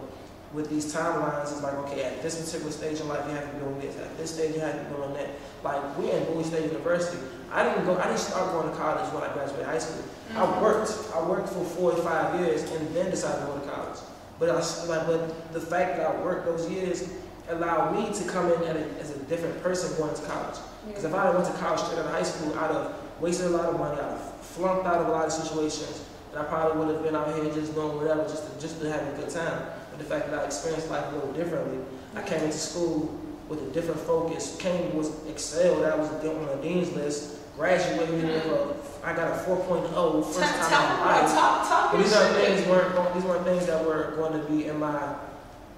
with 0.54 0.70
these 0.70 0.94
timelines, 0.94 1.44
it's 1.52 1.64
like 1.64 1.74
okay, 1.86 2.04
at 2.04 2.22
this 2.22 2.40
particular 2.44 2.72
stage 2.72 3.00
in 3.00 3.08
life 3.08 3.24
you 3.28 3.36
have 3.36 3.48
to 3.50 3.54
be 3.56 3.60
doing 3.64 3.80
this. 3.80 3.98
At 3.98 4.18
this 4.18 4.34
stage 4.34 4.54
you 4.56 4.62
have 4.62 4.74
to 4.78 4.84
be 4.90 4.96
doing 4.96 5.14
that. 5.14 5.30
Like 5.64 5.98
we're 5.98 6.12
in 6.16 6.26
Bowie 6.26 6.44
State 6.44 6.66
University. 6.72 7.18
I 7.52 7.64
didn't 7.64 7.86
go. 7.86 7.98
I 7.98 8.06
didn't 8.08 8.20
start 8.20 8.52
going 8.52 8.70
to 8.70 8.76
college 8.78 9.12
when 9.14 9.24
I 9.24 9.34
graduated 9.34 9.66
high 9.66 9.80
school. 9.80 10.04
I 10.36 10.46
Mhm. 10.46 10.62
worked. 10.62 10.92
I 11.16 11.22
worked 11.24 11.50
for 11.50 11.64
four 11.64 11.92
or 11.94 11.98
five 11.98 12.40
years 12.40 12.64
and 12.72 12.94
then 12.96 13.10
decided 13.12 13.42
to 13.42 13.48
go 13.48 13.60
to 13.60 13.70
college. 13.70 14.00
But 14.40 14.50
I, 14.50 14.54
like, 14.88 15.06
but 15.08 15.54
the 15.54 15.62
fact 15.62 15.98
that 15.98 16.08
I 16.08 16.22
worked 16.24 16.46
those 16.46 16.68
years 16.70 17.08
allowed 17.50 17.94
me 17.96 18.12
to 18.14 18.24
come 18.30 18.52
in 18.52 18.64
at 18.64 18.76
a, 18.76 18.86
as 19.00 19.12
a 19.12 19.20
different 19.30 19.62
person 19.62 19.96
going 19.98 20.16
to 20.16 20.22
college. 20.24 20.56
Because 20.88 21.04
if 21.04 21.14
I 21.14 21.26
had 21.28 21.36
went 21.36 21.46
to 21.48 21.54
college 21.62 21.80
straight 21.82 22.00
out 22.00 22.06
of 22.06 22.12
high 22.12 22.24
school, 22.24 22.54
I'd 22.58 22.72
have 22.72 22.92
wasted 23.20 23.48
a 23.48 23.50
lot 23.50 23.66
of 23.70 23.78
money. 23.78 24.00
I'd 24.00 24.10
have 24.10 24.34
flunked 24.42 24.86
out 24.88 25.02
of 25.02 25.08
a 25.08 25.12
lot 25.12 25.26
of 25.26 25.32
situations, 25.34 26.02
and 26.32 26.40
I 26.42 26.44
probably 26.46 26.80
would 26.86 26.96
have 26.96 27.04
been 27.04 27.16
out 27.16 27.36
here 27.36 27.54
just 27.54 27.76
doing 27.76 27.98
whatever, 27.98 28.24
just 28.24 28.52
to, 28.52 28.60
just 28.60 28.80
to 28.82 28.90
have 28.92 29.02
a 29.02 29.12
good 29.22 29.30
time. 29.30 29.62
But 29.92 30.00
the 30.00 30.06
fact 30.06 30.32
that 30.32 30.40
I 30.40 30.46
experienced 30.46 30.90
life 30.90 31.06
a 31.12 31.16
little 31.16 31.34
differently, 31.34 31.78
I 32.16 32.24
came 32.24 32.44
into 32.44 32.58
school 32.58 33.20
with 33.48 33.62
a 33.62 33.72
different 33.74 34.00
focus. 34.02 34.56
Came 34.58 34.96
was 34.96 35.12
excelled. 35.28 35.84
I 35.84 35.96
was 35.96 36.10
on 36.10 36.48
the 36.48 36.60
dean's 36.62 36.92
list. 36.94 37.38
Graduated 37.58 38.10
with 38.10 38.24
a, 38.24 38.76
I 39.06 39.14
got 39.14 39.28
a 39.28 39.44
4.0 39.44 40.26
first 40.26 40.40
time 40.40 40.70
talk, 40.70 40.92
in 40.92 41.00
my 41.00 41.22
life. 41.22 41.32
talk, 41.32 41.68
talk 41.68 41.92
But 41.92 42.02
these 42.02 42.16
are 42.16 42.34
things 42.34 42.68
weren't 42.68 43.14
these 43.14 43.24
weren't 43.24 43.44
things 43.44 43.66
that 43.68 43.86
were 43.86 44.14
going 44.16 44.34
to 44.34 44.48
be 44.48 44.66
in 44.66 44.80
my 44.80 45.16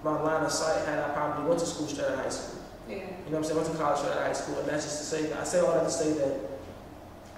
my 0.04 0.22
line 0.22 0.46
of 0.46 0.52
sight 0.52 0.86
had 0.86 1.00
I 1.00 1.10
probably 1.10 1.48
went 1.48 1.60
to 1.60 1.66
school 1.66 1.88
straight 1.88 2.06
out 2.06 2.14
of 2.14 2.20
high 2.20 2.30
school. 2.30 2.62
Yeah. 2.88 2.96
You 2.96 3.02
know 3.02 3.08
what 3.26 3.38
I'm 3.38 3.44
saying? 3.44 3.58
Went 3.58 3.72
to 3.72 3.78
college 3.78 3.98
straight 4.00 4.12
out 4.12 4.18
of 4.18 4.28
high 4.28 4.34
school, 4.34 4.60
and 4.60 4.70
that's 4.70 4.84
just 4.84 5.00
to 5.00 5.04
say 5.04 5.24
that 5.28 5.40
I 5.40 5.44
say 5.44 5.60
all 5.62 5.74
that 5.74 5.84
to 5.84 5.90
say 5.90 6.14
that 6.14 6.40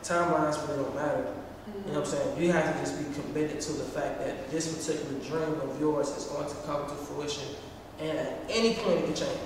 timelines 0.03 0.67
really 0.67 0.83
don't 0.83 0.95
matter. 0.95 1.25
You 1.67 1.93
know 1.93 1.99
what 1.99 2.07
I'm 2.07 2.13
saying? 2.13 2.41
You 2.41 2.51
have 2.51 2.73
to 2.73 2.79
just 2.79 2.97
be 2.99 3.21
committed 3.21 3.59
to 3.61 3.71
the 3.73 3.83
fact 3.85 4.19
that 4.19 4.51
this 4.51 4.71
particular 4.75 5.19
dream 5.19 5.59
of 5.61 5.79
yours 5.79 6.09
is 6.09 6.25
going 6.25 6.47
to 6.47 6.55
come 6.65 6.87
to 6.87 6.93
fruition, 6.93 7.55
and 7.99 8.17
at 8.17 8.39
any 8.49 8.75
point 8.75 8.99
it 8.99 9.05
can 9.05 9.15
change. 9.15 9.39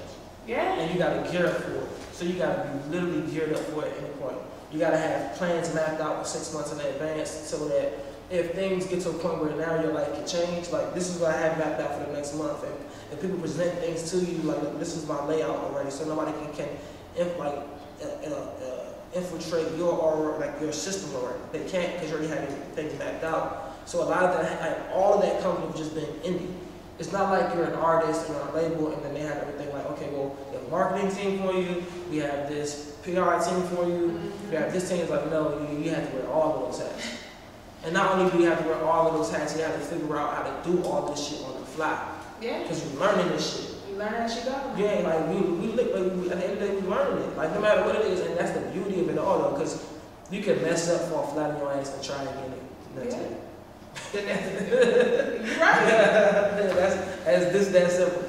Yeah. 0.45 0.79
And 0.79 0.91
you 0.91 0.99
gotta 0.99 1.29
gear 1.31 1.47
up 1.47 1.57
for 1.57 1.75
it. 1.75 1.89
So 2.11 2.25
you 2.25 2.33
gotta 2.33 2.67
be 2.67 2.89
literally 2.89 3.21
geared 3.31 3.53
up 3.53 3.61
for 3.65 3.85
it 3.85 3.93
at 3.93 4.03
any 4.03 4.09
point. 4.15 4.37
You 4.71 4.79
gotta 4.79 4.97
have 4.97 5.35
plans 5.35 5.73
mapped 5.73 6.01
out 6.01 6.19
for 6.19 6.27
six 6.27 6.53
months 6.53 6.73
in 6.73 6.79
advance 6.79 7.29
so 7.29 7.67
that 7.69 7.93
if 8.29 8.53
things 8.53 8.85
get 8.85 9.01
to 9.01 9.09
a 9.09 9.13
point 9.13 9.41
where 9.41 9.55
now 9.55 9.81
your 9.81 9.93
life 9.93 10.13
can 10.13 10.27
change, 10.27 10.69
like 10.69 10.93
this 10.93 11.09
is 11.09 11.21
what 11.21 11.31
I 11.31 11.37
have 11.37 11.57
mapped 11.57 11.81
out 11.81 11.99
for 11.99 12.05
the 12.09 12.13
next 12.13 12.35
month. 12.35 12.63
And 12.63 12.73
if 13.11 13.21
people 13.21 13.37
present 13.39 13.79
things 13.79 14.09
to 14.11 14.17
you, 14.17 14.37
like 14.43 14.79
this 14.79 14.95
is 14.95 15.07
my 15.07 15.23
layout 15.25 15.55
already, 15.55 15.89
so 15.89 16.05
nobody 16.05 16.31
can, 16.31 16.53
can 16.53 16.69
inf- 17.15 17.37
like 17.39 17.55
uh, 18.03 18.05
uh, 18.05 18.29
uh, 18.29 18.78
infiltrate 19.13 19.75
your 19.77 19.93
aura, 19.93 20.39
like 20.39 20.59
your 20.61 20.71
system 20.71 21.15
already. 21.15 21.39
They 21.51 21.69
can't 21.69 21.93
because 21.93 22.09
you 22.09 22.15
already 22.15 22.29
have 22.29 22.41
your 22.41 22.57
things 22.75 22.97
mapped 22.99 23.23
out. 23.23 23.75
So 23.85 24.03
a 24.03 24.05
lot 24.05 24.23
of 24.23 24.41
that, 24.41 24.61
like, 24.61 24.95
all 24.95 25.15
of 25.15 25.21
that 25.21 25.41
comes 25.41 25.65
with 25.65 25.75
just 25.75 25.95
being 25.95 26.07
indie. 26.23 26.53
It's 26.99 27.11
not 27.11 27.31
like 27.31 27.55
you're 27.55 27.63
an 27.63 27.73
artist 27.73 28.27
and 28.27 28.35
on 28.37 28.49
a 28.49 28.53
label 28.53 28.91
and 28.91 29.03
then 29.03 29.13
they 29.13 29.21
have 29.21 29.37
everything 29.37 29.73
like, 29.73 29.85
okay, 29.91 30.09
well, 30.11 30.35
we 30.49 30.57
have 30.57 30.67
a 30.67 30.69
marketing 30.69 31.09
team 31.15 31.39
for 31.39 31.53
you, 31.53 31.83
we 32.11 32.17
have 32.17 32.49
this 32.49 32.97
PR 33.03 33.39
team 33.39 33.63
for 33.69 33.87
you, 33.87 34.19
we 34.49 34.55
have 34.57 34.73
this 34.73 34.89
team. 34.89 34.99
It's 34.99 35.09
like, 35.09 35.29
no, 35.31 35.65
you, 35.71 35.79
you 35.79 35.91
have 35.91 36.09
to 36.11 36.17
wear 36.17 36.27
all 36.27 36.55
of 36.55 36.77
those 36.77 36.85
hats. 36.85 37.07
And 37.85 37.93
not 37.93 38.11
only 38.11 38.29
do 38.29 38.39
you 38.39 38.45
have 38.49 38.61
to 38.61 38.65
wear 38.67 38.83
all 38.83 39.07
of 39.07 39.13
those 39.13 39.31
hats, 39.31 39.55
you 39.55 39.63
have 39.63 39.73
to 39.73 39.79
figure 39.79 40.17
out 40.17 40.35
how 40.35 40.43
to 40.43 40.69
do 40.69 40.83
all 40.83 41.09
this 41.09 41.25
shit 41.25 41.41
on 41.45 41.59
the 41.59 41.65
fly. 41.65 42.15
Yeah. 42.41 42.61
Because 42.61 42.83
you're 42.83 43.01
learning 43.01 43.29
this 43.29 43.55
shit. 43.55 43.75
Learn 43.99 44.13
as 44.13 44.37
you 44.37 44.43
go. 44.49 44.55
Ain't 44.77 45.03
like, 45.03 45.27
we, 45.27 45.35
we 45.41 45.67
look, 45.73 45.93
like, 45.93 46.13
we, 46.15 46.31
at 46.31 46.37
the 46.39 46.43
end 46.47 46.53
of 46.53 46.59
the 46.61 46.67
day, 46.67 46.75
we 46.77 46.87
learning 46.87 47.21
it. 47.21 47.35
Like, 47.35 47.53
no 47.53 47.59
matter 47.59 47.83
what 47.83 47.97
it 47.97 48.05
is, 48.05 48.21
and 48.21 48.37
that's 48.37 48.51
the 48.51 48.61
beauty 48.71 49.01
of 49.01 49.09
it 49.09 49.17
all, 49.17 49.39
though, 49.39 49.51
because 49.57 49.85
you 50.31 50.41
can 50.41 50.61
mess 50.61 50.89
up, 50.89 51.01
fall 51.09 51.27
flat 51.27 51.51
on 51.51 51.57
your 51.59 51.73
ass, 51.73 51.93
and 51.93 52.01
try 52.01 52.21
again 52.23 52.53
Yeah. 52.95 53.03
day. 53.03 53.35
You're 54.13 55.59
right. 55.59 55.85
that's, 56.79 56.95
that's 57.25 57.51
this, 57.51 57.67
that 57.69 57.91
simple. 57.91 58.23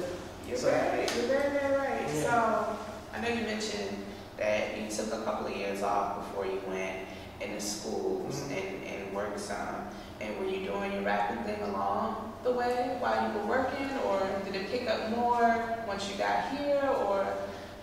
You're 0.45 0.57
So- 0.57 0.71
very, 0.71 0.99
you're 0.99 1.39
very, 1.39 1.49
very 1.57 1.77
right. 1.77 2.01
Yeah. 2.01 2.21
So 2.21 2.77
I 3.13 3.21
know 3.21 3.29
you 3.29 3.45
mentioned 3.45 4.03
that 4.37 4.77
you 4.77 4.89
took 4.89 5.13
a 5.13 5.23
couple 5.23 5.47
of 5.47 5.55
years 5.55 5.81
off 5.83 6.17
before 6.17 6.47
you 6.47 6.59
went 6.67 6.97
into 7.39 7.61
schools 7.61 8.41
Mhm. 8.41 8.57
and, 8.57 8.83
and 9.05 9.15
worked 9.15 9.39
some. 9.39 9.87
And 10.21 10.37
were 10.39 10.45
you 10.45 10.65
doing 10.65 10.91
your 10.93 11.01
rapping 11.01 11.43
thing 11.43 11.61
along 11.63 12.33
the 12.43 12.51
way 12.51 12.95
while 12.99 13.27
you 13.27 13.39
were 13.39 13.45
working, 13.45 13.89
or 14.05 14.19
did 14.45 14.55
it 14.55 14.69
pick 14.71 14.89
up 14.89 15.09
more 15.09 15.77
once 15.87 16.09
you 16.09 16.17
got 16.17 16.49
here, 16.57 16.81
or 17.05 17.25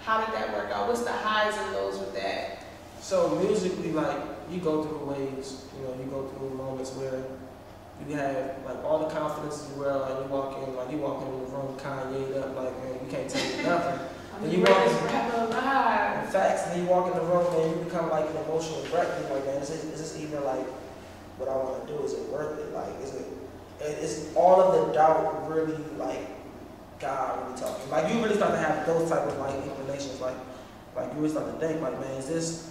how 0.01 0.25
did 0.25 0.35
that 0.35 0.53
work 0.55 0.71
out? 0.71 0.89
What's 0.89 1.03
the 1.03 1.13
highs 1.13 1.57
and 1.57 1.73
lows 1.75 1.99
with 1.99 2.15
that? 2.15 2.65
So 3.01 3.37
musically, 3.37 3.93
like 3.93 4.19
you 4.51 4.61
go 4.61 4.83
through 4.85 5.05
waves. 5.05 5.67
You 5.77 5.85
know, 5.87 5.95
you 6.03 6.11
go 6.11 6.27
through 6.29 6.51
moments 6.57 6.93
where 6.93 7.23
you 8.09 8.15
have 8.17 8.65
like 8.65 8.83
all 8.85 8.99
the 9.01 9.15
confidence 9.15 9.67
in 9.67 9.73
the 9.75 9.79
world, 9.81 10.11
and 10.11 10.25
you 10.25 10.35
walk 10.35 10.59
in, 10.67 10.77
like 10.77 10.91
you 10.91 10.99
walk 10.99 11.23
in 11.23 11.31
the 11.31 11.47
room, 11.47 11.77
Kanye 11.79 12.37
up, 12.41 12.57
like 12.57 12.85
man, 12.85 12.95
you 13.05 13.11
can't 13.11 13.29
take 13.29 13.65
nothing. 13.65 14.01
And 14.41 14.53
you 14.53 14.61
walk- 14.61 14.69
alive. 14.69 16.31
Facts, 16.31 16.63
and 16.67 16.73
then 16.73 16.85
you 16.85 16.89
walk 16.91 17.11
in 17.11 17.15
the 17.19 17.25
room 17.25 17.45
and 17.57 17.71
you 17.79 17.85
become 17.85 18.09
like 18.11 18.29
an 18.31 18.37
emotional 18.47 18.83
wreck. 18.95 19.09
You're 19.21 19.35
like, 19.35 19.47
man, 19.47 19.57
is 19.63 19.69
this, 19.69 19.83
is 19.85 19.99
this 19.99 20.21
even 20.23 20.45
like 20.45 20.65
what 21.39 21.49
I 21.49 21.57
want 21.57 21.87
to 21.87 21.93
do? 21.93 22.03
Is 22.05 22.13
it 22.15 22.29
worth 22.29 22.59
it? 22.59 22.73
Like, 22.75 22.89
is 23.03 23.15
it? 23.15 23.27
it- 23.81 23.99
Is 24.03 24.33
all 24.35 24.61
of 24.61 24.87
the 24.87 24.93
doubt 24.93 25.49
really 25.49 25.77
like 25.97 26.27
God 27.01 27.39
really 27.47 27.61
talking? 27.61 27.91
Like, 27.91 28.13
you 28.13 28.21
really 28.23 28.37
start 28.37 28.53
to 28.53 28.59
have 28.59 28.87
those 28.87 29.09
type 29.09 29.27
of 29.27 29.39
like 29.39 29.55
inclinations. 29.65 30.21
Like, 30.21 30.37
like 30.97 31.13
you 31.15 31.21
really 31.21 31.31
start 31.31 31.47
to 31.47 31.67
think, 31.67 31.81
like, 31.81 31.99
man, 32.01 32.11
is 32.19 32.29
this 32.29 32.65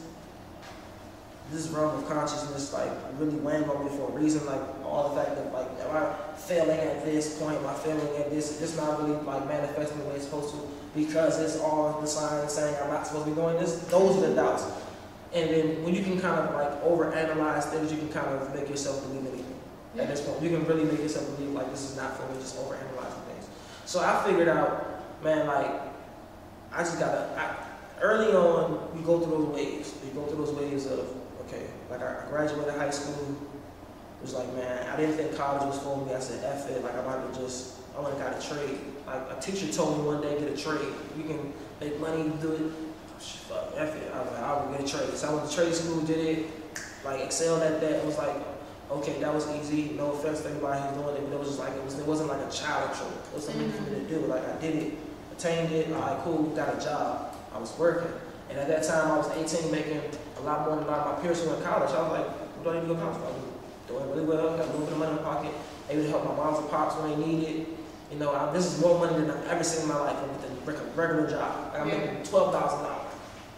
this 1.49 1.69
realm 1.69 1.95
of 1.97 2.05
consciousness 2.09 2.73
like 2.73 2.91
really 3.17 3.37
weighing 3.37 3.63
on 3.69 3.85
me 3.85 3.89
for 3.95 4.09
a 4.09 4.11
reason? 4.11 4.45
Like, 4.45 4.59
all 4.83 5.09
the 5.09 5.21
fact 5.21 5.35
that 5.37 5.53
like, 5.53 5.67
am 5.79 5.95
I 5.95 6.13
failing 6.35 6.77
at 6.79 7.05
this 7.05 7.39
point? 7.39 7.55
Am 7.57 7.65
I 7.67 7.73
failing 7.73 8.17
at 8.17 8.29
this? 8.29 8.51
Is 8.51 8.59
this 8.59 8.75
not 8.77 9.01
really 9.01 9.15
like 9.23 9.47
manifesting 9.47 9.97
the 9.99 10.05
way 10.05 10.15
it's 10.15 10.25
supposed 10.25 10.53
to? 10.53 10.59
because 10.95 11.39
it's 11.39 11.61
all 11.61 12.01
the 12.01 12.07
signs 12.07 12.51
saying 12.53 12.75
I'm 12.81 12.89
not 12.89 13.05
supposed 13.05 13.25
to 13.25 13.31
be 13.31 13.35
doing 13.39 13.55
this. 13.57 13.77
Those 13.91 14.17
are 14.17 14.29
the 14.29 14.33
doubts. 14.35 14.63
And 15.33 15.49
then 15.49 15.83
when 15.83 15.93
you 15.93 16.03
can 16.03 16.19
kind 16.19 16.39
of 16.39 16.53
like 16.55 16.83
overanalyze 16.83 17.65
things, 17.65 17.91
you 17.91 17.97
can 17.97 18.09
kind 18.09 18.27
of 18.27 18.53
make 18.55 18.69
yourself 18.69 19.03
believe 19.03 19.25
anything. 19.27 19.55
At 19.97 20.07
this 20.07 20.21
point, 20.21 20.41
you 20.41 20.49
can 20.49 20.65
really 20.67 20.85
make 20.85 20.99
yourself 20.99 21.35
believe 21.35 21.53
like 21.53 21.71
this 21.71 21.89
is 21.89 21.97
not 21.97 22.15
for 22.15 22.31
me, 22.31 22.39
just 22.39 22.55
overanalyzing 22.57 23.23
things. 23.25 23.47
So 23.85 23.99
I 23.99 24.23
figured 24.25 24.47
out, 24.47 25.23
man, 25.23 25.47
like 25.47 25.71
I 26.71 26.83
just 26.83 26.99
gotta. 26.99 27.29
I, 27.35 27.55
early 28.01 28.33
on, 28.33 28.89
you 28.95 29.01
go 29.01 29.19
through 29.19 29.45
those 29.45 29.55
waves. 29.55 29.93
You 30.05 30.11
go 30.11 30.25
through 30.27 30.45
those 30.45 30.53
waves 30.53 30.85
of 30.85 31.09
okay, 31.47 31.65
like 31.89 32.01
I 32.01 32.25
graduated 32.29 32.75
high 32.75 32.91
school. 32.91 33.35
It 34.19 34.23
was 34.23 34.33
like, 34.33 34.51
man, 34.55 34.87
I 34.89 34.97
didn't 34.97 35.15
think 35.15 35.35
college 35.35 35.63
was 35.63 35.79
for 35.79 36.03
me. 36.05 36.13
I 36.13 36.19
said, 36.19 36.43
F 36.43 36.69
it, 36.69 36.83
like 36.83 36.93
I'm 36.93 36.99
about 36.99 37.33
to 37.33 37.39
just, 37.39 37.75
I 37.95 38.01
went 38.01 38.15
and 38.15 38.23
got 38.23 38.43
a 38.43 38.47
trade. 38.47 38.79
Like 39.05 39.21
a 39.37 39.39
teacher 39.39 39.71
told 39.71 39.97
me 39.99 40.05
one 40.05 40.21
day, 40.21 40.39
get 40.39 40.51
a 40.51 40.57
trade. 40.57 40.93
You 41.15 41.23
can 41.23 41.53
make 41.79 41.99
money, 41.99 42.31
do 42.41 42.51
it. 42.53 42.86
Fuck, 43.19 43.73
F 43.75 43.95
it. 43.95 44.11
I 44.13 44.21
was 44.21 44.31
like, 44.31 44.41
I'll 44.41 44.71
get 44.71 44.81
a 44.81 44.87
trade. 44.87 45.17
So 45.17 45.29
I 45.29 45.33
went 45.35 45.49
to 45.49 45.55
trade 45.55 45.73
school, 45.73 46.01
did 46.01 46.19
it, 46.19 46.45
like 47.03 47.21
excelled 47.21 47.63
at 47.63 47.81
that. 47.81 47.91
It 47.91 48.05
was 48.05 48.17
like, 48.17 48.35
okay, 48.91 49.19
that 49.19 49.33
was 49.33 49.49
easy. 49.55 49.93
No 49.95 50.11
offense 50.11 50.41
to 50.41 50.49
anybody 50.49 50.81
who's 50.81 50.97
doing 51.03 51.15
it, 51.17 51.29
but 51.29 51.33
it 51.35 51.39
was 51.39 51.47
just 51.49 51.59
like, 51.59 51.73
it, 51.73 51.83
was, 51.83 51.97
it 51.99 52.05
wasn't 52.05 52.29
like 52.29 52.41
a 52.41 52.51
child 52.51 52.93
trade. 52.95 53.11
It 53.11 53.35
was 53.35 53.45
something 53.45 53.71
for 53.71 53.81
me 53.83 53.89
to 53.89 53.95
mm-hmm. 53.95 54.21
do. 54.21 54.27
Like 54.27 54.47
I 54.47 54.59
did 54.61 54.75
it, 54.75 54.93
attained 55.33 55.71
it, 55.71 55.91
all 55.93 56.01
right, 56.01 56.19
cool, 56.23 56.43
got 56.55 56.79
a 56.79 56.83
job. 56.83 57.35
I 57.53 57.59
was 57.59 57.77
working. 57.77 58.11
And 58.49 58.57
at 58.59 58.67
that 58.67 58.83
time, 58.83 59.11
I 59.11 59.17
was 59.17 59.29
18, 59.31 59.71
making 59.71 60.01
a 60.37 60.41
lot 60.41 60.65
more 60.65 60.77
than 60.77 60.85
a 60.85 60.91
lot 60.91 61.07
of 61.07 61.17
my 61.17 61.21
peers 61.21 61.43
who 61.43 61.49
were 61.49 61.57
in 61.57 61.63
college. 61.63 61.89
I 61.91 62.01
was 62.01 62.11
like, 62.11 62.27
I 62.67 62.73
need 62.73 62.81
to 62.81 62.87
go 62.87 62.93
to 62.95 63.01
college 63.01 63.17
for? 63.17 63.27
I'm 63.27 63.87
doing 63.87 64.09
really 64.09 64.25
well, 64.25 64.57
got 64.57 64.67
a 64.67 64.71
little 64.71 64.81
bit 64.81 64.93
of 64.93 64.99
money 64.99 65.11
in 65.11 65.17
my 65.17 65.23
pocket, 65.23 65.51
able 65.89 66.03
to 66.03 66.09
help 66.09 66.25
my 66.25 66.35
moms 66.35 66.59
and 66.59 66.69
pops 66.69 66.95
when 66.95 67.19
they 67.19 67.25
need 67.25 67.43
it. 67.43 67.67
You 68.11 68.19
know, 68.19 68.31
I, 68.33 68.51
this 68.53 68.65
is 68.65 68.79
more 68.79 68.97
money 68.99 69.19
than 69.19 69.31
I've 69.31 69.47
ever 69.47 69.63
seen 69.63 69.83
in 69.83 69.89
my 69.89 69.99
life 69.99 70.17
with 70.65 70.79
a 70.79 70.83
regular 70.95 71.29
job. 71.29 71.73
Like, 71.73 71.81
I'm 71.81 71.89
Yeah. 71.89 71.97
making 71.97 72.23
twelve 72.23 72.53
thousand 72.53 72.83
dollars. 72.83 73.06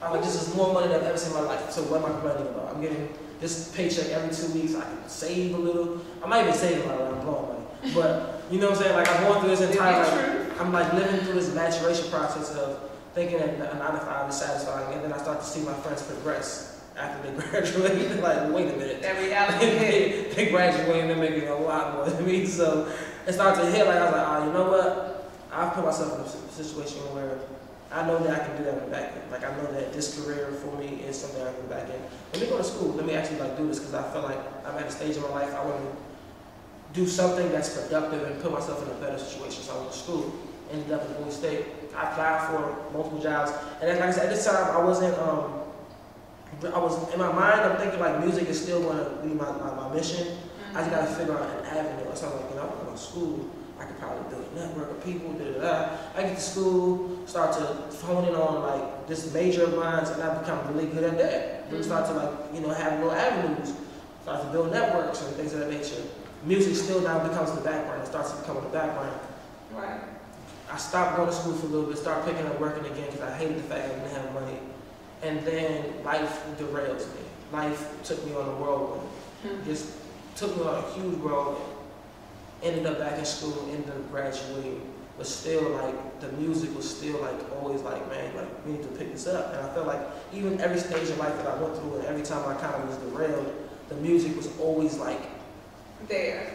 I'm 0.01 0.11
like, 0.13 0.21
this 0.21 0.41
is 0.41 0.55
more 0.55 0.73
money 0.73 0.87
than 0.87 1.01
I've 1.01 1.07
ever 1.07 1.17
seen 1.17 1.35
in 1.35 1.43
my 1.43 1.49
life. 1.49 1.71
So 1.71 1.83
what 1.83 2.01
am 2.01 2.05
I 2.05 2.09
complaining 2.11 2.47
about? 2.47 2.73
I'm 2.73 2.81
getting 2.81 3.09
this 3.39 3.73
paycheck 3.75 4.07
every 4.09 4.33
two 4.33 4.51
weeks. 4.53 4.75
I 4.75 4.81
can 4.81 5.07
save 5.07 5.53
a 5.55 5.57
little. 5.57 6.01
I'm 6.23 6.29
not 6.29 6.41
even 6.41 6.53
saving 6.53 6.89
a 6.89 6.95
lot. 6.95 7.13
I'm 7.13 7.21
blowing 7.21 7.47
money. 7.47 7.93
But 7.93 8.43
you 8.51 8.59
know 8.59 8.69
what 8.69 8.77
I'm 8.77 8.83
saying? 8.83 8.95
Like 8.95 9.09
I'm 9.09 9.23
going 9.23 9.39
through 9.41 9.49
this 9.49 9.61
entire. 9.61 10.03
Like, 10.03 10.47
True. 10.47 10.55
I'm 10.59 10.73
like 10.73 10.93
living 10.93 11.19
through 11.21 11.35
this 11.35 11.53
maturation 11.53 12.09
process 12.09 12.55
of 12.55 12.89
thinking 13.13 13.37
that 13.37 13.73
a 13.73 13.77
nine 13.77 13.93
to 13.93 13.99
five 13.99 14.29
is 14.29 14.35
satisfying, 14.35 14.93
and 14.93 15.03
then 15.03 15.13
I 15.13 15.17
start 15.17 15.39
to 15.39 15.45
see 15.45 15.61
my 15.61 15.73
friends 15.73 16.01
progress 16.03 16.81
after 16.97 17.31
they 17.31 17.37
graduate. 17.49 18.21
like, 18.21 18.53
wait 18.53 18.73
a 18.73 18.77
minute. 18.77 19.01
That 19.01 19.17
reality 19.21 19.65
hit. 19.77 20.35
they 20.35 20.49
graduate 20.49 21.01
and 21.01 21.09
they're 21.09 21.17
making 21.17 21.47
a 21.47 21.55
lot 21.57 21.95
more 21.95 22.09
than 22.09 22.25
me. 22.25 22.45
So 22.45 22.91
it 23.25 23.33
started 23.33 23.61
to 23.61 23.71
hit 23.71 23.87
like 23.87 23.97
I 23.97 24.05
was 24.05 24.13
like, 24.13 24.27
oh, 24.27 24.45
you 24.45 24.53
know 24.53 24.69
what? 24.69 25.31
I've 25.51 25.73
put 25.73 25.85
myself 25.85 26.15
in 26.15 26.25
a 26.25 26.51
situation 26.51 26.99
where 27.13 27.37
I 27.91 28.05
know 28.05 28.19
that 28.19 28.41
I 28.41 28.45
can 28.45 28.57
do 28.57 28.63
that 28.65 28.75
in 28.75 28.79
the 28.85 28.91
back 28.91 29.13
end. 29.13 29.31
Like 29.31 29.43
I 29.43 29.55
know 29.57 29.71
that 29.71 29.93
this 29.93 30.21
career 30.21 30.51
for 30.61 30.75
me 30.77 31.01
is 31.07 31.19
something 31.19 31.41
I 31.41 31.51
can 31.51 31.61
do 31.61 31.67
back 31.67 31.89
end. 31.89 32.03
Let 32.33 32.41
me 32.41 32.47
go 32.47 32.57
to 32.57 32.63
school. 32.63 32.93
Let 32.93 33.05
me 33.05 33.13
actually 33.13 33.39
like 33.39 33.57
do 33.57 33.67
this 33.67 33.79
because 33.79 33.95
I 33.95 34.03
feel 34.11 34.21
like 34.21 34.39
I'm 34.65 34.77
at 34.77 34.85
a 34.85 34.91
stage 34.91 35.15
in 35.15 35.23
my 35.23 35.29
life 35.29 35.53
I 35.55 35.65
want 35.65 35.81
to 35.81 36.09
do 36.93 37.07
something 37.07 37.51
that's 37.51 37.69
productive 37.69 38.23
and 38.23 38.41
put 38.41 38.51
myself 38.51 38.83
in 38.83 38.89
a 38.89 38.99
better 38.99 39.17
situation. 39.17 39.63
So 39.63 39.75
I 39.75 39.79
went 39.79 39.91
to 39.91 39.97
school. 39.97 40.33
Ended 40.71 40.91
up 40.91 41.01
at 41.01 41.19
Bowie 41.19 41.31
State. 41.31 41.65
I 41.97 42.11
applied 42.11 42.47
for 42.47 42.93
multiple 42.93 43.19
jobs, 43.19 43.51
and 43.81 43.89
like 43.89 44.01
I 44.01 44.11
said, 44.11 44.25
at 44.25 44.35
this 44.35 44.45
time 44.45 44.75
I 44.75 44.83
wasn't. 44.83 45.17
Um, 45.17 45.63
I 46.61 46.77
was 46.77 47.11
in 47.11 47.17
my 47.17 47.31
mind. 47.31 47.61
I'm 47.61 47.77
thinking 47.77 47.99
like 47.99 48.23
music 48.23 48.47
is 48.47 48.61
still 48.61 48.83
going 48.83 48.97
to 48.97 49.09
be 49.27 49.33
my, 49.33 49.49
my, 49.51 49.73
my 49.73 49.93
mission. 49.93 50.37
I 50.75 50.81
just 50.81 50.91
got 50.91 51.07
to 51.07 51.13
figure 51.15 51.35
out 51.37 51.41
an 51.41 51.65
avenue. 51.65 52.15
So 52.15 52.27
I'm 52.27 52.33
like, 52.37 52.49
you 52.51 52.55
know, 52.57 52.69
I'm 52.69 52.85
going 52.85 52.97
to 52.97 53.01
school. 53.01 53.49
I 53.79 53.85
could 53.85 53.97
probably 53.97 54.37
a 54.37 54.38
network 54.59 54.91
of 54.91 55.03
people. 55.03 55.33
Da, 55.33 55.45
da, 55.45 55.59
da. 55.59 55.97
I 56.15 56.21
get 56.23 56.35
to 56.35 56.41
school, 56.41 57.19
start 57.25 57.53
to 57.57 57.97
hone 58.05 58.27
in 58.27 58.35
on 58.35 58.61
like 58.61 59.07
this 59.07 59.33
major 59.33 59.63
of 59.63 59.75
mine, 59.75 60.05
and 60.05 60.21
I 60.21 60.39
become 60.39 60.73
really 60.73 60.87
good 60.87 61.03
at 61.03 61.17
that. 61.17 61.69
Then 61.69 61.79
mm-hmm. 61.79 61.89
start 61.89 62.05
to 62.07 62.13
like, 62.13 62.53
you 62.53 62.61
know, 62.61 62.73
have 62.73 62.99
little 62.99 63.11
avenues. 63.11 63.73
Start 64.23 64.45
to 64.45 64.51
build 64.51 64.71
networks 64.71 65.21
and 65.23 65.35
things 65.35 65.53
of 65.53 65.59
that 65.59 65.71
nature. 65.71 66.01
Music 66.43 66.75
still 66.75 67.01
now 67.01 67.27
becomes 67.27 67.51
the 67.51 67.61
background. 67.61 68.03
It 68.03 68.07
starts 68.07 68.31
to 68.31 68.39
become 68.39 68.55
the 68.55 68.69
background. 68.69 69.19
Right. 69.73 69.99
I 70.71 70.77
stopped 70.77 71.17
going 71.17 71.29
to 71.29 71.35
school 71.35 71.53
for 71.53 71.65
a 71.65 71.69
little 71.69 71.87
bit, 71.87 71.97
started 71.97 72.31
picking 72.31 72.45
up 72.47 72.59
working 72.59 72.85
again 72.85 73.07
because 73.07 73.21
I 73.21 73.35
hated 73.37 73.57
the 73.57 73.63
fact 73.63 73.85
I 73.85 73.87
didn't 73.87 74.11
have 74.11 74.33
money. 74.33 74.59
And 75.23 75.43
then 75.45 76.03
life 76.03 76.45
derails 76.57 77.07
me. 77.15 77.21
Life 77.51 78.03
took 78.03 78.23
me 78.25 78.33
on 78.35 78.47
a 78.47 78.51
whirlwind. 78.53 79.09
Mm-hmm. 79.43 79.65
Just 79.65 79.93
took 80.35 80.55
me 80.55 80.63
on 80.63 80.83
a 80.83 80.93
huge 80.93 81.17
whirlwind. 81.19 81.68
Ended 82.61 82.85
up 82.85 82.99
back 82.99 83.17
in 83.17 83.25
school, 83.25 83.69
ended 83.71 83.89
up 83.89 84.11
graduating. 84.11 84.81
But 85.17 85.27
still, 85.27 85.69
like, 85.71 86.21
the 86.21 86.31
music 86.33 86.75
was 86.75 86.89
still, 86.89 87.19
like, 87.19 87.35
always 87.61 87.81
like, 87.81 88.07
man, 88.09 88.35
like, 88.35 88.65
we 88.65 88.73
need 88.73 88.83
to 88.83 88.87
pick 88.89 89.11
this 89.11 89.27
up. 89.27 89.53
And 89.53 89.65
I 89.65 89.73
felt 89.73 89.87
like 89.87 90.01
even 90.33 90.59
every 90.61 90.79
stage 90.79 91.09
of 91.09 91.17
life 91.17 91.35
that 91.37 91.47
I 91.47 91.61
went 91.61 91.75
through 91.75 91.95
and 91.95 92.05
every 92.05 92.23
time 92.23 92.47
I 92.47 92.59
kind 92.59 92.75
of 92.75 92.87
was 92.87 92.97
derailed, 92.97 93.53
the 93.89 93.95
music 93.95 94.35
was 94.37 94.49
always 94.59 94.97
like, 94.97 95.19
There. 96.07 96.53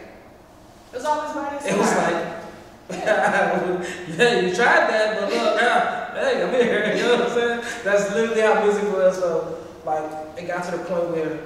It 0.91 0.95
was 0.95 1.05
always 1.05 1.33
by 1.33 1.55
it 1.57 1.77
was 1.77 1.95
like, 1.97 2.43
yeah, 2.89 4.39
you 4.39 4.55
tried 4.55 4.89
that, 4.89 5.19
but 5.19 5.29
look 5.31 5.61
now, 5.61 6.21
hey, 6.21 6.43
I'm 6.43 6.49
here. 6.51 6.95
You 6.95 7.03
know 7.03 7.17
what 7.17 7.29
I'm 7.29 7.33
saying? 7.33 7.81
That's 7.83 8.13
literally 8.13 8.41
how 8.41 8.63
music 8.63 8.83
was. 8.93 9.17
So, 9.17 9.65
like, 9.85 10.37
it 10.37 10.47
got 10.47 10.63
to 10.65 10.77
the 10.77 10.83
point 10.85 11.09
where 11.09 11.39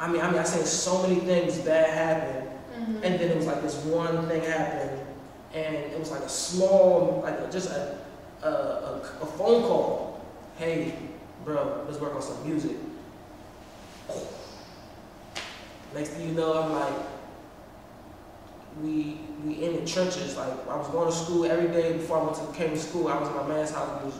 I 0.00 0.10
mean, 0.10 0.20
I 0.20 0.30
mean, 0.30 0.38
I 0.38 0.44
seen 0.44 0.64
so 0.64 1.02
many 1.02 1.20
things 1.20 1.58
bad 1.58 1.90
happen, 1.90 2.43
Mhm. 2.84 2.96
and 3.02 3.18
then 3.20 3.30
it 3.30 3.36
was 3.36 3.46
like 3.46 3.62
this 3.62 3.76
one 3.84 4.26
thing 4.28 4.42
happened, 4.42 4.98
and 5.54 5.74
it 5.76 5.98
was 5.98 6.10
like 6.10 6.22
a 6.22 6.28
small, 6.28 7.20
like 7.24 7.38
a- 7.40 7.50
just 7.50 7.70
a, 7.70 7.96
a, 8.42 8.48
a, 8.48 9.00
a 9.22 9.26
phone 9.26 9.62
call. 9.62 10.20
Hey, 10.56 10.94
bro, 11.44 11.84
let's 11.86 11.98
work 12.00 12.14
on 12.14 12.22
some 12.22 12.46
music. 12.48 12.76
Next 15.94 16.10
thing 16.10 16.28
you 16.28 16.34
know, 16.34 16.60
I'm 16.62 16.72
like, 16.72 16.94
we 18.82 19.20
we 19.44 19.62
in 19.64 19.76
the 19.76 19.86
trenches. 19.86 20.36
Like 20.36 20.52
I 20.68 20.76
was 20.76 20.88
going 20.88 21.08
to 21.08 21.14
school 21.16 21.44
every 21.44 21.68
day 21.68 21.92
before 21.92 22.18
I 22.18 22.24
went 22.24 22.36
to 22.36 22.46
came 22.58 22.70
to 22.70 22.78
school. 22.78 23.08
I 23.08 23.18
was 23.18 23.28
in 23.28 23.36
my 23.36 23.46
man's 23.46 23.70
house. 23.70 24.02
Was 24.04 24.14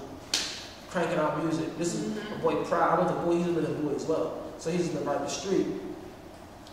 cranking 0.88 1.18
out 1.18 1.42
music. 1.42 1.76
This 1.76 1.94
is 1.94 2.04
Mhm. 2.04 2.30
my 2.30 2.36
boy 2.54 2.64
Pride. 2.64 2.90
I 2.90 2.94
went 2.98 3.08
to 3.08 3.16
boy. 3.24 3.34
He 3.36 3.44
lived 3.50 3.68
in 3.68 3.82
Bowie 3.82 3.96
as 3.96 4.04
well. 4.04 4.34
So 4.58 4.70
he's 4.70 4.86
living 4.92 5.04
right 5.04 5.16
up 5.16 5.24
the 5.24 5.28
street. 5.30 5.66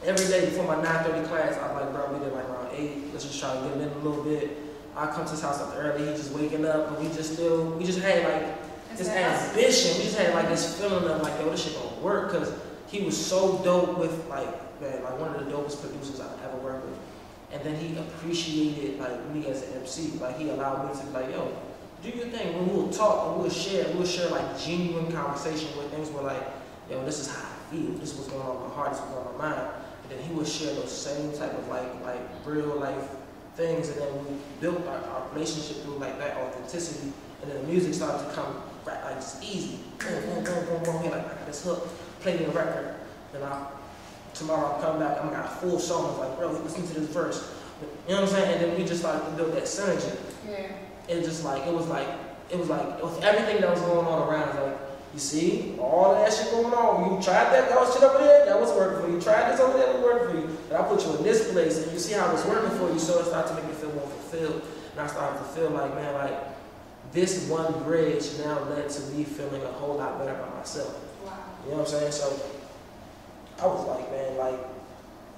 Every 0.04 0.26
day 0.26 0.46
before 0.46 0.66
my 0.66 0.84
9:30 0.84 1.28
class, 1.28 1.58
I'm 1.60 1.76
like, 1.76 1.94
bro, 1.94 2.12
we 2.12 2.26
did 2.26 2.34
like 2.34 2.50
around 2.50 2.70
eight. 2.74 3.12
Let's 3.12 3.24
just 3.24 3.40
try 3.40 3.54
to 3.54 3.62
get 3.62 3.74
him 3.74 3.82
in 3.82 3.90
a 3.90 3.98
little 4.00 4.24
bit. 4.24 4.58
I 4.98 5.06
come 5.06 5.26
to 5.26 5.32
his 5.32 5.42
house 5.42 5.62
up 5.62 5.76
early. 5.78 6.08
He 6.08 6.12
just 6.14 6.32
waking 6.32 6.66
up, 6.66 6.88
and 6.88 6.98
we 6.98 7.14
just 7.16 7.34
still 7.34 7.72
we 7.78 7.86
just 7.86 8.00
had 8.00 8.24
like 8.24 8.98
this 8.98 9.10
ambition. 9.10 9.98
We 9.98 10.06
just 10.06 10.18
had 10.18 10.34
like 10.34 10.50
this 10.50 10.80
feeling 10.80 11.08
of 11.08 11.22
like, 11.22 11.40
yo, 11.40 11.52
this 11.52 11.64
shit 11.64 11.76
gonna 11.76 12.02
work 12.02 12.32
because 12.32 12.52
he 12.88 13.04
was 13.04 13.16
so 13.16 13.60
dope 13.64 14.00
with 14.00 14.28
like, 14.28 14.82
man, 14.82 15.04
like 15.04 15.20
one 15.20 15.36
of 15.36 15.46
the 15.46 15.52
dopest 15.52 15.82
producers 15.82 16.20
I've 16.20 16.46
ever 16.46 16.58
worked 16.58 16.84
with. 16.86 16.98
And 17.54 17.64
then 17.64 17.76
he 17.76 17.96
appreciated 17.96 19.00
like 19.00 19.30
me 19.30 19.46
as 19.48 19.62
an 19.62 19.82
MC. 19.82 20.18
Like 20.20 20.36
he 20.40 20.50
allowed 20.50 20.88
me 20.88 21.00
to 21.00 21.06
be 21.06 21.14
like, 21.14 21.30
yo, 21.30 21.56
do 22.02 22.10
your 22.10 22.28
thing. 22.28 22.56
When 22.56 22.74
we'll 22.74 22.90
talk 22.90 23.34
and 23.34 23.42
we'll 23.42 23.52
share, 23.52 23.86
we'll 23.94 24.08
share 24.08 24.30
like 24.30 24.60
genuine 24.60 25.12
conversation 25.12 25.78
where 25.78 25.88
things 25.90 26.10
were 26.10 26.24
like, 26.24 26.42
yo, 26.90 27.06
this 27.06 27.20
is 27.20 27.28
how 27.28 27.44
I 27.44 27.72
feel. 27.72 27.92
This 28.00 28.14
is 28.14 28.18
what's 28.18 28.30
going 28.30 28.42
on 28.42 28.56
in 28.56 28.64
my 28.64 28.74
heart. 28.74 28.90
This 28.94 29.00
is 29.00 29.06
what's 29.06 29.14
going 29.14 29.28
on 29.28 29.34
in 29.34 29.38
my 29.38 29.64
mind. 29.64 29.81
And 30.12 30.20
he 30.22 30.34
would 30.34 30.48
share 30.48 30.74
those 30.76 30.92
same 30.92 31.32
type 31.34 31.58
of 31.58 31.68
like 31.70 32.04
like 32.04 32.20
real 32.46 32.76
life 32.80 33.10
things. 33.56 33.90
And 33.90 34.02
then 34.02 34.26
we 34.26 34.36
built 34.60 34.86
our, 34.88 34.98
our 34.98 35.30
relationship 35.34 35.84
through 35.84 35.98
like 35.98 36.18
that 36.20 36.38
authenticity. 36.38 37.14
And 37.42 37.52
then 37.52 37.62
the 37.62 37.68
music 37.68 37.94
started 37.94 38.28
to 38.28 38.34
come 38.34 38.62
right, 38.86 39.04
like 39.04 39.16
just 39.16 39.44
easy. 39.44 39.80
Boom, 40.00 40.24
boom, 40.24 40.44
boom, 40.44 40.66
boom, 40.66 40.84
boom. 40.84 41.04
He 41.04 41.10
like, 41.10 41.26
I 41.26 41.30
got 41.30 41.46
this 41.46 41.64
hook, 41.64 41.88
play 42.22 42.38
me 42.38 42.46
a 42.46 42.50
record. 42.50 42.96
Then 43.32 43.44
I, 43.44 43.68
tomorrow 44.34 44.74
I'll 44.74 44.82
come 44.82 45.00
back, 45.00 45.18
I'm 45.20 45.30
gonna 45.30 45.44
got 45.44 45.46
a 45.46 45.56
full 45.56 45.80
song. 45.80 46.06
I 46.06 46.10
was 46.10 46.18
like, 46.20 46.38
bro, 46.38 46.52
listen 46.52 46.88
to 46.88 47.00
this 47.00 47.10
verse. 47.10 47.54
You 48.08 48.16
know 48.16 48.22
what 48.22 48.30
I'm 48.30 48.36
saying? 48.36 48.54
And 48.54 48.64
then 48.64 48.78
we 48.80 48.86
just 48.86 49.02
started 49.02 49.26
to 49.26 49.32
build 49.32 49.54
that 49.54 49.64
synergy. 49.64 50.16
Yeah. 50.48 50.72
It 51.08 51.24
just 51.24 51.44
like, 51.44 51.66
it 51.68 51.74
was 51.74 51.88
like, 51.88 52.08
it 52.50 52.58
was 52.58 52.70
like, 52.70 53.02
with 53.02 53.24
everything 53.24 53.62
that 53.62 53.70
was 53.70 53.82
going 53.82 54.06
on 54.06 54.28
around, 54.28 54.56
like, 54.60 54.78
you 55.14 55.20
see, 55.20 55.76
all 55.80 56.14
that 56.14 56.32
shit 56.32 56.52
going 56.52 56.74
on. 56.74 57.16
You 57.16 57.22
tried 57.22 57.52
that, 57.52 57.70
that 57.70 57.80
was 57.80 57.94
shit 57.94 58.04
over 58.04 58.24
there, 58.24 58.46
that 58.46 58.60
was 58.60 58.72
working 58.72 59.02
for 59.02 59.08
you. 59.08 59.16
You 59.16 59.22
tried 59.22 59.52
this 59.52 59.60
over 59.60 59.78
there, 59.78 59.88
that 59.88 59.96
was 59.96 60.04
working 60.04 60.28
for 60.30 60.38
you. 60.48 60.58
And 60.70 60.78
I 60.78 60.84
put 60.88 61.06
you 61.06 61.16
in 61.18 61.24
this 61.24 61.52
place, 61.52 61.84
and 61.84 61.92
you 61.92 62.00
see 62.00 62.14
how 62.14 62.30
it 62.30 62.34
was 62.34 62.46
working 62.46 62.78
for 62.78 62.92
you, 62.92 63.00
so 63.00 63.20
it 63.20 63.26
started 63.26 63.50
to 63.50 63.56
make 63.56 63.68
me 63.68 63.74
feel 63.74 63.92
more 63.94 64.08
fulfilled. 64.08 64.62
And 64.92 65.00
I 65.02 65.08
started 65.08 65.40
to 65.40 65.46
feel 65.52 65.70
like, 65.72 65.94
man, 65.96 66.14
like, 66.14 66.52
this 67.12 67.50
one 67.50 67.84
bridge 67.84 68.24
now 68.40 68.64
led 68.70 68.90
to 68.90 69.02
me 69.12 69.24
feeling 69.24 69.62
a 69.64 69.72
whole 69.74 69.96
lot 69.96 70.18
better 70.18 70.32
about 70.32 70.56
myself. 70.56 70.96
Wow. 71.26 71.36
You 71.66 71.72
know 71.72 71.78
what 71.84 71.94
I'm 71.94 72.00
saying? 72.00 72.12
So 72.12 72.40
I 73.62 73.66
was 73.68 73.86
like, 73.86 74.10
man, 74.12 74.38
like 74.38 74.60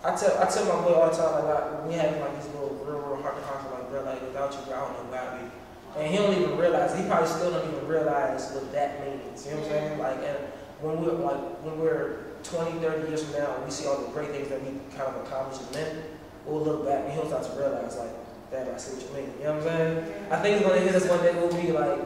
I 0.03 0.15
tell 0.15 0.37
I 0.37 0.45
tell 0.45 0.65
my 0.69 0.83
boy 0.85 0.93
all 0.93 1.09
the 1.09 1.17
time, 1.17 1.33
like, 1.33 1.49
like 1.49 1.87
we 1.87 1.93
having 1.95 2.21
like 2.21 2.35
these 2.37 2.51
little 2.53 2.77
real, 2.85 3.01
real 3.01 3.21
heart 3.21 3.37
to 3.37 3.43
heart, 3.43 3.65
like, 3.73 3.89
bro, 3.89 4.03
like 4.03 4.21
without 4.21 4.53
you, 4.53 4.59
bro, 4.69 4.75
I 4.75 4.79
don't 4.85 4.93
know 4.93 5.11
where 5.11 5.21
I'd 5.21 5.41
be. 5.41 5.62
And 5.97 6.11
he 6.11 6.17
don't 6.17 6.33
even 6.33 6.57
realize, 6.57 6.97
he 6.97 7.05
probably 7.05 7.29
still 7.29 7.51
don't 7.51 7.71
even 7.71 7.87
realize 7.87 8.51
what 8.51 8.71
that 8.71 9.05
means. 9.05 9.45
You 9.45 9.51
know 9.51 9.57
what 9.57 9.65
I'm 9.65 9.71
saying? 9.71 9.99
Like, 9.99 10.17
and 10.17 10.37
when 10.81 11.01
we're, 11.01 11.13
like, 11.13 11.41
when 11.63 11.79
we're 11.79 12.33
20, 12.43 12.79
30 12.79 13.07
years 13.09 13.23
from 13.23 13.39
now, 13.39 13.55
we 13.63 13.71
see 13.71 13.87
all 13.87 13.97
the 13.97 14.11
great 14.11 14.31
things 14.31 14.49
that 14.49 14.61
we 14.61 14.79
kind 14.97 15.13
of 15.13 15.25
accomplished 15.27 15.61
and 15.61 15.73
then 15.73 16.03
we'll 16.45 16.63
look 16.63 16.85
back 16.85 17.05
and 17.05 17.13
he'll 17.13 17.27
start 17.27 17.43
to 17.45 17.53
realize, 17.59 17.95
like, 17.97 18.11
that 18.53 18.69
I 18.69 18.77
see 18.77 18.95
what 18.95 19.01
you 19.01 19.13
mean. 19.17 19.33
You 19.39 19.45
know 19.45 19.57
what 19.57 19.67
I'm 19.67 20.05
saying? 20.05 20.13
I 20.29 20.35
think 20.37 20.57
it's 20.57 20.65
going 20.65 20.79
to 20.79 20.85
hit 20.85 20.95
us 20.95 21.09
one 21.09 21.21
day. 21.25 21.33
We'll 21.33 21.49
be 21.49 21.71
like, 21.71 21.99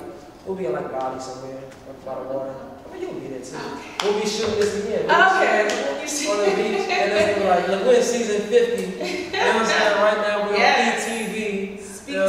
we'll 0.46 0.56
be 0.56 0.66
in 0.66 0.72
like 0.72 0.90
Bali 0.92 1.20
somewhere, 1.20 1.60
like 1.60 2.06
by 2.06 2.16
the 2.16 2.28
water. 2.32 2.56
I 2.88 2.98
you'll 2.98 3.20
be 3.20 3.28
there 3.28 3.44
too. 3.44 3.60
We'll 4.02 4.20
be 4.20 4.28
shooting 4.28 4.56
this 4.56 4.80
again. 4.80 5.06
We'll 5.08 5.28
okay. 5.28 5.68
On 5.68 6.40
the 6.40 6.56
beach. 6.56 6.88
And 6.88 7.12
then 7.12 7.36
we'll 7.36 7.44
be 7.44 7.50
like, 7.52 7.68
look, 7.68 7.84
we're 7.84 8.00
in 8.00 8.04
season 8.04 8.48
50. 8.48 8.82
You 8.82 9.32
know 9.32 9.44
what 9.44 9.56
I'm 9.56 9.66
saying? 9.68 9.96
Right 10.00 10.20
now, 10.24 10.48
we're 10.48 10.56
yes. 10.56 11.04
on 11.04 11.12
18 11.12 11.17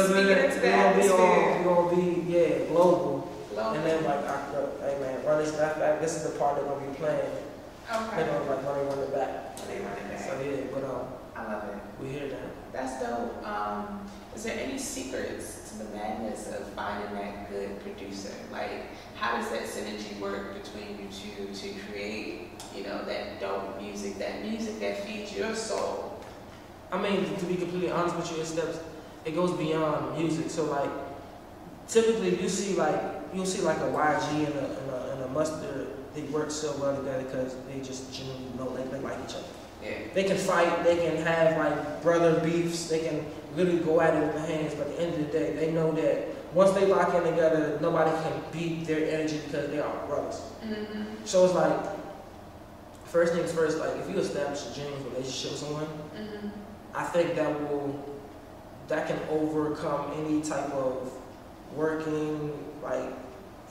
we'll, 0.07 0.97
we 0.97 1.09
all, 1.09 1.63
we'll 1.63 1.95
be, 1.95 2.31
yeah, 2.31 2.65
global. 2.67 3.29
global. 3.53 3.71
And 3.71 3.85
then, 3.85 4.03
like, 4.05 4.25
I, 4.25 4.51
look, 4.53 4.79
hey, 4.81 4.97
man, 4.99 5.25
run 5.25 5.43
this 5.43 5.51
back, 5.55 5.79
back. 5.79 5.99
This 5.99 6.15
is 6.15 6.31
the 6.31 6.39
part 6.39 6.55
they're 6.55 6.65
going 6.65 6.83
to 6.83 6.91
be 6.91 6.95
playing. 6.95 7.19
Okay. 7.91 8.15
They 8.15 8.31
like, 8.31 8.47
run 8.47 8.99
it, 8.99 9.13
back. 9.13 9.57
They 9.67 9.79
run 9.79 9.97
it 9.97 10.09
back. 10.09 10.19
So, 10.19 10.41
yeah, 10.41 10.61
but, 10.73 10.83
um, 10.83 11.07
I 11.35 11.53
love 11.53 11.63
it. 11.69 12.03
We 12.03 12.09
hear 12.09 12.27
that. 12.29 12.73
That's 12.73 13.01
dope. 13.01 13.45
Um, 13.45 14.07
is 14.35 14.43
there 14.43 14.59
any 14.59 14.77
secrets 14.77 15.71
to 15.71 15.79
the 15.79 15.95
madness 15.95 16.47
of 16.47 16.67
finding 16.73 17.13
that 17.15 17.49
good 17.49 17.79
producer? 17.81 18.31
Like, 18.51 18.95
how 19.15 19.37
does 19.37 19.49
that 19.49 19.63
synergy 19.63 20.19
work 20.19 20.63
between 20.63 20.97
you 20.99 21.07
two 21.11 21.53
to 21.53 21.79
create, 21.91 22.49
you 22.75 22.83
know, 22.83 23.03
that 23.05 23.39
dope 23.39 23.81
music, 23.81 24.17
that 24.19 24.43
music 24.45 24.79
that 24.79 25.03
feeds 25.05 25.35
your 25.35 25.55
soul? 25.55 26.23
I 26.91 27.01
mean, 27.01 27.35
to 27.35 27.45
be 27.45 27.55
completely 27.55 27.91
honest 27.91 28.15
with 28.15 28.31
you, 28.31 28.41
it 28.41 28.45
steps 28.45 28.79
it 29.29 29.35
goes 29.35 29.51
beyond 29.51 30.17
music. 30.17 30.49
So 30.49 30.65
like, 30.65 30.89
typically 31.87 32.41
you 32.41 32.49
see 32.49 32.75
like, 32.75 32.99
you'll 33.33 33.45
see 33.45 33.61
like 33.61 33.77
a 33.77 33.91
YG 33.91 34.45
and 34.47 34.55
a, 34.55 34.65
and 34.79 34.89
a, 34.89 35.11
and 35.13 35.23
a 35.23 35.27
Mustard, 35.29 35.87
they 36.15 36.23
work 36.23 36.49
so 36.49 36.75
well 36.81 36.97
together 36.97 37.23
because 37.23 37.55
they 37.67 37.79
just 37.79 38.11
genuinely 38.11 38.57
know, 38.57 38.69
like, 38.71 38.89
they 38.91 38.99
like 38.99 39.17
each 39.27 39.35
other. 39.35 39.45
Yeah. 39.83 39.93
They 40.13 40.23
can 40.23 40.37
fight, 40.37 40.83
they 40.83 40.97
can 40.97 41.17
have 41.17 41.57
like 41.57 42.01
brother 42.01 42.39
beefs, 42.41 42.89
they 42.89 42.99
can 43.07 43.25
literally 43.55 43.79
go 43.79 44.01
at 44.01 44.15
it 44.15 44.25
with 44.25 44.33
the 44.33 44.41
hands, 44.41 44.73
but 44.73 44.87
at 44.87 44.97
the 44.97 45.03
end 45.03 45.13
of 45.13 45.19
the 45.19 45.39
day, 45.39 45.53
they 45.53 45.71
know 45.71 45.91
that 45.93 46.27
once 46.53 46.71
they 46.71 46.87
lock 46.87 47.13
in 47.13 47.23
together, 47.23 47.77
nobody 47.79 48.11
can 48.23 48.33
beat 48.51 48.85
their 48.85 49.07
energy 49.07 49.39
because 49.45 49.69
they 49.69 49.79
are 49.79 50.07
brothers. 50.07 50.41
Mm-hmm. 50.65 51.03
So 51.23 51.45
it's 51.45 51.53
like, 51.53 51.79
first 53.05 53.33
things 53.33 53.51
first, 53.51 53.77
like 53.77 53.95
if 53.97 54.09
you 54.09 54.17
establish 54.17 54.65
a 54.65 54.73
genuine 54.75 55.03
relationship 55.05 55.51
with 55.51 55.59
someone, 55.59 55.87
Mm-hmm. 56.19 56.47
I 56.93 57.03
think 57.03 57.35
that 57.35 57.61
will 57.61 58.08
that 58.89 59.07
can 59.07 59.19
overcome 59.29 60.11
any 60.17 60.41
type 60.41 60.69
of 60.73 61.13
working 61.75 62.51
like 62.83 63.13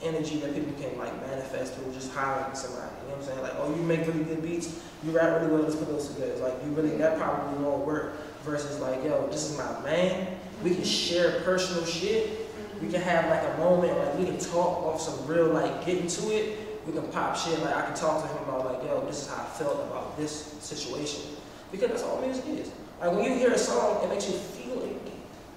energy 0.01 0.37
that 0.39 0.53
people 0.53 0.73
can 0.81 0.97
like 0.97 1.13
manifest 1.27 1.73
through 1.73 1.93
just 1.93 2.11
hiring 2.13 2.55
somebody. 2.55 2.87
You 3.03 3.09
know 3.09 3.17
what 3.17 3.19
I'm 3.19 3.27
saying? 3.27 3.41
Like, 3.41 3.53
oh, 3.57 3.75
you 3.75 3.83
make 3.83 4.07
really 4.07 4.23
good 4.23 4.41
beats, 4.41 4.79
you 5.03 5.11
rap 5.11 5.41
really 5.41 5.51
well, 5.51 5.61
let's 5.61 5.75
put 5.75 5.89
those 5.89 6.07
together. 6.07 6.37
Like 6.37 6.53
you 6.63 6.71
really 6.71 6.95
that 6.97 7.17
probably 7.17 7.63
won't 7.63 7.85
work. 7.85 8.13
Versus 8.43 8.79
like, 8.79 9.03
yo, 9.03 9.27
this 9.27 9.51
is 9.51 9.57
my 9.57 9.81
man. 9.83 10.37
We 10.63 10.73
can 10.73 10.85
share 10.85 11.41
personal 11.41 11.85
shit. 11.85 12.49
We 12.81 12.89
can 12.89 13.01
have 13.01 13.29
like 13.29 13.43
a 13.43 13.57
moment, 13.57 13.97
like 13.97 14.17
we 14.17 14.25
can 14.25 14.37
talk 14.39 14.81
off 14.85 15.01
some 15.01 15.27
real 15.27 15.47
like 15.47 15.85
get 15.85 15.97
into 15.97 16.33
it. 16.33 16.87
We 16.87 16.93
can 16.93 17.05
pop 17.09 17.35
shit. 17.35 17.61
Like 17.61 17.75
I 17.75 17.81
can 17.81 17.95
talk 17.95 18.23
to 18.23 18.27
him 18.29 18.43
about 18.45 18.65
like, 18.65 18.83
yo, 18.83 19.05
this 19.05 19.23
is 19.23 19.27
how 19.27 19.43
I 19.43 19.45
felt 19.45 19.75
about 19.89 20.15
this 20.17 20.53
situation. 20.61 21.35
Because 21.69 21.89
that's 21.89 22.03
all 22.03 22.21
music 22.21 22.45
is. 22.47 22.71
Like 23.01 23.11
when 23.11 23.25
you 23.25 23.33
hear 23.33 23.51
a 23.51 23.57
song, 23.57 24.01
it 24.03 24.09
makes 24.09 24.29
you 24.29 24.35
feel. 24.35 24.88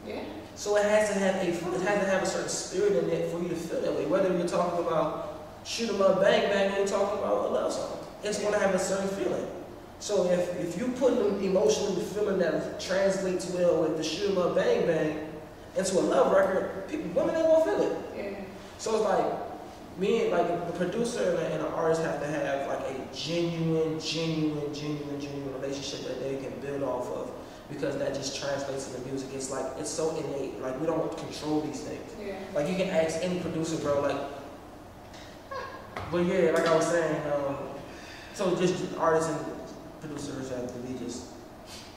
Yeah. 0.07 0.23
So 0.55 0.77
it 0.77 0.85
has 0.85 1.09
to 1.11 1.19
have 1.19 1.37
a 1.37 1.49
it 1.49 1.55
has 1.55 2.05
to 2.05 2.11
have 2.11 2.23
a 2.23 2.27
certain 2.27 2.49
spirit 2.49 3.05
in 3.05 3.11
it 3.11 3.31
for 3.31 3.41
you 3.41 3.49
to 3.49 3.55
feel 3.57 3.81
that 3.81 3.95
way. 3.95 4.07
Whether 4.07 4.37
you're 4.37 4.47
talking 4.47 4.87
about 4.87 5.41
shoot 5.65 5.89
'em 5.89 6.03
up, 6.03 6.21
bang 6.21 6.51
bang, 6.51 6.73
or 6.73 6.79
you're 6.79 6.87
talking 6.87 7.19
about 7.19 7.47
a 7.47 7.49
love 7.49 7.73
song, 7.73 7.99
it's 8.23 8.39
gonna 8.39 8.59
have 8.59 8.75
a 8.75 8.79
certain 8.79 9.09
feeling. 9.09 9.47
So 10.01 10.31
if 10.31 10.61
if 10.61 10.79
you 10.79 10.89
put 10.89 11.17
them 11.17 11.43
emotionally 11.43 12.03
feeling 12.05 12.39
that 12.39 12.81
translates 12.81 13.51
well 13.51 13.83
with 13.83 13.97
the 13.97 14.03
shoot 14.05 14.31
'em 14.31 14.39
up, 14.39 14.55
bang 14.55 14.87
bang 14.87 15.29
into 15.77 15.99
a 15.99 16.01
love 16.01 16.33
record, 16.33 16.89
people 16.89 17.11
women 17.15 17.37
ain't 17.37 17.47
gonna 17.47 17.65
feel 17.65 17.83
it. 17.83 17.97
Yeah. 18.17 18.31
So 18.79 18.97
it's 18.97 19.05
like 19.05 19.25
me, 19.99 20.31
like 20.31 20.67
the 20.67 20.73
producer 20.73 21.37
and, 21.39 21.53
and 21.55 21.63
the 21.65 21.69
artist 21.69 22.03
have 22.03 22.21
to 22.21 22.27
have 22.27 22.69
like 22.69 22.81
a 22.81 23.15
genuine, 23.15 24.01
genuine, 24.01 24.73
genuine, 24.75 25.21
genuine 25.21 25.55
relationship 25.61 26.07
that 26.09 26.23
they 26.23 26.37
can 26.37 26.53
build 26.61 26.83
off 26.83 27.09
of 27.09 27.32
because 27.73 27.99
that 27.99 28.15
just 28.15 28.39
translates 28.41 28.95
into 28.95 29.09
music. 29.09 29.31
It's 29.35 29.51
like 29.51 29.67
it's 29.79 29.91
so 29.91 30.17
innate. 30.17 30.61
Like 30.61 30.79
we 30.81 30.87
don't 30.87 31.17
control 31.17 31.61
these 31.63 31.81
things. 31.81 32.11
Yeah. 32.21 32.37
Like 32.55 32.69
you 32.69 32.77
can 32.77 32.89
ask 32.91 33.19
any 33.23 33.41
producer, 33.41 33.77
bro. 33.79 34.03
Like, 34.03 34.21
but 36.11 36.19
yeah, 36.27 36.51
like 36.53 36.67
I 36.67 36.75
was 36.77 36.87
saying, 36.87 37.23
um, 37.33 37.57
so 38.35 38.55
just 38.57 38.97
artists 38.99 39.31
and 39.31 39.41
producers 40.01 40.51
have 40.51 40.67
to 40.67 40.79
be 40.81 40.99
just 40.99 41.27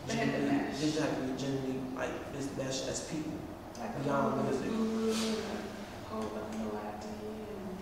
They 0.08 0.16
have 0.16 0.28
to 0.28 0.42
genuinely, 0.42 0.80
just 0.80 1.00
have 1.00 1.16
to 1.16 1.22
be 1.22 1.38
genuinely 1.38 1.80
like 1.96 2.34
this 2.34 2.50
mesh 2.58 2.88
as 2.88 3.08
people. 3.12 3.34
Like 3.80 4.04
Beyond 4.04 4.50
music. 4.50 4.72
mood, 4.72 5.10
a 5.12 6.14
whole 6.14 6.22
bunch 6.22 6.56
of 6.56 6.74
and 7.04 7.78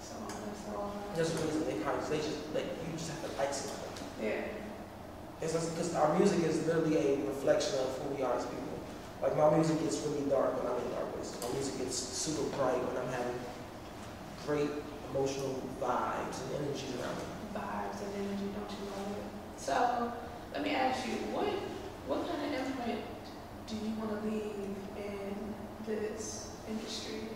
so 0.00 0.16
on 0.16 0.32
and 0.42 0.56
so 0.66 0.80
on. 0.80 0.92
That's 1.14 1.30
the 1.30 1.46
reason 1.46 1.64
they 1.66 1.72
they 1.72 2.22
like 2.54 2.66
you 2.82 2.92
just 2.96 3.10
have 3.10 3.30
to 3.30 3.38
like 3.38 3.54
somebody. 3.54 3.86
Yeah. 4.22 4.65
Because 5.40 5.94
our 5.94 6.18
music 6.18 6.44
is 6.44 6.66
literally 6.66 6.96
a 6.96 7.26
reflection 7.26 7.78
of 7.80 7.98
who 7.98 8.14
we 8.14 8.22
are 8.22 8.34
as 8.34 8.44
people. 8.46 8.80
Like 9.22 9.36
my 9.36 9.54
music 9.54 9.80
gets 9.80 10.00
really 10.06 10.28
dark 10.28 10.56
when 10.62 10.72
I'm 10.72 10.78
in 10.80 10.90
darkness. 10.92 11.36
My 11.42 11.52
music 11.52 11.78
gets 11.78 11.96
super 11.96 12.48
bright 12.56 12.80
when 12.84 12.96
I'm 12.96 13.12
having 13.12 13.38
great 14.46 14.70
emotional 15.10 15.62
vibes 15.80 16.40
and 16.40 16.64
energy 16.64 16.86
around 17.00 17.16
me. 17.16 17.24
Vibes 17.54 17.98
and 18.04 18.12
energy, 18.16 18.48
don't 18.56 18.70
you 18.70 18.84
love 18.92 19.12
it? 19.12 19.26
So 19.56 20.12
let 20.52 20.62
me 20.62 20.70
ask 20.70 21.06
you, 21.06 21.14
what 21.32 21.48
what 22.08 22.28
kind 22.28 22.54
of 22.54 22.66
imprint 22.66 23.00
do 23.66 23.76
you 23.76 23.92
want 23.98 24.22
to 24.22 24.28
leave 24.28 24.76
in 24.96 25.34
this 25.84 26.52
industry? 26.68 27.28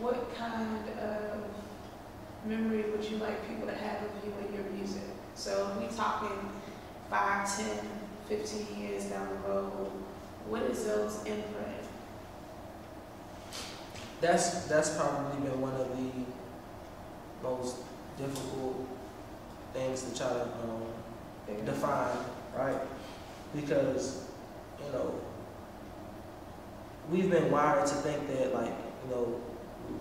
What 0.00 0.34
kind 0.36 0.88
of 1.00 1.42
memory 2.44 2.90
would 2.90 3.04
you 3.04 3.16
like 3.16 3.48
people 3.48 3.66
to 3.66 3.74
have 3.74 4.02
of 4.02 4.10
you 4.24 4.32
and 4.40 4.54
your 4.54 4.64
music? 4.72 5.02
So 5.34 5.76
we 5.80 5.88
talking 5.94 6.52
5, 7.10 7.58
10, 7.58 7.68
15 8.28 8.82
years 8.82 9.04
down 9.04 9.28
the 9.28 9.48
road, 9.48 9.90
what 10.48 10.62
is 10.62 10.84
those 10.84 11.18
imprint? 11.18 11.44
That's 14.20 14.64
that's 14.66 14.96
probably 14.96 15.48
been 15.48 15.60
one 15.60 15.74
of 15.74 15.88
the 15.96 16.10
most 17.42 17.76
difficult 18.16 18.88
things 19.72 20.02
to 20.02 20.16
try 20.16 20.28
to 20.28 20.42
um, 20.42 21.64
define, 21.64 22.16
right? 22.56 22.80
Because 23.54 24.26
you 24.84 24.92
know 24.92 25.14
we've 27.10 27.30
been 27.30 27.50
wired 27.50 27.86
to 27.86 27.94
think 27.94 28.26
that 28.28 28.54
like 28.54 28.72
you 29.04 29.10
know 29.14 29.40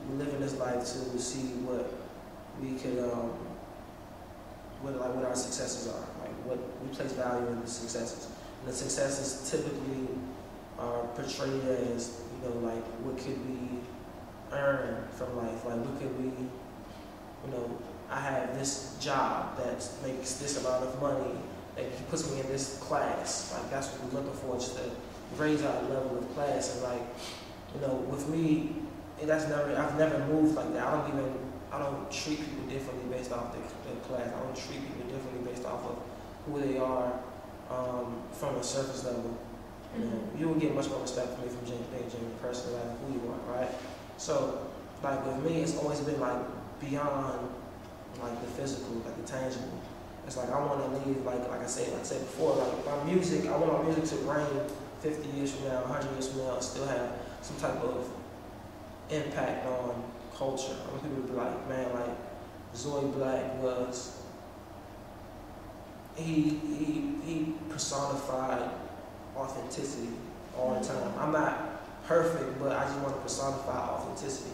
in 0.10 0.40
this 0.40 0.58
life 0.58 0.80
to 0.80 1.20
see 1.20 1.48
what 1.66 1.92
we 2.62 2.78
could 2.80 3.00
um, 3.12 3.32
what 4.82 5.00
like 5.00 5.14
what 5.14 5.26
our 5.26 5.36
successes 5.36 5.88
are, 5.94 6.08
what 6.46 6.60
we 6.82 6.96
place 6.96 7.12
value 7.14 7.48
in 7.48 7.62
the 7.62 7.68
successes. 7.68 8.28
And 8.62 8.74
the 8.74 8.76
successes 8.76 9.50
typically 9.50 10.08
are 10.80 11.04
portrayed 11.16 11.64
as 11.94 12.22
you 12.32 12.50
know 12.50 12.56
like 12.60 12.84
what 13.04 13.18
could 13.18 13.40
we 13.50 13.80
earn 14.52 15.04
from 15.12 15.38
life, 15.38 15.66
like 15.66 15.78
what 15.78 16.00
could 16.00 16.18
we 16.20 16.26
you 16.26 17.52
know 17.52 17.78
I 18.10 18.20
have 18.20 18.58
this 18.58 18.98
job 19.00 19.58
that 19.58 19.88
makes 20.04 20.36
this 20.36 20.60
amount 20.62 20.84
of 20.84 21.02
money 21.02 21.36
that 21.76 22.10
puts 22.10 22.30
me 22.32 22.40
in 22.40 22.48
this 22.48 22.78
class. 22.80 23.54
Like 23.54 23.70
that's 23.72 23.88
what 23.88 24.14
we're 24.14 24.20
looking 24.22 24.40
for, 24.40 24.56
just 24.56 24.78
to 24.78 24.90
raise 25.38 25.64
our 25.64 25.82
level 25.84 26.20
of 26.20 26.34
class. 26.36 26.74
And 26.76 26.84
like, 26.84 27.02
you 27.74 27.82
know, 27.82 27.96
with 28.10 28.28
me, 28.30 28.76
that's 29.24 29.48
never 29.48 29.76
I've 29.76 29.98
never 29.98 30.20
moved 30.28 30.56
like 30.56 30.72
that. 30.74 30.88
I 30.88 30.92
don't 30.92 31.14
even 31.14 31.34
I 31.72 31.80
don't 31.80 32.12
treat 32.12 32.40
people 32.40 32.66
differently 32.70 33.18
based 33.18 33.32
off 33.32 33.54
the, 33.54 33.60
the 33.90 33.96
class. 34.08 34.28
I 34.28 34.40
don't 34.40 34.56
treat 34.56 34.82
people 34.82 35.12
differently 35.12 35.52
based 35.52 35.66
off 35.66 35.84
of 35.86 35.98
who 36.46 36.62
they 36.62 36.78
are 36.78 37.14
um, 37.72 38.22
from 38.32 38.56
a 38.56 38.64
surface 38.64 39.04
level. 39.06 39.38
You 39.98 40.06
know, 40.06 40.12
Mhm. 40.12 40.40
you 40.40 40.48
will 40.50 40.56
get 40.60 40.76
much 40.76 40.90
more 40.90 41.00
respect 41.00 41.30
from 41.34 41.44
me 41.46 41.50
from 41.50 41.66
being 41.66 41.84
being 41.92 42.10
genuine 42.10 42.38
person 42.42 42.74
like 42.74 43.00
who 43.00 43.14
you 43.14 43.22
are, 43.32 43.56
right? 43.58 43.72
So, 44.18 44.60
like 45.04 45.26
with 45.26 45.40
me, 45.44 45.62
it's 45.62 45.78
always 45.78 46.00
been 46.02 46.20
like 46.20 46.42
beyond 46.82 47.50
like 48.22 48.40
the 48.42 48.48
physical, 48.48 48.96
like 49.06 49.16
the 49.16 49.28
tangible. 49.32 49.80
It's 50.28 50.38
like 50.38 50.50
I 50.52 50.60
want 50.60 50.82
to 50.84 50.90
leave, 51.10 51.24
like 51.26 51.48
like 51.50 51.62
I 51.62 51.68
said, 51.68 51.92
like 51.94 52.02
I 52.02 52.04
said 52.04 52.22
before, 52.22 52.56
like 52.56 52.86
my 52.86 53.04
music. 53.12 53.46
I 53.48 53.56
want 53.58 53.72
my 53.74 53.84
music 53.84 54.06
to 54.20 54.26
reign 54.26 54.62
50 55.02 55.30
years 55.38 55.52
from 55.54 55.70
now, 55.70 55.82
100 55.82 56.12
years 56.14 56.28
from 56.30 56.40
now, 56.46 56.54
and 56.56 56.64
still 56.64 56.88
have 56.88 57.12
some 57.42 57.58
type 57.58 57.82
of 57.84 58.08
impact 59.10 59.66
on 59.68 60.04
culture. 60.36 60.76
I 60.88 60.92
want 60.92 61.04
people 61.04 61.22
to 61.24 61.28
be 61.32 61.38
like, 61.38 61.70
man, 61.70 61.94
like 61.94 62.16
Zoyeblacc 62.76 63.56
was. 63.58 64.22
He 66.16 66.60
he 66.78 67.16
he 67.26 67.54
personified 67.70 68.70
authenticity 69.36 70.10
all 70.58 70.80
the 70.80 70.86
time. 70.86 71.14
I'm 71.20 71.32
not 71.32 72.04
perfect, 72.06 72.60
but 72.60 72.72
I 72.72 72.84
just 72.84 72.98
want 73.00 73.16
to 73.16 73.22
personify 73.22 73.78
authenticity. 73.78 74.52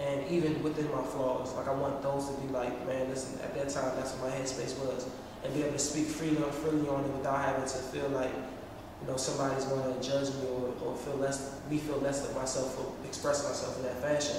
And 0.00 0.26
even 0.30 0.62
within 0.62 0.90
my 0.90 1.02
flaws, 1.02 1.52
like 1.54 1.68
I 1.68 1.74
want 1.74 2.02
those 2.02 2.28
to 2.30 2.40
be 2.40 2.48
like, 2.48 2.86
man, 2.86 3.08
listen, 3.08 3.38
at 3.40 3.54
that 3.54 3.68
time, 3.68 3.92
that's 3.96 4.12
what 4.14 4.30
my 4.30 4.36
headspace 4.36 4.78
was. 4.78 5.06
And 5.44 5.52
be 5.52 5.62
able 5.62 5.72
to 5.72 5.78
speak 5.78 6.06
freely, 6.06 6.36
freely 6.50 6.88
on 6.88 7.04
it 7.04 7.12
without 7.12 7.44
having 7.44 7.68
to 7.68 7.78
feel 7.92 8.08
like, 8.10 8.32
you 8.32 9.06
know, 9.06 9.16
somebody's 9.16 9.64
going 9.64 9.82
to 9.82 10.00
judge 10.00 10.28
me 10.36 10.48
or, 10.48 10.74
or 10.84 10.96
feel 10.96 11.16
less, 11.16 11.60
me 11.70 11.78
feel 11.78 11.98
less 11.98 12.28
of 12.28 12.34
myself 12.34 12.74
for 12.76 13.06
expressing 13.06 13.48
myself 13.48 13.76
in 13.76 13.82
that 13.84 14.00
fashion. 14.00 14.36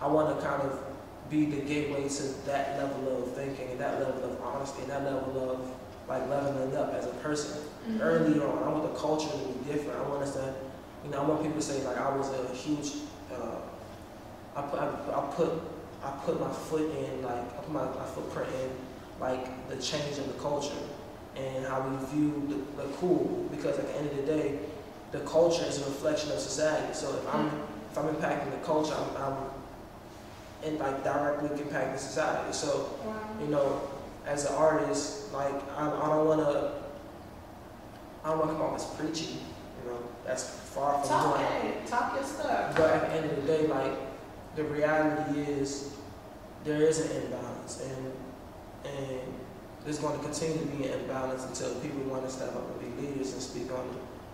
I 0.00 0.08
want 0.08 0.36
to 0.36 0.46
kind 0.46 0.62
of 0.62 0.80
be 1.30 1.46
the 1.46 1.62
gateway 1.62 2.08
to 2.08 2.22
that 2.46 2.78
level 2.78 3.22
of 3.22 3.32
thinking 3.34 3.70
and 3.70 3.80
that 3.80 4.00
level 4.00 4.30
of 4.30 4.40
honesty 4.42 4.82
and 4.82 4.90
that 4.90 5.04
level 5.04 5.50
of 5.50 5.68
like 6.08 6.28
leveling 6.28 6.76
up 6.76 6.92
as 6.94 7.06
a 7.06 7.14
person 7.22 7.60
Mhm. 7.88 8.00
early 8.00 8.40
on. 8.40 8.62
I 8.64 8.68
want 8.68 8.92
the 8.92 8.98
culture 8.98 9.28
to 9.28 9.36
be 9.38 9.72
different. 9.72 9.98
I 9.98 10.08
want 10.08 10.22
us 10.22 10.34
to, 10.34 10.54
you 11.04 11.10
know, 11.10 11.18
I 11.18 11.24
want 11.24 11.42
people 11.42 11.58
to 11.60 11.62
say 11.66 11.84
like 11.86 11.98
I 11.98 12.14
was 12.16 12.28
a 12.30 12.54
huge. 12.54 12.92
Uh, 13.32 13.56
I 14.56 14.62
put 14.62 14.78
I, 14.80 14.86
I 14.86 15.20
put 15.34 15.50
I 16.04 16.10
put 16.24 16.40
my 16.40 16.50
foot 16.52 16.82
in 16.96 17.22
like 17.22 17.32
I 17.34 17.60
put 17.62 17.72
my, 17.72 17.84
my 17.84 18.04
footprint 18.14 18.48
in 18.62 18.70
like 19.20 19.68
the 19.68 19.76
change 19.76 20.18
of 20.18 20.26
the 20.26 20.38
culture 20.40 20.82
and 21.36 21.64
how 21.66 21.80
we 21.88 21.96
view 22.14 22.30
the, 22.48 22.82
the 22.82 22.88
cool 22.96 23.48
because 23.50 23.78
at 23.78 23.86
the 23.88 23.96
end 23.98 24.10
of 24.10 24.16
the 24.18 24.22
day, 24.22 24.58
the 25.12 25.20
culture 25.20 25.64
is 25.64 25.80
a 25.82 25.84
reflection 25.86 26.30
of 26.32 26.38
society. 26.38 26.92
So 26.94 27.08
if 27.16 27.34
I'm 27.34 27.46
if 27.90 27.98
I'm 27.98 28.08
impacting 28.14 28.50
the 28.50 28.64
culture, 28.66 28.94
I'm, 28.94 29.22
I'm 29.22 29.36
in 30.62 30.78
like 30.78 31.02
directly 31.04 31.48
impacting 31.50 31.98
society. 31.98 32.52
So 32.52 32.90
Wow. 33.04 33.14
you 33.40 33.48
know, 33.48 33.80
as 34.26 34.46
an 34.46 34.54
artist, 34.54 35.32
like 35.32 35.54
I, 35.76 35.86
I 35.90 36.06
don't 36.08 36.26
want 36.26 36.40
to, 36.40 36.72
I 38.24 38.30
don't 38.30 38.38
want 38.38 38.50
to 38.50 38.56
come 38.56 38.62
off 38.66 38.76
as 38.76 38.84
preachy. 38.98 39.34
You 39.84 39.90
know, 39.90 39.98
that's 40.26 40.44
far 40.48 40.98
from 41.00 41.08
Talk 41.08 41.36
doing. 41.38 41.72
it. 41.72 41.86
Talk 41.86 42.14
your 42.14 42.24
stuff. 42.24 42.74
But 42.76 42.90
at 42.90 43.00
the 43.10 43.16
end 43.16 43.30
of 43.30 43.36
the 43.36 43.42
day, 43.52 43.66
like 43.66 43.92
the 44.56 44.64
reality 44.64 45.40
is, 45.40 45.92
there 46.64 46.80
is 46.82 47.00
an 47.10 47.22
imbalance, 47.24 47.82
and 47.84 48.12
and 48.96 49.34
there's 49.84 49.98
going 49.98 50.16
to 50.18 50.24
continue 50.24 50.58
to 50.58 50.66
be 50.76 50.84
an 50.86 51.00
imbalance 51.00 51.44
until 51.44 51.74
people 51.80 52.00
want 52.04 52.24
to 52.24 52.30
step 52.30 52.54
up 52.56 52.64
and 52.80 52.96
be 52.96 53.06
leaders 53.06 53.32
and 53.34 53.42
speak 53.42 53.70
on 53.70 53.84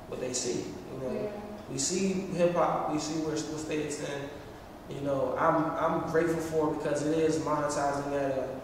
what 0.09 0.21
they 0.21 0.33
see. 0.33 0.67
You 0.93 0.99
know, 1.09 1.13
Yeah. 1.23 1.31
we 1.71 1.79
see 1.79 2.13
hip 2.37 2.55
hop, 2.55 2.93
we 2.93 2.99
see 3.01 3.15
where 3.21 3.35
what 3.35 3.61
state 3.61 3.81
it's 3.87 4.01
in. 4.01 4.29
You 4.95 5.01
know, 5.03 5.37
I'm 5.39 5.65
I'm 5.73 6.11
grateful 6.13 6.41
for 6.41 6.73
it 6.73 6.79
because 6.79 7.05
it 7.07 7.19
is 7.19 7.39
monetizing 7.41 8.13
at 8.13 8.39
a, 8.39 8.60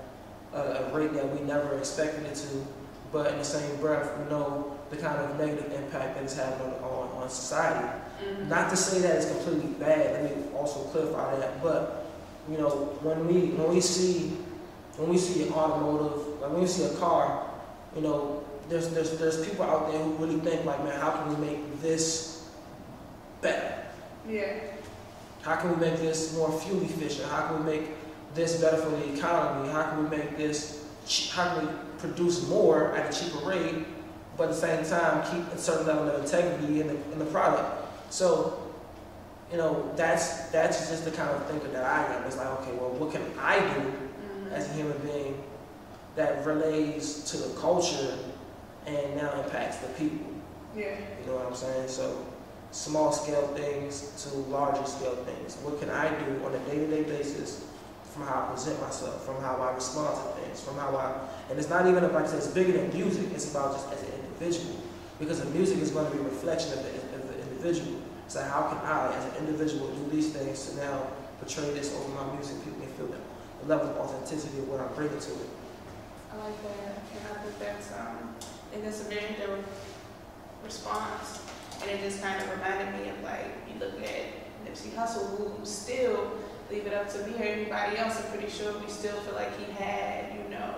a, 0.56 0.90
rate 0.94 1.12
that 1.14 1.28
we 1.32 1.40
never 1.46 1.76
expected 1.76 2.24
it 2.24 2.34
to. 2.34 2.66
But 3.12 3.32
in 3.32 3.38
the 3.38 3.44
same 3.44 3.76
breath, 3.80 4.10
we 4.18 4.30
know 4.30 4.78
the 4.90 4.96
kind 4.96 5.18
of 5.18 5.38
negative 5.38 5.72
impact 5.72 6.14
that 6.14 6.24
it's 6.24 6.36
having 6.36 6.66
on, 6.66 6.74
on, 6.82 7.22
on 7.22 7.30
society. 7.30 7.88
Mhm. 8.22 8.48
Not 8.48 8.70
to 8.70 8.76
say 8.76 9.00
that 9.00 9.16
it's 9.16 9.30
completely 9.30 9.72
bad. 9.78 10.22
Let 10.22 10.36
me 10.36 10.42
also 10.54 10.80
clarify 10.90 11.36
that. 11.36 11.62
But 11.62 12.06
you 12.50 12.58
know, 12.58 12.96
when 13.02 13.26
we 13.26 13.50
when 13.56 13.74
we 13.74 13.80
see 13.80 14.36
when 14.96 15.10
we 15.10 15.18
see 15.18 15.46
an 15.46 15.52
automotive, 15.52 16.40
like 16.40 16.50
when 16.52 16.62
we 16.62 16.66
see 16.66 16.84
a 16.84 16.94
car, 16.96 17.50
you 17.94 18.02
know, 18.02 18.42
there's 18.68 18.88
there's 18.90 19.18
there's 19.18 19.44
people 19.46 19.64
out 19.64 19.90
there 19.90 20.02
who 20.02 20.12
really 20.14 20.40
think 20.40 20.64
like, 20.64 20.82
man, 20.84 20.98
how 21.00 21.10
can 21.10 21.28
we 21.34 21.46
make 21.46 21.82
this 21.82 22.48
better? 23.40 23.84
Yeah. 24.28 24.58
How 25.42 25.56
can 25.56 25.78
we 25.78 25.86
make 25.86 26.00
this 26.00 26.34
more 26.36 26.50
fuel 26.60 26.82
efficient? 26.82 27.28
How 27.30 27.48
can 27.48 27.64
we 27.64 27.78
make 27.78 27.90
this 28.36 28.60
better 28.60 28.76
for 28.76 28.90
the 28.90 29.14
economy? 29.14 29.72
How 29.72 29.90
can 29.90 30.04
we 30.08 30.16
make 30.16 30.36
this? 30.36 30.84
How 31.32 31.54
can 31.56 31.66
we 31.66 31.72
produce 31.98 32.46
more 32.48 32.94
at 32.94 33.12
a 33.12 33.18
cheaper 33.18 33.44
rate, 33.46 33.86
but 34.36 34.44
at 34.44 34.48
the 34.50 34.54
same 34.54 34.84
time 34.84 35.24
keep 35.30 35.52
a 35.52 35.58
certain 35.58 35.86
level 35.86 36.08
of 36.10 36.22
integrity 36.22 36.80
in 36.82 36.86
the 36.88 36.94
in 37.12 37.18
the 37.18 37.24
product? 37.26 37.84
So, 38.10 38.62
you 39.50 39.56
know, 39.58 39.90
that's 39.96 40.46
that's 40.50 40.88
just 40.90 41.04
the 41.04 41.10
kind 41.10 41.30
of 41.30 41.44
thinker 41.46 41.68
that 41.68 41.84
I 41.84 42.14
am. 42.14 42.24
It's 42.24 42.36
like, 42.36 42.46
okay, 42.60 42.72
well, 42.72 42.90
what 42.90 43.10
can 43.12 43.22
I 43.40 43.58
do 43.58 43.80
Mhm. 43.80 44.52
as 44.52 44.68
a 44.68 44.72
human 44.74 44.98
being 44.98 45.42
that 46.16 46.44
relates 46.46 47.30
to 47.30 47.36
the 47.38 47.58
culture 47.60 48.14
and 48.86 49.16
now 49.16 49.32
impacts 49.42 49.78
the 49.78 49.88
people? 49.88 50.26
Yeah. 50.76 50.96
You 51.20 51.26
know 51.32 51.36
what 51.38 51.46
I'm 51.46 51.54
saying? 51.54 51.88
So 51.88 52.16
small 52.72 53.10
scale 53.12 53.46
things 53.54 54.10
to 54.24 54.36
larger 54.50 54.84
scale 54.86 55.16
things. 55.24 55.56
What 55.62 55.80
can 55.80 55.88
I 55.90 56.08
do 56.10 56.44
on 56.44 56.54
a 56.54 56.58
day 56.68 56.78
to 56.78 56.86
day 56.88 57.02
basis 57.04 57.62
from 58.16 58.26
how 58.26 58.48
I 58.48 58.50
present 58.52 58.80
myself, 58.80 59.26
from 59.26 59.42
how 59.42 59.60
I 59.60 59.74
respond 59.74 60.16
to 60.16 60.40
things, 60.40 60.62
from 60.62 60.76
how 60.76 60.96
I, 60.96 61.12
and 61.50 61.58
it's 61.58 61.68
not 61.68 61.86
even 61.86 62.02
about, 62.04 62.32
it's 62.32 62.46
bigger 62.48 62.72
than 62.72 62.88
music, 62.88 63.28
it's 63.34 63.50
about 63.50 63.74
just 63.74 63.92
as 63.92 64.02
an 64.02 64.08
individual. 64.24 64.80
Because 65.18 65.40
the 65.40 65.50
music 65.50 65.78
is 65.78 65.90
going 65.90 66.10
to 66.10 66.16
be 66.16 66.22
a 66.22 66.24
reflection 66.24 66.72
of 66.72 66.82
the, 66.82 66.90
of 67.16 67.28
the 67.28 67.42
individual. 67.42 68.00
So 68.28 68.42
how 68.42 68.68
can 68.68 68.78
I, 68.78 69.14
as 69.14 69.24
an 69.32 69.46
individual, 69.46 69.88
do 69.88 70.10
these 70.10 70.32
things 70.32 70.70
to 70.70 70.76
now 70.76 71.08
portray 71.40 71.70
this 71.74 71.94
over 71.94 72.08
my 72.16 72.34
music, 72.34 72.56
people 72.64 72.80
can 72.80 72.92
feel 72.94 73.06
the, 73.06 73.20
the 73.62 73.68
level 73.68 73.90
of 73.90 73.96
authenticity 73.98 74.58
of 74.60 74.68
what 74.68 74.80
I'm 74.80 74.92
bringing 74.94 75.20
to 75.20 75.32
it. 75.32 75.50
I 76.32 76.36
like 76.36 76.62
that. 76.62 76.96
And 77.12 77.20
I 77.28 77.42
think 77.42 77.58
that's 77.58 77.92
um 77.92 78.34
and 78.72 78.84
that's 78.84 79.00
a 79.02 79.04
very 79.04 79.36
good 79.36 79.64
response. 80.64 81.40
And 81.82 81.90
it 81.90 82.00
just 82.00 82.22
kind 82.22 82.40
of 82.42 82.50
reminded 82.50 82.98
me 83.00 83.10
of 83.10 83.22
like 83.22 83.52
you 83.68 83.78
look 83.78 84.00
at 84.02 84.64
Nipsey 84.64 84.92
Hussle 84.96 85.36
who 85.36 85.64
still 85.64 86.32
leave 86.70 86.86
it 86.86 86.94
up 86.94 87.08
to 87.12 87.18
me 87.26 87.34
or 87.38 87.44
anybody 87.44 87.96
else, 87.98 88.16
I'm 88.16 88.30
pretty 88.30 88.50
sure 88.50 88.72
we 88.78 88.88
still 88.90 89.16
feel 89.20 89.34
like 89.34 89.56
he 89.58 89.70
had, 89.72 90.34
you 90.34 90.48
know, 90.50 90.74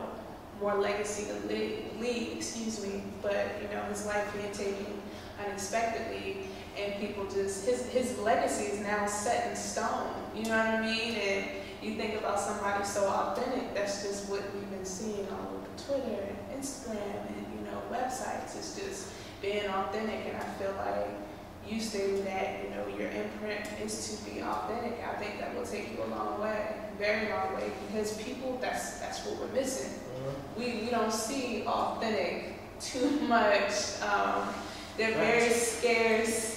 more 0.60 0.74
legacy 0.76 1.26
to 1.26 1.46
leave, 1.46 2.36
excuse 2.36 2.84
me. 2.84 3.02
But, 3.22 3.62
you 3.62 3.68
know, 3.68 3.82
his 3.84 4.06
life 4.06 4.32
being 4.34 4.52
taken 4.52 5.00
unexpectedly 5.44 6.48
and 6.76 6.94
people 7.00 7.24
just 7.24 7.66
his 7.66 7.86
his 7.88 8.18
legacy 8.18 8.64
is 8.64 8.80
now 8.80 9.06
set 9.06 9.50
in 9.50 9.56
stone. 9.56 10.14
You 10.34 10.44
know 10.44 10.56
what 10.56 10.66
I 10.66 10.80
mean? 10.80 11.14
And 11.14 11.44
you 11.82 11.96
think 11.96 12.18
about 12.18 12.40
somebody 12.40 12.84
so 12.84 13.08
authentic, 13.08 13.74
that's 13.74 14.02
just 14.02 14.28
what 14.28 14.42
we've 14.54 14.70
been 14.70 14.84
seeing 14.84 15.26
all 15.30 15.54
over 15.54 15.68
Twitter 15.76 16.22
and 16.22 16.60
Instagram 16.60 17.26
and, 17.28 17.46
you 17.54 17.64
know, 17.66 17.80
websites. 17.90 18.56
It's 18.56 18.78
just 18.78 19.08
being 19.40 19.66
authentic, 19.66 20.26
and 20.26 20.36
I 20.36 20.44
feel 20.58 20.74
like 20.76 21.27
you 21.68 21.80
stated 21.80 22.26
that, 22.26 22.62
you 22.64 22.70
know, 22.70 22.86
your 22.98 23.10
imprint 23.10 23.66
is 23.84 24.16
to 24.18 24.30
be 24.30 24.40
authentic. 24.42 24.98
I 25.06 25.14
think 25.16 25.38
that 25.40 25.54
will 25.54 25.64
take 25.66 25.92
you 25.96 26.02
a 26.04 26.06
long 26.06 26.40
way, 26.40 26.74
very 26.98 27.30
long 27.30 27.54
way, 27.54 27.70
because 27.86 28.16
people, 28.22 28.58
that's 28.60 28.98
that's 29.00 29.24
what 29.26 29.38
we're 29.40 29.54
missing. 29.54 29.92
Mhm. 29.92 30.58
We 30.58 30.84
we 30.84 30.90
don't 30.90 31.12
see 31.12 31.64
authentic 31.66 32.54
too 32.80 33.10
much. 33.28 34.00
Um, 34.02 34.48
they're 34.96 35.14
very 35.14 35.50
scarce 35.50 36.54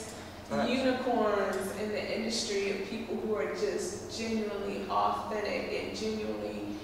Right. 0.50 0.68
unicorns 0.70 1.56
in 1.82 1.94
the 1.94 2.18
industry 2.18 2.72
of 2.72 2.90
people 2.90 3.16
who 3.16 3.36
are 3.36 3.54
just 3.56 4.18
genuinely 4.20 4.86
authentic 4.90 5.72
and 5.82 5.96
genuinely 5.98 6.76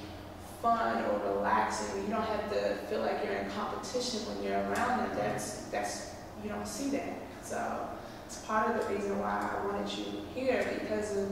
fun 0.61 1.03
or 1.03 1.33
relaxing. 1.35 2.03
You 2.03 2.07
don't 2.15 2.21
have 2.23 2.49
to 2.53 2.75
feel 2.87 3.01
like 3.01 3.25
you're 3.25 3.33
in 3.33 3.49
competition 3.51 4.21
when 4.29 4.41
you're 4.41 4.61
around 4.71 4.99
them. 5.09 5.17
That's 5.17 5.63
that's 5.69 6.11
you 6.41 6.49
don't 6.49 6.65
see 6.65 6.89
that. 6.91 7.13
So 7.43 7.57
it's 8.27 8.39
part 8.39 8.75
of 8.75 8.85
the 8.85 8.93
reason 8.93 9.17
why 9.19 9.39
I 9.39 9.65
wanted 9.65 9.89
you 9.97 10.03
here 10.35 10.67
because 10.81 11.15
of 11.15 11.31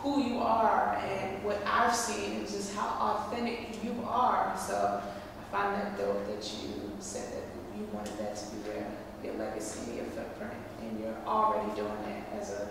who 0.00 0.22
you 0.22 0.38
are 0.38 0.96
and 0.96 1.42
what 1.42 1.56
I've 1.66 1.96
seen 1.96 2.42
is 2.42 2.52
just 2.52 2.74
how 2.76 2.88
authentic 3.00 3.82
you 3.82 3.96
are. 4.06 4.54
So 4.58 5.00
I 5.02 5.50
find 5.50 5.74
that 5.76 5.96
dope 5.96 6.26
that 6.26 6.44
you 6.60 6.92
said 7.00 7.32
that 7.32 7.44
you 7.74 7.88
wanted 7.90 8.18
that 8.18 8.36
to 8.36 8.44
be 8.50 8.68
your 8.68 8.84
your 9.24 9.34
legacy, 9.34 9.96
your 9.96 10.04
footprint, 10.06 10.52
and 10.82 11.00
you're 11.00 11.16
already 11.26 11.74
doing 11.74 12.04
it 12.04 12.38
as 12.38 12.52
a 12.52 12.68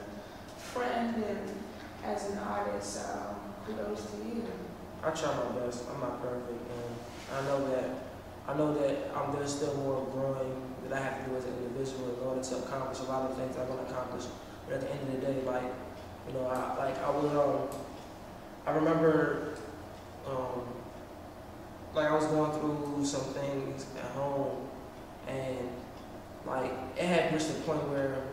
friend 0.55 1.15
and 1.15 1.49
as 2.03 2.29
an 2.29 2.37
artist. 2.37 2.93
So 2.93 3.35
kudos 3.65 4.05
to 4.11 4.17
you. 4.17 4.43
I 5.03 5.09
try 5.09 5.33
my 5.33 5.59
best. 5.59 5.85
I'm 5.91 5.99
not 6.01 6.21
perfect, 6.21 6.49
and 6.51 7.35
I 7.35 7.41
know 7.45 7.67
that 7.69 7.89
I 8.47 8.53
know 8.55 8.73
that 8.75 9.15
um, 9.17 9.35
there's 9.35 9.55
still 9.55 9.73
more 9.77 10.05
growing 10.13 10.68
that 10.89 11.01
I 11.01 11.05
have 11.05 11.23
to 11.23 11.29
do 11.29 11.37
as 11.37 11.45
an 11.45 11.53
individual 11.57 12.13
in 12.13 12.27
order 12.27 12.43
to 12.43 12.57
accomplish 12.57 12.99
a 12.99 13.03
lot 13.03 13.29
of 13.29 13.37
things 13.37 13.55
I 13.57 13.63
want 13.63 13.87
to 13.87 13.93
accomplish. 13.93 14.25
But 14.67 14.75
at 14.75 14.81
the 14.81 14.91
end 14.91 15.01
of 15.01 15.21
the 15.21 15.27
day, 15.27 15.41
like 15.45 15.63
you 16.27 16.33
know, 16.33 16.47
I 16.47 16.77
like 16.77 17.01
I 17.01 17.09
was 17.09 17.33
um 17.33 17.79
I 18.65 18.71
remember 18.71 19.55
um 20.27 20.67
like 21.93 22.07
I 22.07 22.15
was 22.15 22.25
going 22.25 22.51
through 22.59 23.05
some 23.05 23.33
things 23.33 23.85
at 23.97 24.11
home, 24.11 24.67
and 25.27 25.69
like 26.45 26.71
it 26.97 27.05
had 27.05 27.33
reached 27.33 27.49
a 27.49 27.53
point 27.61 27.87
where 27.89 28.23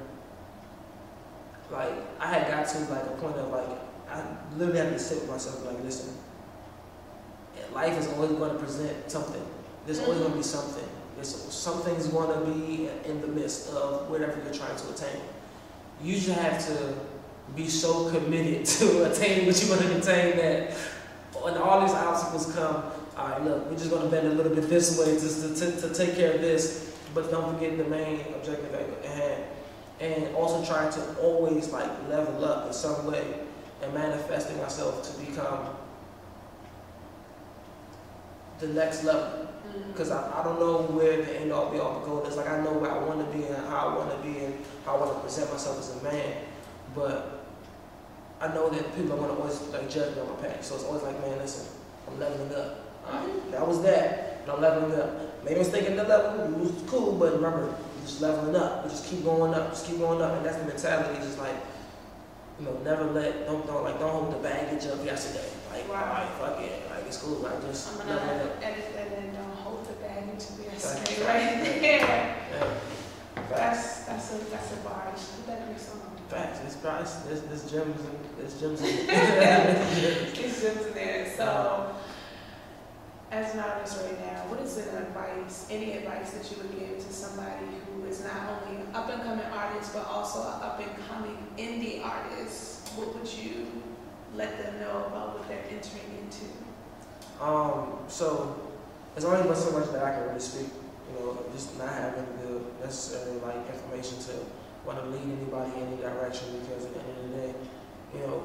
like 1.71 1.93
I 2.21 2.27
had 2.27 2.49
got 2.49 2.69
to 2.69 2.79
like 2.93 3.05
a 3.05 3.17
point 3.21 3.37
of 3.37 3.51
like 3.51 3.69
I 4.11 4.23
literally 4.57 4.79
had 4.79 4.93
to 4.93 4.99
sit 4.99 5.21
with 5.21 5.31
myself 5.31 5.65
like 5.67 5.83
listen 5.83 6.17
life 7.77 7.99
is 7.99 8.09
always 8.15 8.31
going 8.33 8.53
to 8.53 8.59
present 8.59 9.11
something. 9.11 9.43
There's 9.85 10.01
always 10.01 10.19
going 10.19 10.33
to 10.33 10.37
be 10.37 10.43
something. 10.43 10.89
There's 11.17 11.35
something's 11.35 12.09
going 12.09 12.39
to 12.39 12.51
be 12.51 12.89
in 13.09 13.21
the 13.23 13.27
midst 13.27 13.71
of 13.73 14.09
whatever 14.11 14.39
you're 14.45 14.55
trying 14.55 14.77
to 14.77 14.91
attain. 14.91 15.21
You 16.03 16.15
just 16.15 16.29
have 16.39 16.65
to 16.67 16.95
be 17.57 17.69
so 17.69 18.11
committed 18.11 18.67
to 18.79 19.11
attaining 19.11 19.47
what 19.47 19.63
you 19.63 19.71
want 19.71 19.81
to 19.81 19.97
attain 19.97 20.37
that 20.37 20.73
when 21.43 21.57
all 21.57 21.81
these 21.81 21.95
obstacles 21.95 22.55
come, 22.55 22.85
all 23.17 23.29
right, 23.29 23.43
look, 23.43 23.71
we're 23.71 23.79
just 23.79 23.91
going 23.91 24.03
to 24.03 24.09
bend 24.09 24.27
a 24.27 24.35
little 24.35 24.55
bit 24.55 24.69
this 24.69 24.99
way 24.99 25.13
just 25.15 25.43
to, 25.43 25.55
to, 25.55 25.89
to 25.89 25.95
take 25.95 26.17
care 26.17 26.35
of 26.35 26.41
this, 26.41 26.95
but 27.15 27.31
don't 27.31 27.55
forget 27.55 27.79
the 27.79 27.85
main 27.85 28.21
objective 28.35 28.75
at 28.75 29.05
hand. 29.07 29.45
And 30.01 30.35
also 30.37 30.63
try 30.67 30.91
to 30.91 31.19
always 31.21 31.71
like 31.71 31.91
level 32.11 32.45
up 32.45 32.67
in 32.67 32.73
some 32.75 33.07
way 33.07 33.41
and 33.83 33.95
manifesting 33.95 34.59
myself 34.59 35.03
to 35.11 35.25
become 35.25 35.69
the 38.59 38.69
next 38.69 39.05
level 39.05 39.49
because 39.93 40.11
I, 40.11 40.41
I 40.41 40.45
don't 40.45 40.59
know 40.61 40.83
where 40.95 41.17
the 41.23 41.41
end 41.41 41.53
all 41.53 41.71
be 41.71 41.79
all 41.79 42.01
the 42.01 42.07
goal 42.07 42.23
is. 42.25 42.37
Like 42.37 42.49
I 42.49 42.63
know 42.63 42.73
where 42.75 42.91
I 42.91 42.99
want 42.99 43.21
to 43.21 43.37
be 43.37 43.45
and 43.45 43.57
how 43.69 43.89
I 43.89 43.97
want 43.97 44.11
to 44.11 44.19
be 44.29 44.45
and 44.45 44.55
how 44.85 44.97
I 44.97 45.01
want 45.01 45.15
to 45.15 45.21
present 45.21 45.51
myself 45.53 45.79
as 45.79 45.97
a 46.01 46.03
man, 46.05 46.37
but 46.95 47.45
I 48.41 48.49
know 48.55 48.69
that 48.69 48.95
people 48.95 49.15
are 49.15 49.17
going 49.17 49.31
to 49.35 49.37
always 49.41 49.61
like 49.73 49.89
judge 49.89 50.15
me 50.15 50.21
on 50.23 50.29
my 50.29 50.49
past. 50.49 50.69
So 50.69 50.75
it's 50.77 50.85
always 50.85 51.03
like, 51.03 51.19
man, 51.21 51.39
listen, 51.39 51.67
I'm 52.07 52.19
leveling 52.21 52.55
up. 52.55 52.83
Alright, 53.09 53.51
that 53.53 53.67
was 53.67 53.83
that, 53.83 54.41
and 54.43 54.51
I'm 54.53 54.61
leveling 54.61 55.01
up. 55.01 55.45
Made 55.45 55.55
a 55.57 55.59
mistake 55.59 55.87
in 55.87 55.97
the 55.97 56.05
level, 56.05 56.45
it 56.45 56.51
was 56.59 56.73
cool, 56.89 57.13
but 57.17 57.35
remember, 57.35 57.73
just 58.05 58.21
leveling 58.21 58.57
up. 58.57 58.85
We 58.85 58.91
just 58.91 59.07
keep 59.07 59.25
going 59.25 59.55
up, 59.55 59.71
just 59.71 59.87
keep 59.87 59.99
going 59.99 60.21
up, 60.21 60.33
and 60.37 60.45
that's 60.45 60.57
the 60.59 60.65
mentality. 60.67 61.19
Just 61.25 61.39
like, 61.39 61.55
you 62.59 62.67
know, 62.67 62.77
never 62.85 63.05
let, 63.05 63.47
don't, 63.47 63.65
don't 63.67 63.85
like, 63.85 63.99
don't 64.01 64.11
hold 64.11 64.33
the 64.35 64.39
baggage 64.43 64.85
of 64.87 65.05
yesterday. 65.05 65.49
Like, 65.73 65.89
Wow. 65.89 66.29
fuck 66.41 66.61
it, 66.63 66.83
like 66.91 67.07
it's 67.07 67.19
cool. 67.19 67.37
Like 67.39 67.61
just 67.63 67.93
I'm 67.93 68.09
leveling 68.09 68.27
gonna 68.39 68.51
up. 68.51 68.63
edit 68.63 68.93
that 68.97 69.19
in. 69.23 69.35
Don't 69.35 69.55
hold 69.63 69.87
the 69.87 69.93
baggage 70.87 71.09
to 71.09 71.15
be 71.15 71.23
a 71.23 71.25
Fact, 71.25 71.27
snake 71.27 71.27
fact, 71.27 71.29
right 71.29 71.81
there. 71.83 72.37
Yeah. 72.57 72.75
That's 73.51 74.05
that's 74.05 74.33
a 74.35 74.39
that's 74.51 74.73
a 74.73 74.77
bar. 74.77 75.13
You 75.13 75.19
should 75.21 75.37
put 75.37 75.47
that 75.49 75.63
in 75.63 75.71
your 75.71 75.79
song. 75.79 76.01
Facts. 76.29 76.61
It's 76.67 76.77
price. 76.77 77.15
There's, 77.27 77.43
there's 77.43 77.71
gems 77.71 78.01
and 78.01 78.19
there's 78.39 78.61
gems 78.61 78.81
in 78.81 78.87
it. 78.89 79.09
It's 80.39 80.61
just 80.63 80.95
there. 80.95 81.33
So, 81.37 81.95
as 83.31 83.55
an 83.55 83.61
artist 83.61 84.01
right 84.03 84.19
now, 84.27 84.43
what 84.49 84.61
is 84.61 84.77
an 84.79 84.97
advice, 84.97 85.67
any 85.71 85.93
advice 85.93 86.33
that 86.33 86.51
you 86.51 86.57
would 86.63 86.79
give 86.79 86.99
to 87.07 87.13
somebody 87.13 87.67
who 87.87 88.05
is 88.07 88.25
not 88.25 88.35
only 88.67 88.81
an 88.81 88.89
up 88.95 89.09
and 89.11 89.23
coming 89.23 89.47
artist 89.47 89.93
but 89.95 90.07
also 90.07 90.41
an 90.41 90.63
up 90.63 90.81
and 90.81 90.91
coming 91.09 91.37
indie 91.57 92.05
artist? 92.05 92.89
What 92.97 93.15
would 93.15 93.33
you 93.33 93.67
let 94.35 94.59
them 94.59 94.81
know 94.81 95.05
about 95.07 95.39
what 95.39 95.49
they're 95.49 95.65
entering 95.71 96.11
into? 96.25 96.47
um, 97.41 97.99
so 98.09 98.59
there's 99.17 99.25
only 99.25 99.49
but 99.49 99.57
so 99.57 99.73
much 99.73 99.91
that 99.93 100.05
I 100.05 100.13
can 100.13 100.29
really 100.29 100.41
speak. 100.41 100.69
You 101.09 101.19
know, 101.19 101.39
just 101.55 101.79
not 101.79 101.89
having 101.89 102.27
the 102.45 102.61
necessary 102.85 103.41
like 103.41 103.57
information 103.73 104.19
to 104.29 104.45
want 104.85 105.01
to 105.01 105.07
lead 105.09 105.25
anybody 105.25 105.73
in 105.81 105.89
any 105.89 105.97
direction 105.97 106.61
because 106.61 106.85
at 106.85 106.93
the 106.93 107.01
end 107.01 107.19
of 107.25 107.31
the 107.31 107.37
day, 107.39 107.55
you 108.13 108.21
know, 108.21 108.43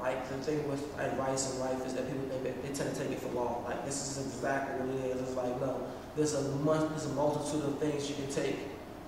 like 0.00 0.26
the 0.30 0.36
thing 0.36 0.66
with 0.70 0.82
advice 0.98 1.52
in 1.52 1.60
life 1.60 1.84
is 1.84 1.92
that 1.92 2.08
people 2.08 2.26
think 2.28 2.44
that 2.44 2.62
they 2.62 2.72
tend 2.72 2.94
to 2.96 3.02
take 3.02 3.12
it 3.12 3.20
for 3.20 3.28
long. 3.28 3.64
Like 3.64 3.84
this 3.84 4.16
is 4.16 4.24
exactly 4.26 4.80
what 4.80 5.04
it 5.04 5.10
is. 5.16 5.20
It's 5.20 5.36
like 5.36 5.60
no, 5.60 5.86
there's 6.16 6.32
a 6.32 6.42
mu- 6.64 6.88
there's 6.88 7.04
a 7.04 7.12
multitude 7.12 7.64
of 7.64 7.78
things 7.78 8.08
you 8.08 8.14
can 8.16 8.28
take, 8.32 8.56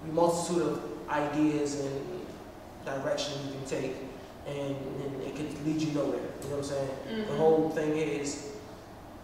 a 0.04 0.12
multitude 0.12 0.62
of 0.62 0.82
ideas 1.08 1.80
and 1.80 2.26
directions 2.84 3.46
you 3.46 3.52
can 3.52 3.64
take, 3.64 3.96
and, 4.46 4.76
and 4.76 5.22
it 5.22 5.34
could 5.34 5.66
lead 5.66 5.80
you 5.80 5.92
nowhere. 5.92 6.20
You 6.20 6.50
know 6.50 6.56
what 6.56 6.58
I'm 6.58 6.64
saying? 6.64 6.88
Mm-hmm. 6.88 7.30
The 7.30 7.36
whole 7.38 7.70
thing 7.70 7.96
is, 7.96 8.52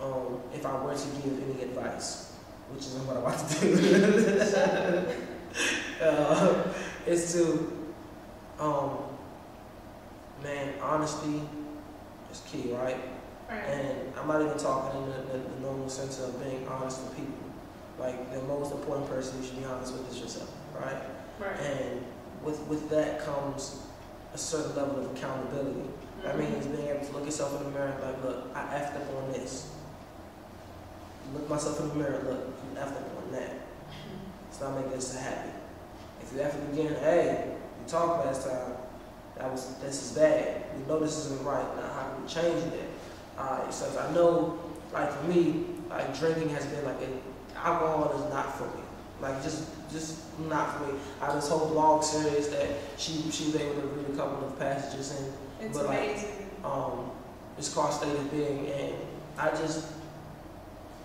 um, 0.03 0.41
if 0.53 0.67
I 0.67 0.85
were 0.85 0.95
to 0.95 1.07
give 1.23 1.43
any 1.49 1.63
advice, 1.63 2.33
which 2.71 2.87
is 2.87 2.95
what 2.95 3.17
I'm 3.17 3.23
about 3.23 3.49
to 3.49 3.61
do, 3.61 5.15
uh, 6.05 6.73
is 7.07 7.33
to, 7.35 7.73
um, 8.59 8.99
man, 10.43 10.75
honesty 10.81 11.43
is 12.31 12.43
key, 12.51 12.73
right? 12.73 12.97
right. 13.49 13.59
And 13.59 14.13
I'm 14.17 14.27
not 14.27 14.43
even 14.43 14.59
talking 14.59 15.03
in 15.03 15.09
the, 15.11 15.17
the, 15.33 15.39
the 15.39 15.61
normal 15.61 15.89
sense 15.89 16.21
of 16.21 16.43
being 16.43 16.67
honest 16.67 17.03
with 17.03 17.17
people. 17.17 17.35
Like 17.99 18.33
the 18.33 18.43
most 18.43 18.73
important 18.73 19.09
person 19.09 19.41
you 19.41 19.47
should 19.47 19.59
be 19.59 19.65
honest 19.65 19.93
with 19.93 20.11
is 20.11 20.19
yourself, 20.19 20.51
right? 20.75 21.03
right. 21.39 21.61
And 21.61 22.03
with 22.43 22.59
with 22.61 22.89
that 22.91 23.25
comes 23.25 23.83
a 24.35 24.39
certain 24.39 24.75
level 24.75 25.05
of 25.05 25.17
accountability. 25.17 25.89
That 26.23 26.39
means 26.39 26.67
being 26.67 26.89
able 26.89 27.05
to 27.05 27.13
look 27.13 27.25
yourself 27.25 27.61
in 27.61 27.65
the 27.65 27.71
mirror 27.71 27.89
and 27.89 28.03
like, 28.03 28.25
look, 28.25 28.51
I 28.55 28.61
effed 28.61 28.97
up 28.97 29.15
on 29.17 29.33
this. 29.33 29.72
Look 31.35 31.49
myself 31.49 31.81
in 31.81 31.89
the 31.89 31.95
mirror, 31.95 32.23
look, 32.29 32.75
effed 32.77 32.97
up 32.97 33.25
on 33.25 33.33
that. 33.33 33.53
It's 34.51 34.61
not 34.61 34.75
making 34.77 34.95
us 34.95 35.17
happy. 35.17 35.51
If 36.23 36.33
you 36.35 36.43
up 36.43 36.53
again, 36.73 36.95
hey, 37.01 37.45
you 37.81 37.89
talked 37.89 38.27
last 38.27 38.47
time, 38.47 38.73
that 39.37 39.51
was 39.51 39.75
this 39.77 40.11
is 40.11 40.19
bad. 40.19 40.63
We 40.77 40.87
know 40.87 41.01
this 41.01 41.17
isn't 41.27 41.43
right. 41.45 41.65
Now 41.77 41.89
how 41.95 42.13
can 42.13 42.23
we 42.23 42.29
change 42.29 42.63
that? 42.73 43.41
Alright, 43.43 43.73
so 43.73 43.87
if 43.87 43.99
I 43.99 44.13
know, 44.13 44.59
like 44.93 45.11
for 45.11 45.25
me, 45.29 45.65
like 45.89 46.17
drinking 46.19 46.51
has 46.51 46.67
been 46.67 46.85
like 46.85 46.97
a, 47.01 47.59
alcohol 47.59 48.13
is 48.23 48.31
not 48.33 48.57
for 48.59 48.65
me. 48.77 48.83
Like 49.21 49.43
just 49.43 49.69
just 49.91 50.19
not 50.49 50.77
for 50.79 50.93
me. 50.93 50.99
I 51.21 51.27
have 51.27 51.35
this 51.37 51.49
whole 51.49 51.69
blog 51.69 52.03
series 52.05 52.51
that 52.51 52.69
she 52.99 53.31
she 53.31 53.47
was 53.47 53.57
able 53.57 53.81
to 53.81 53.87
read 53.89 54.11
a 54.13 54.17
couple 54.17 54.47
of 54.47 54.59
passages 54.59 55.19
in 55.19 55.67
It's 55.67 55.79
but, 55.79 55.87
like, 55.87 55.99
amazing. 56.01 56.51
um, 56.65 57.11
it's 57.57 57.73
called 57.73 57.93
State 57.95 58.13
of 58.15 58.31
Being, 58.31 58.67
and 58.69 58.95
I 59.39 59.51
just 59.51 59.87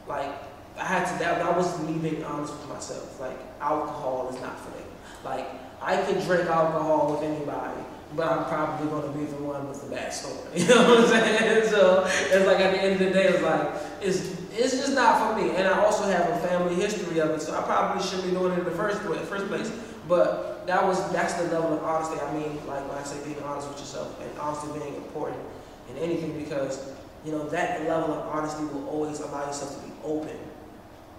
like 0.07 0.31
I 0.77 0.85
had 0.85 1.05
to. 1.11 1.19
That, 1.19 1.57
was 1.57 1.79
me 1.81 1.97
being 1.97 2.23
honest 2.23 2.53
with 2.53 2.69
myself. 2.69 3.19
Like 3.19 3.37
alcohol 3.59 4.29
is 4.33 4.39
not 4.41 4.59
for 4.59 4.69
me. 4.77 4.83
Like 5.25 5.47
I 5.81 6.01
could 6.03 6.21
drink 6.23 6.49
alcohol 6.49 7.13
with 7.13 7.23
anybody, 7.23 7.81
but 8.15 8.27
I'm 8.27 8.45
probably 8.45 8.87
going 8.87 9.11
to 9.11 9.17
be 9.17 9.25
the 9.25 9.43
one 9.43 9.67
with 9.67 9.81
the 9.81 9.95
bad 9.95 10.13
story. 10.13 10.37
You 10.55 10.67
know 10.67 10.87
what 10.87 10.99
I'm 10.99 11.07
saying? 11.07 11.69
So 11.69 12.03
it's 12.05 12.45
like 12.45 12.59
at 12.59 12.71
the 12.73 12.81
end 12.81 12.93
of 12.93 12.99
the 12.99 13.11
day, 13.11 13.27
it's 13.27 13.43
like 13.43 13.69
it's 14.01 14.37
it's 14.51 14.73
just 14.77 14.93
not 14.93 15.17
for 15.19 15.41
me. 15.41 15.55
And 15.55 15.67
I 15.67 15.83
also 15.83 16.03
have 16.03 16.29
a 16.29 16.47
family 16.47 16.75
history 16.75 17.19
of 17.19 17.31
it, 17.31 17.41
so 17.41 17.57
I 17.57 17.61
probably 17.63 18.03
shouldn't 18.03 18.25
be 18.25 18.31
doing 18.31 18.53
it 18.53 18.59
in 18.59 18.65
the 18.65 18.71
first 18.71 19.03
way, 19.09 19.17
first 19.19 19.47
place. 19.47 19.71
But 20.07 20.65
that 20.67 20.85
was 20.85 21.11
that's 21.11 21.33
the 21.33 21.43
level 21.45 21.73
of 21.73 21.83
honesty. 21.83 22.19
I 22.19 22.33
mean, 22.33 22.55
like 22.67 22.87
when 22.87 22.97
I 22.97 23.03
say 23.03 23.23
being 23.23 23.41
honest 23.43 23.67
with 23.69 23.79
yourself 23.79 24.19
and 24.21 24.29
honesty 24.39 24.67
being 24.77 24.95
important 24.95 25.41
in 25.89 25.97
anything 25.97 26.37
because 26.37 26.91
you 27.25 27.31
know 27.31 27.47
that 27.49 27.85
level 27.87 28.13
of 28.13 28.27
honesty 28.27 28.63
will 28.65 28.87
always 28.89 29.19
allow 29.19 29.45
yourself 29.45 29.75
to 29.75 29.87
be 29.87 29.93
open 30.07 30.37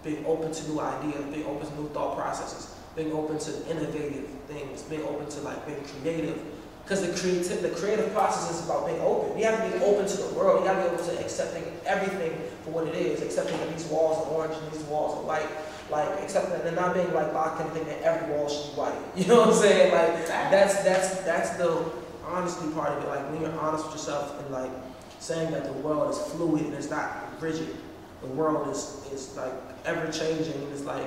being 0.03 0.25
open 0.25 0.51
to 0.51 0.69
new 0.69 0.79
ideas, 0.79 1.23
being 1.33 1.45
open 1.45 1.67
to 1.67 1.75
new 1.75 1.89
thought 1.89 2.17
processes, 2.17 2.75
being 2.95 3.11
open 3.11 3.37
to 3.39 3.51
innovative 3.69 4.27
things, 4.47 4.83
being 4.83 5.03
open 5.03 5.27
to 5.29 5.41
like 5.41 5.65
being 5.65 5.83
creative. 5.83 6.41
Because 6.83 7.05
the 7.05 7.13
creative, 7.19 7.61
the 7.61 7.69
creative 7.69 8.11
process 8.13 8.57
is 8.57 8.65
about 8.65 8.87
being 8.87 8.99
open. 9.01 9.37
You 9.37 9.45
have 9.45 9.71
to 9.71 9.77
be 9.77 9.83
open 9.85 10.07
to 10.07 10.17
the 10.17 10.33
world. 10.33 10.61
You 10.61 10.65
got 10.65 10.81
to 10.81 10.89
be 10.89 10.95
open 10.95 11.15
to 11.15 11.23
accepting 11.23 11.63
everything 11.85 12.31
for 12.63 12.71
what 12.71 12.87
it 12.87 12.95
is, 12.95 13.21
accepting 13.21 13.57
that 13.59 13.69
these 13.69 13.85
walls 13.87 14.25
are 14.25 14.31
orange 14.31 14.55
and 14.55 14.71
these 14.71 14.81
walls 14.83 15.17
are 15.17 15.23
white. 15.23 15.47
Like 15.91 16.07
accepting 16.23 16.51
that 16.51 16.63
they're 16.63 16.71
not 16.71 16.95
being 16.95 17.13
like 17.13 17.33
locked 17.33 17.61
in 17.61 17.67
thinking 17.71 17.93
that 17.93 18.01
every 18.01 18.33
wall 18.33 18.49
should 18.49 18.73
be 18.73 18.79
white. 18.79 18.97
You 19.15 19.27
know 19.27 19.39
what 19.41 19.49
I'm 19.49 19.53
saying? 19.55 19.91
Like 19.91 20.27
that's 20.27 20.83
that's 20.83 21.21
that's 21.21 21.49
the 21.57 21.83
honesty 22.25 22.69
part 22.71 22.89
of 22.89 23.03
it. 23.03 23.07
Like 23.07 23.29
when 23.31 23.41
you're 23.41 23.59
honest 23.59 23.85
with 23.85 23.95
yourself 23.95 24.39
and 24.39 24.49
like 24.51 24.71
saying 25.19 25.51
that 25.51 25.65
the 25.65 25.73
world 25.73 26.09
is 26.11 26.17
fluid 26.31 26.65
and 26.65 26.73
it's 26.73 26.89
not 26.89 27.39
rigid. 27.39 27.75
The 28.21 28.27
world 28.27 28.67
is 28.69 29.07
is 29.13 29.35
like 29.37 29.53
ever 29.85 30.11
changing 30.11 30.53
and 30.53 30.73
it's 30.73 30.83
like, 30.83 31.05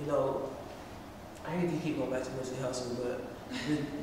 you 0.00 0.06
know, 0.06 0.48
I 1.46 1.50
hate 1.50 1.70
to 1.70 1.76
keep 1.78 1.98
going 1.98 2.10
back 2.10 2.22
to 2.24 2.30
Nipsey 2.30 2.56
Hussle, 2.62 2.96
but 3.02 3.20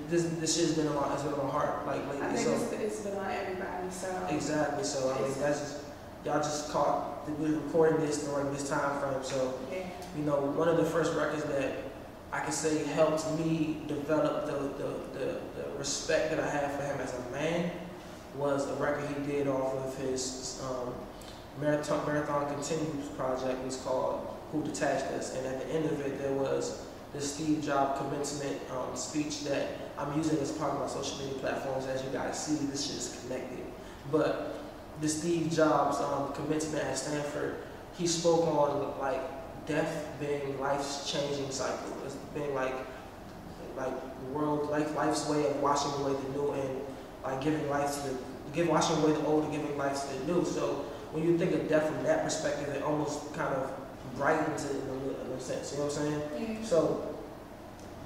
this 0.09 0.23
this 0.39 0.57
shit's 0.57 0.73
been 0.73 0.87
on 0.87 0.95
my 0.95 1.13
it's 1.13 1.23
been 1.23 1.33
on 1.33 1.45
my 1.45 1.51
heart 1.51 1.85
like 1.85 2.05
lately. 2.07 2.21
I 2.21 2.33
think 2.33 2.47
so 2.47 2.53
it's, 2.53 2.71
it's 2.73 2.99
been 3.01 3.17
on 3.17 3.31
everybody, 3.31 3.89
so. 3.91 4.27
exactly. 4.29 4.83
So 4.83 5.11
I 5.11 5.21
mean 5.21 5.33
that's 5.39 5.59
just 5.59 5.77
y'all 6.25 6.39
just 6.39 6.69
caught 6.69 7.29
we're 7.39 7.59
recording 7.59 8.05
this 8.05 8.23
during 8.23 8.51
this 8.53 8.69
time 8.69 8.99
frame. 8.99 9.23
So 9.23 9.53
Yeah. 9.71 9.79
you 10.17 10.23
know 10.23 10.37
one 10.37 10.67
of 10.67 10.77
the 10.77 10.85
first 10.85 11.15
records 11.15 11.43
that 11.45 11.73
I 12.33 12.39
can 12.39 12.51
say 12.51 12.83
helped 12.85 13.29
me 13.39 13.81
develop 13.87 14.45
the 14.45 14.83
the, 14.83 15.19
the, 15.19 15.25
the 15.61 15.77
respect 15.77 16.31
that 16.31 16.39
I 16.39 16.49
have 16.49 16.71
for 16.73 16.83
him 16.83 16.99
as 16.99 17.13
a 17.13 17.31
man 17.31 17.71
was 18.35 18.69
a 18.69 18.73
record 18.75 19.03
he 19.09 19.31
did 19.31 19.47
off 19.47 19.73
of 19.75 19.97
his 19.97 20.61
um, 20.69 20.93
Marathon 21.61 22.05
Marathon 22.07 22.51
Continues 22.53 23.07
project. 23.09 23.63
Was 23.63 23.77
called 23.77 24.35
Who 24.51 24.63
Detached 24.63 25.05
Us, 25.13 25.37
and 25.37 25.45
at 25.45 25.65
the 25.65 25.73
end 25.73 25.85
of 25.85 26.01
it 26.01 26.17
there 26.19 26.33
was 26.33 26.87
this 27.13 27.35
Steve 27.35 27.63
Jobs 27.63 27.99
commencement 27.99 28.59
um, 28.71 28.95
speech 28.95 29.43
that 29.43 29.67
I'm 29.97 30.17
using 30.17 30.39
as 30.39 30.51
part 30.53 30.73
of 30.73 30.79
my 30.79 30.87
social 30.87 31.19
media 31.19 31.39
platforms. 31.39 31.85
As 31.85 32.03
you 32.03 32.09
guys 32.09 32.43
see, 32.43 32.65
this 32.65 32.87
shit 32.87 32.95
is 32.95 33.21
connected. 33.21 33.59
But 34.11 34.59
the 35.01 35.07
Steve 35.07 35.51
Jobs 35.51 35.97
um, 35.97 36.33
commencement 36.33 36.83
at 36.83 36.97
Stanford, 36.97 37.57
he 37.97 38.07
spoke 38.07 38.47
on 38.47 38.99
like 38.99 39.21
death 39.67 40.07
being 40.19 40.59
life's 40.59 41.11
changing 41.11 41.51
cycle, 41.51 41.93
as 42.05 42.15
being 42.33 42.55
like 42.55 42.73
like 43.77 43.93
the 44.19 44.25
world, 44.33 44.69
like 44.69 44.93
life's 44.95 45.27
way 45.29 45.47
of 45.47 45.61
washing 45.61 45.91
away 46.01 46.13
the 46.13 46.29
new 46.29 46.51
and 46.51 46.81
like 47.23 47.41
giving 47.41 47.69
life 47.69 47.93
to 47.93 48.09
the 48.09 48.17
give 48.53 48.67
washing 48.67 48.97
away 48.97 49.13
the 49.13 49.25
old 49.25 49.43
and 49.43 49.53
giving 49.53 49.77
life 49.77 50.09
to 50.09 50.17
the 50.17 50.33
new. 50.33 50.43
So 50.43 50.85
when 51.11 51.23
you 51.23 51.37
think 51.37 51.53
of 51.53 51.67
death 51.67 51.87
from 51.87 52.03
that 52.03 52.23
perspective, 52.23 52.69
it 52.69 52.83
almost 52.83 53.33
kind 53.33 53.53
of 53.53 53.71
brightens 54.15 54.65
it 54.65 54.75
in 54.75 54.89
a, 54.89 55.25
in 55.25 55.31
a 55.37 55.39
sense. 55.39 55.71
You 55.71 55.79
know 55.79 55.85
what 55.85 55.97
I'm 55.97 56.03
saying? 56.03 56.21
Yeah. 56.59 56.63
So 56.63 57.15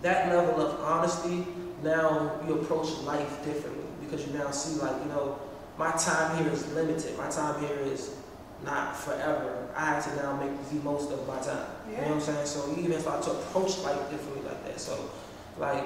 that 0.02 0.30
level 0.30 0.66
of 0.66 0.80
honesty, 0.82 1.46
now 1.84 2.40
you 2.48 2.56
approach 2.56 2.90
life 3.04 3.44
differently 3.46 3.86
because 4.02 4.26
you 4.26 4.34
now 4.34 4.52
see 4.52 4.80
like, 4.82 5.02
you 5.04 5.10
know, 5.10 5.40
my 5.78 5.92
time 5.92 6.44
here 6.44 6.52
is 6.52 6.72
limited. 6.74 7.18
My 7.18 7.30
time 7.30 7.60
here 7.62 7.78
is 7.80 8.16
not 8.64 8.96
forever. 8.96 9.68
I 9.76 9.86
have 9.86 10.04
to 10.06 10.24
now 10.24 10.38
make 10.38 10.70
the 10.70 10.76
most 10.76 11.12
of 11.12 11.28
my 11.28 11.40
time. 11.40 11.68
You 11.90 11.98
know 11.98 12.04
what 12.04 12.12
I'm 12.14 12.22
saying? 12.22 12.46
So 12.46 12.72
you 12.72 12.84
even 12.84 13.00
start 13.00 13.22
to 13.24 13.32
approach 13.32 13.78
life 13.80 14.10
differently 14.10 14.44
like 14.44 14.64
that. 14.66 14.80
So 14.80 15.10
like 15.60 15.84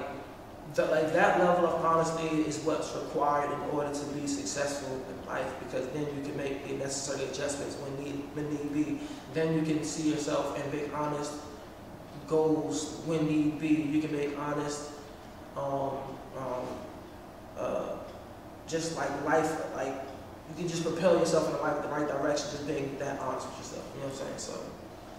the, 0.74 0.86
like 0.86 1.12
that 1.12 1.40
level 1.40 1.66
of 1.66 1.84
honesty 1.84 2.42
is 2.42 2.58
what's 2.60 2.94
required 2.94 3.50
in 3.50 3.60
order 3.70 3.92
to 3.92 4.04
be 4.06 4.26
successful 4.26 5.02
in 5.08 5.26
life 5.26 5.52
because 5.64 5.86
then 5.88 6.02
you 6.02 6.22
can 6.22 6.36
make 6.36 6.66
the 6.66 6.74
necessary 6.74 7.28
adjustments 7.28 7.76
when 7.76 8.04
need 8.04 8.22
when 8.34 8.48
need 8.50 8.72
be. 8.72 9.00
Then 9.34 9.54
you 9.54 9.62
can 9.62 9.82
see 9.82 10.10
yourself 10.10 10.58
and 10.58 10.72
make 10.72 10.94
honest 10.96 11.32
goals 12.28 13.00
when 13.06 13.26
need 13.26 13.58
be. 13.58 13.68
You 13.68 14.00
can 14.00 14.12
make 14.12 14.38
honest, 14.38 14.90
um, 15.56 15.96
um, 16.38 16.66
uh, 17.58 17.96
just 18.68 18.96
like 18.96 19.10
life, 19.24 19.74
like 19.74 19.94
you 20.50 20.54
can 20.56 20.68
just 20.68 20.84
propel 20.84 21.18
yourself 21.18 21.46
in 21.46 21.52
the 21.52 21.58
right, 21.58 21.82
the 21.82 21.88
right 21.88 22.06
direction, 22.06 22.48
just 22.52 22.66
being 22.68 22.96
that 23.00 23.18
honest 23.18 23.48
with 23.48 23.58
yourself. 23.58 23.84
You 23.94 24.02
know 24.02 24.08
what 24.08 24.20
I'm 24.20 24.26
saying? 24.26 24.38
So 24.38 24.60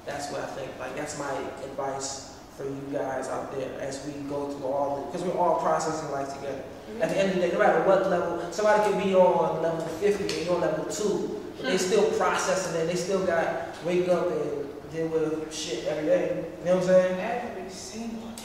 that's 0.06 0.32
what 0.32 0.42
I 0.42 0.48
think. 0.48 0.72
Like 0.80 0.96
that's 0.96 1.20
my 1.20 1.34
advice 1.66 2.31
for 2.58 2.66
you 2.66 2.82
guys 2.92 3.28
out 3.30 3.52
there 3.56 3.80
as 3.80 4.06
we 4.06 4.14
go 4.30 4.50
through 4.50 4.68
all 4.68 4.96
the, 4.98 5.06
because 5.08 5.24
we're 5.24 5.40
all 5.40 5.60
processing 5.60 6.12
life 6.12 6.34
together. 6.34 6.64
At 7.00 7.10
the 7.10 7.18
end 7.18 7.30
of 7.30 7.36
the 7.36 7.42
day, 7.42 7.54
no 7.54 7.60
matter 7.60 7.84
what 7.88 8.10
level, 8.10 8.52
somebody 8.52 8.92
can 8.92 9.04
be 9.04 9.16
on 9.16 9.62
level 9.62 9.80
50 9.86 10.24
and 10.24 10.46
you're 10.46 10.56
on 10.56 10.62
level 10.62 10.86
two, 10.86 11.42
but 11.58 11.66
they 11.66 11.78
still 11.78 12.12
processing 12.12 12.82
it. 12.82 12.86
They 12.88 12.96
still 12.96 13.26
got 13.26 13.68
wake 13.86 14.10
up 14.10 14.30
and 14.30 14.92
deal 14.92 15.08
with 15.08 15.54
shit 15.54 15.86
every 15.86 16.06
day. 16.06 16.46
You 16.60 16.66
know 16.66 16.76
what 16.76 16.84
I'm 16.84 16.88
saying? 16.88 17.20
Every 17.20 17.70
single 17.70 18.30
day. 18.32 18.44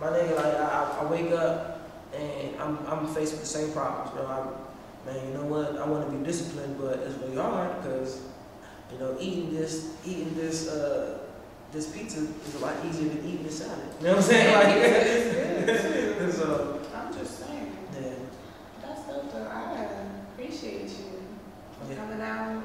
My 0.00 0.06
nigga, 0.08 0.36
like 0.36 0.54
I, 0.54 0.98
I 1.00 1.04
wake 1.10 1.32
up 1.32 1.90
and 2.14 2.56
I'm 2.60 2.78
I'm 2.86 3.06
faced 3.14 3.32
with 3.32 3.40
the 3.40 3.46
same 3.46 3.72
problems, 3.72 4.10
bro. 4.10 4.26
I'm, 4.26 5.12
man, 5.14 5.26
you 5.28 5.34
know 5.34 5.44
what? 5.44 5.76
I 5.76 5.86
want 5.86 6.08
to 6.08 6.16
be 6.16 6.24
disciplined, 6.24 6.78
but 6.80 6.98
it's 7.00 7.16
really 7.18 7.36
hard 7.36 7.82
because 7.82 8.22
you 8.92 8.98
know 8.98 9.16
eating 9.20 9.52
this 9.54 9.94
eating 10.06 10.34
this 10.34 10.68
uh 10.68 11.18
this 11.74 11.86
pizza 11.90 12.20
is 12.20 12.54
a 12.54 12.58
lot 12.60 12.74
easier 12.88 13.08
than 13.08 13.26
eating 13.28 13.42
this 13.42 13.58
salad. 13.58 13.80
You 14.00 14.06
know 14.06 14.16
what 14.16 14.24
I'm 14.24 14.30
saying? 14.30 14.54
Like, 16.24 16.30
so 16.38 16.80
I'm 16.94 17.12
just 17.12 17.38
saying. 17.40 17.76
yeah, 18.00 18.10
That's 18.82 19.02
dope 19.02 19.32
though. 19.32 19.48
I 19.50 19.86
appreciate 20.32 20.82
you 20.88 21.22
for 21.80 21.90
Yeah. 21.92 21.98
coming 21.98 22.20
out, 22.20 22.62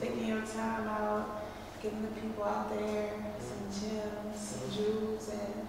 taking 0.00 0.26
your 0.26 0.42
time 0.42 0.86
out, 0.88 1.44
giving 1.82 2.02
the 2.02 2.08
people 2.20 2.44
out 2.44 2.68
there 2.76 3.10
some 3.40 3.64
gems, 3.88 4.38
some 4.38 4.70
jewels, 4.76 5.30
and 5.30 5.68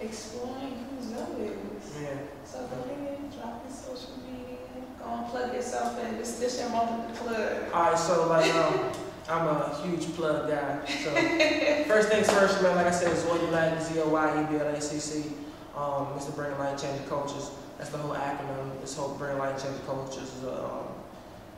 exploring 0.00 0.86
who's 0.90 1.08
Zoe 1.10 1.44
is. 1.44 2.02
yeah. 2.02 2.08
So 2.44 2.66
go 2.66 2.82
ahead, 2.90 3.18
drop 3.32 3.62
your 3.66 3.76
social 3.76 4.14
media, 4.26 4.58
go 4.98 5.06
and 5.14 5.26
plug 5.28 5.52
yourself 5.54 5.98
in. 6.04 6.18
This 6.18 6.38
this 6.38 6.60
your 6.60 6.70
moment 6.70 7.14
to 7.14 7.20
plug. 7.20 7.72
All 7.74 7.82
right, 7.90 7.98
so 7.98 8.28
like 8.28 8.54
um, 8.54 8.92
I'm 9.28 9.48
a 9.48 9.82
huge 9.82 10.14
plug 10.14 10.50
guy. 10.50 10.84
So 10.86 11.14
first 11.88 12.08
things 12.10 12.30
first, 12.30 12.62
man. 12.62 12.76
Like 12.76 12.86
I 12.86 12.90
said, 12.90 13.16
Zoyeblacc, 13.16 13.82
Z 13.82 14.00
O 14.00 14.08
Y 14.10 14.42
E 14.42 14.52
B 14.52 14.60
L 14.60 14.68
A 14.68 14.80
C 14.80 14.98
C. 14.98 15.32
Um, 15.74 16.06
Mr. 16.14 16.34
Bring 16.34 16.56
Light 16.58 16.78
Change 16.78 17.06
Cultures. 17.08 17.50
That's 17.78 17.90
the 17.90 17.98
whole 17.98 18.14
acronym. 18.14 18.80
This 18.80 18.96
whole 18.96 19.14
Bring 19.14 19.38
Light 19.38 19.58
Change 19.58 19.76
Cultures 19.86 20.22
is 20.34 20.44
a 20.44 20.64
um, 20.64 20.86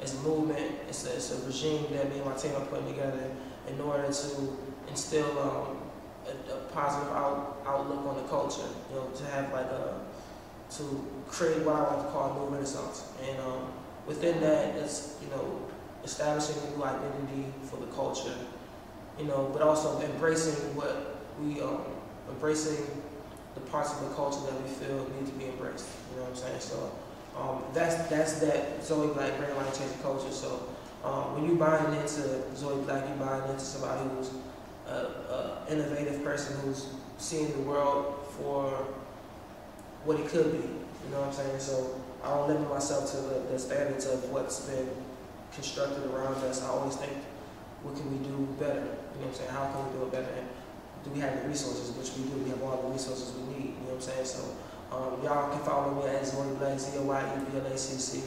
it's 0.01 0.15
a 0.15 0.19
movement. 0.19 0.73
It's 0.89 1.07
a, 1.07 1.15
it's 1.15 1.33
a 1.33 1.47
regime 1.47 1.87
that 1.93 2.09
me 2.11 2.17
and 2.17 2.25
my 2.25 2.37
team 2.37 2.55
are 2.55 2.65
putting 2.67 2.87
together 2.87 3.31
in 3.69 3.81
order 3.81 4.13
to 4.13 4.57
instill 4.89 5.39
um, 5.39 5.77
a, 6.27 6.53
a 6.53 6.59
positive 6.73 7.13
out, 7.13 7.63
outlook 7.67 8.07
on 8.07 8.23
the 8.23 8.29
culture. 8.29 8.69
You 8.91 8.97
know, 8.97 9.09
to 9.09 9.25
have 9.27 9.53
like 9.53 9.67
a 9.67 10.01
to 10.71 11.05
create 11.27 11.65
what 11.65 11.77
I 11.77 11.95
like 11.95 12.07
to 12.07 12.13
call 12.13 12.31
a 12.31 12.45
new 12.45 12.55
renaissance. 12.55 13.09
And 13.29 13.39
um, 13.41 13.73
within 14.07 14.41
that, 14.41 14.77
it's 14.77 15.19
you 15.23 15.29
know 15.31 15.63
establishing 16.07 16.55
a 16.63 16.77
new 16.77 16.85
identity 16.85 17.53
for 17.65 17.77
the 17.77 17.87
culture, 17.87 18.33
you 19.19 19.25
know, 19.25 19.51
but 19.53 19.61
also 19.61 20.01
embracing 20.01 20.55
what 20.77 21.19
we 21.43 21.61
um, 21.61 21.83
embracing 22.31 22.87
the 23.55 23.61
parts 23.73 23.93
of 23.93 24.09
the 24.09 24.15
culture 24.15 24.41
that 24.47 24.55
we 24.63 24.69
feel 24.69 24.99
need 25.19 25.27
to 25.27 25.33
be 25.33 25.47
embraced. 25.47 25.89
You 26.11 26.19
know 26.19 26.23
what 26.23 26.31
I'm 26.31 26.37
saying? 26.37 26.61
So 26.61 26.93
um, 27.37 27.65
that's 27.75 27.97
that's 28.09 28.39
that 28.41 28.81
Zoyeblacc 28.81 29.37
brand 29.37 29.57
line 29.57 29.73
change 29.77 29.91
culture. 30.01 30.31
So 30.31 30.69
um, 31.05 31.35
when 31.35 31.51
you 31.51 31.57
buying 31.57 31.93
into 32.01 32.23
Zoyeblacc, 32.55 33.11
you 33.11 33.17
buying 33.19 33.51
into 33.51 33.65
somebody 33.65 34.09
who's 34.11 34.31
a, 34.87 34.95
a 34.95 35.73
innovative 35.73 36.23
person 36.23 36.57
who's 36.61 36.87
seeing 37.19 37.51
the 37.51 37.63
world 37.63 38.15
for 38.39 38.71
what 40.05 40.21
it 40.21 40.29
could 40.29 40.53
be. 40.53 40.69
You 40.69 41.11
know 41.11 41.21
what 41.21 41.29
I'm 41.29 41.35
saying? 41.35 41.59
So 41.59 42.01
I 42.23 42.31
don't 42.31 42.49
limit 42.49 42.71
myself 42.71 43.11
to 43.11 43.17
the, 43.17 43.35
the 43.51 43.59
standards 43.59 44.07
of 44.07 44.31
what's 44.31 44.61
been 44.67 44.89
constructed 45.55 46.05
around 46.11 46.37
us. 46.45 46.63
I 46.63 46.69
always 46.69 46.97
think, 46.97 47.13
what 47.83 47.95
can 47.95 48.11
we 48.11 48.19
do 48.27 48.37
better? 48.59 48.83
You 49.15 49.21
know 49.21 49.27
what 49.27 49.29
I'm 49.29 49.35
saying? 49.35 49.51
How 49.51 49.71
can 49.73 49.87
we 49.87 49.99
do 49.99 50.05
it 50.07 50.13
better? 50.13 50.33
And 50.37 50.47
do 51.05 51.11
we 51.11 51.21
have 51.21 51.43
the 51.43 51.49
resources? 51.49 51.95
Which 51.97 52.11
we 52.19 52.29
do. 52.31 52.43
We 52.43 52.51
have 52.51 52.63
all 52.63 52.83
the 52.83 52.93
resources 52.93 53.33
we 53.37 53.55
need. 53.55 53.79
You 53.79 53.87
know 53.87 53.95
what 53.97 54.03
I'm 54.03 54.25
saying? 54.25 54.27
So 54.27 54.43
um, 54.93 55.23
y'all 55.23 55.51
can 55.51 55.63
follow 55.63 55.95
me 55.95 56.09
at 56.09 56.23
Zoyeblacc, 56.23 56.79
Z 56.79 56.99
O 56.99 57.03
Y 57.05 57.21
E 57.21 57.51
B 57.51 57.59
L 57.59 57.67
A 57.67 57.79
C 57.79 57.97
C. 57.99 58.23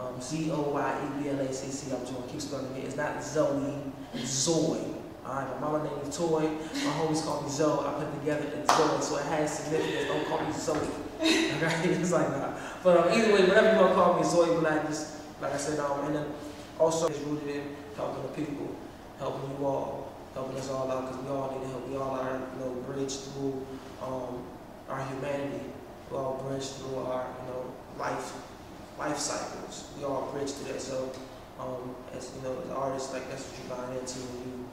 Um, 0.00 0.20
Z 0.20 0.50
O 0.52 0.70
Y 0.70 0.88
E 1.04 1.22
B 1.22 1.28
L 1.30 1.40
A 1.40 1.52
C 1.52 1.70
C. 1.70 1.92
I'm 1.92 2.00
just 2.00 2.14
gonna 2.14 2.26
keep 2.26 2.40
spelling 2.40 2.76
it. 2.76 2.84
It's 2.84 2.96
not 2.96 3.22
Zoe, 3.22 3.74
it's 4.14 4.30
Zoe. 4.30 4.98
Alright, 5.28 5.60
my 5.60 5.68
mama 5.68 5.84
name 5.84 6.08
is 6.08 6.16
Toy. 6.16 6.40
My 6.40 6.92
homies 6.96 7.22
call 7.22 7.42
me 7.42 7.50
Zoe. 7.50 7.84
I 7.84 7.92
put 8.00 8.18
together 8.18 8.46
the 8.48 8.72
Zoe, 8.72 9.02
so 9.02 9.18
it 9.18 9.26
has 9.26 9.58
significance. 9.58 10.08
Don't 10.08 10.26
call 10.26 10.44
me 10.44 10.52
Zoe. 10.52 10.88
Okay, 11.58 11.88
it's 11.90 12.12
like 12.12 12.30
that. 12.30 12.56
But 12.84 12.96
um, 12.96 13.12
either 13.12 13.34
way, 13.34 13.44
whatever 13.48 13.72
you 13.72 13.80
want 13.80 13.88
to 13.88 13.94
call 13.94 14.14
me, 14.14 14.22
Zoyeblacc, 14.22 14.86
just 14.86 15.16
like 15.42 15.52
I 15.52 15.56
said, 15.56 15.80
um, 15.80 16.06
and 16.06 16.14
then 16.14 16.26
also 16.78 17.08
it's 17.08 17.18
rooted 17.20 17.48
in 17.48 17.62
helping 17.96 18.22
the 18.22 18.28
people, 18.28 18.74
helping 19.18 19.50
you 19.58 19.66
all, 19.66 20.12
helping 20.34 20.56
us 20.56 20.70
all 20.70 20.90
out, 20.90 21.08
because 21.08 21.24
we 21.24 21.30
all 21.30 21.58
need 21.58 21.66
help. 21.68 21.88
We 21.88 21.96
all 21.96 22.14
are, 22.14 22.40
you 22.54 22.60
know, 22.60 22.70
bridge 22.86 23.16
through 23.16 23.66
um, 24.02 24.42
our 24.88 25.04
humanity. 25.04 25.64
We 26.10 26.16
all 26.16 26.42
bridge 26.48 26.64
through 26.64 26.96
our, 26.98 27.26
you 27.40 27.52
know, 27.52 27.72
life, 27.98 28.32
life 28.98 29.18
cycles. 29.18 29.90
We 29.96 30.04
all 30.04 30.30
bridge 30.32 30.50
through 30.52 30.72
that. 30.72 30.80
So, 30.80 31.12
um, 31.58 31.94
as 32.16 32.30
you 32.36 32.42
know, 32.42 32.56
as 32.64 32.70
artists, 32.70 33.12
like 33.12 33.28
that's 33.28 33.44
what 33.44 33.58
you're 33.58 33.76
buying 33.76 33.98
into 33.98 34.18
when 34.20 34.38
you 34.46 34.67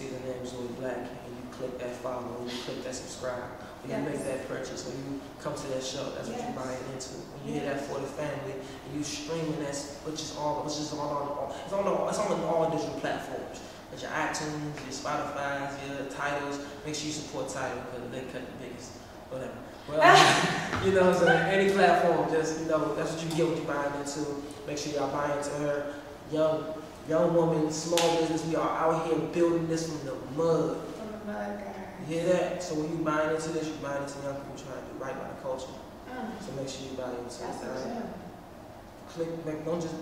see 0.00 0.08
the 0.08 0.20
name 0.24 0.40
Zoe 0.48 0.64
Black, 0.80 0.96
and 0.96 1.30
you 1.36 1.44
click 1.52 1.76
that 1.78 1.92
follow, 2.00 2.40
and 2.40 2.48
you 2.50 2.56
click 2.64 2.80
that 2.84 2.94
subscribe, 2.96 3.52
when 3.84 3.92
you 3.92 4.00
Yes. 4.00 4.08
make 4.08 4.24
that 4.24 4.48
purchase, 4.48 4.88
when 4.88 4.96
you 5.04 5.20
come 5.44 5.52
to 5.54 5.66
that 5.76 5.84
show, 5.84 6.08
that's 6.16 6.28
what 6.28 6.40
you're 6.40 6.56
buying 6.56 6.84
into. 6.92 7.20
When 7.36 7.40
you 7.44 7.60
hear 7.60 7.68
that 7.68 7.84
for 7.84 8.00
the 8.00 8.08
family, 8.08 8.56
and 8.56 8.90
you 8.96 9.04
streaming 9.04 9.60
that's 9.60 10.00
which 10.08 10.20
is 10.24 10.36
all 10.40 10.64
which 10.64 10.76
is 10.80 10.92
all 10.96 11.12
on 11.20 11.28
all 11.36 11.48
it's 11.64 11.72
on 11.72 11.84
all 11.84 12.08
it's 12.08 12.18
on 12.18 12.32
all 12.48 12.70
digital 12.72 12.96
platforms. 13.00 13.60
But 13.90 14.00
your 14.00 14.12
iTunes, 14.12 14.72
your 14.86 14.96
Spotify's, 14.96 15.74
your 15.84 16.06
Tidals, 16.08 16.60
make 16.86 16.94
sure 16.94 17.06
you 17.08 17.12
support 17.12 17.48
Tidal 17.48 17.82
because 17.90 18.08
they 18.12 18.20
cut 18.32 18.44
the 18.46 18.56
biggest. 18.64 18.92
Whatever. 19.28 19.58
Well, 19.88 20.00
you 20.84 20.92
know, 20.92 21.12
so 21.12 21.26
any 21.26 21.72
platform, 21.72 22.30
just 22.30 22.60
you 22.60 22.66
know, 22.66 22.94
that's 22.94 23.12
what 23.12 23.20
you 23.22 23.28
get 23.36 23.48
what 23.48 23.56
you're 23.56 23.66
buying 23.66 23.92
into. 24.00 24.20
Make 24.66 24.78
sure 24.78 24.92
y'all 24.94 25.10
buy 25.12 25.36
into 25.36 25.50
her. 25.66 25.94
Young 26.30 26.62
young 27.08 27.34
woman, 27.34 27.70
small 27.70 28.20
business, 28.20 28.44
we 28.46 28.56
are 28.56 28.68
out 28.78 29.06
here 29.06 29.18
building 29.32 29.68
this 29.68 29.88
from 29.88 30.06
the 30.06 30.14
mud. 30.36 30.76
From 30.96 31.08
the 31.26 31.32
mud. 31.32 31.60
You 32.08 32.14
hear 32.20 32.32
that? 32.32 32.62
So 32.62 32.74
when 32.74 32.90
you 32.90 33.04
buying 33.04 33.34
into 33.34 33.48
this, 33.50 33.66
you 33.66 33.74
buying 33.82 34.02
into 34.02 34.14
young 34.22 34.36
people 34.36 34.56
trying 34.56 34.80
to 34.82 34.92
do 34.92 35.04
right 35.04 35.14
by 35.14 35.28
the 35.28 35.40
culture. 35.42 35.74
Mm, 36.10 36.30
So 36.44 36.52
make 36.56 36.68
sure 36.68 36.82
you 36.90 36.96
buy 36.96 37.10
into 37.10 37.24
that's 37.24 37.40
it. 37.40 37.66
a 37.66 37.70
alright? 37.70 38.04
Click, 39.10 39.46
make, 39.46 39.64
don't 39.64 39.80
just 39.80 39.94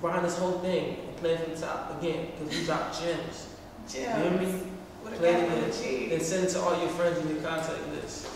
behind 0.00 0.24
this 0.24 0.38
whole 0.38 0.58
thing 0.60 0.96
and 1.06 1.16
play 1.18 1.36
from 1.36 1.52
the 1.54 1.60
top 1.60 2.00
again, 2.00 2.32
because 2.38 2.56
we 2.56 2.64
drop 2.64 2.92
gems. 2.98 3.48
Gems. 3.88 3.94
You 3.94 4.30
hear 4.30 4.40
me? 4.40 4.60
A 5.06 5.10
Play 5.20 5.34
it. 5.34 6.08
Then 6.10 6.20
send 6.20 6.44
it 6.46 6.50
to 6.52 6.60
all 6.60 6.78
your 6.80 6.88
friends 6.90 7.18
in 7.18 7.28
your 7.28 7.42
contact 7.44 7.76
list. 7.92 8.26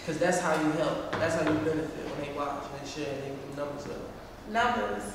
Because 0.00 0.20
that's 0.20 0.40
how 0.40 0.52
you 0.60 0.70
help. 0.72 1.12
That's 1.12 1.36
how 1.36 1.48
you 1.50 1.56
benefit 1.60 2.04
when 2.10 2.20
they 2.28 2.36
watch, 2.36 2.64
and 2.68 2.86
they 2.86 2.90
share, 2.90 3.14
and 3.14 3.22
they 3.22 3.54
the 3.54 3.64
numbers 3.64 3.86
up. 3.86 4.02
Numbers. 4.50 5.14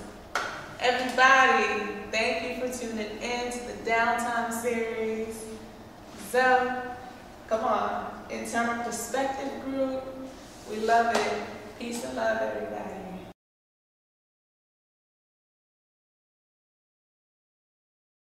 Everybody, 0.80 1.90
thank 2.12 2.62
you 2.62 2.68
for 2.68 2.78
tuning 2.78 3.20
in 3.20 3.52
to 3.52 3.58
the 3.58 3.90
Downtime 3.90 4.54
series. 4.54 5.44
So, 6.30 6.84
come 7.48 7.64
on, 7.64 8.12
internal 8.30 8.84
perspective 8.84 9.64
group. 9.66 10.04
We 10.70 10.78
love 10.78 11.16
it. 11.16 11.34
Peace 11.80 12.04
and 12.04 12.16
love, 12.16 12.42
everybody. 12.42 13.07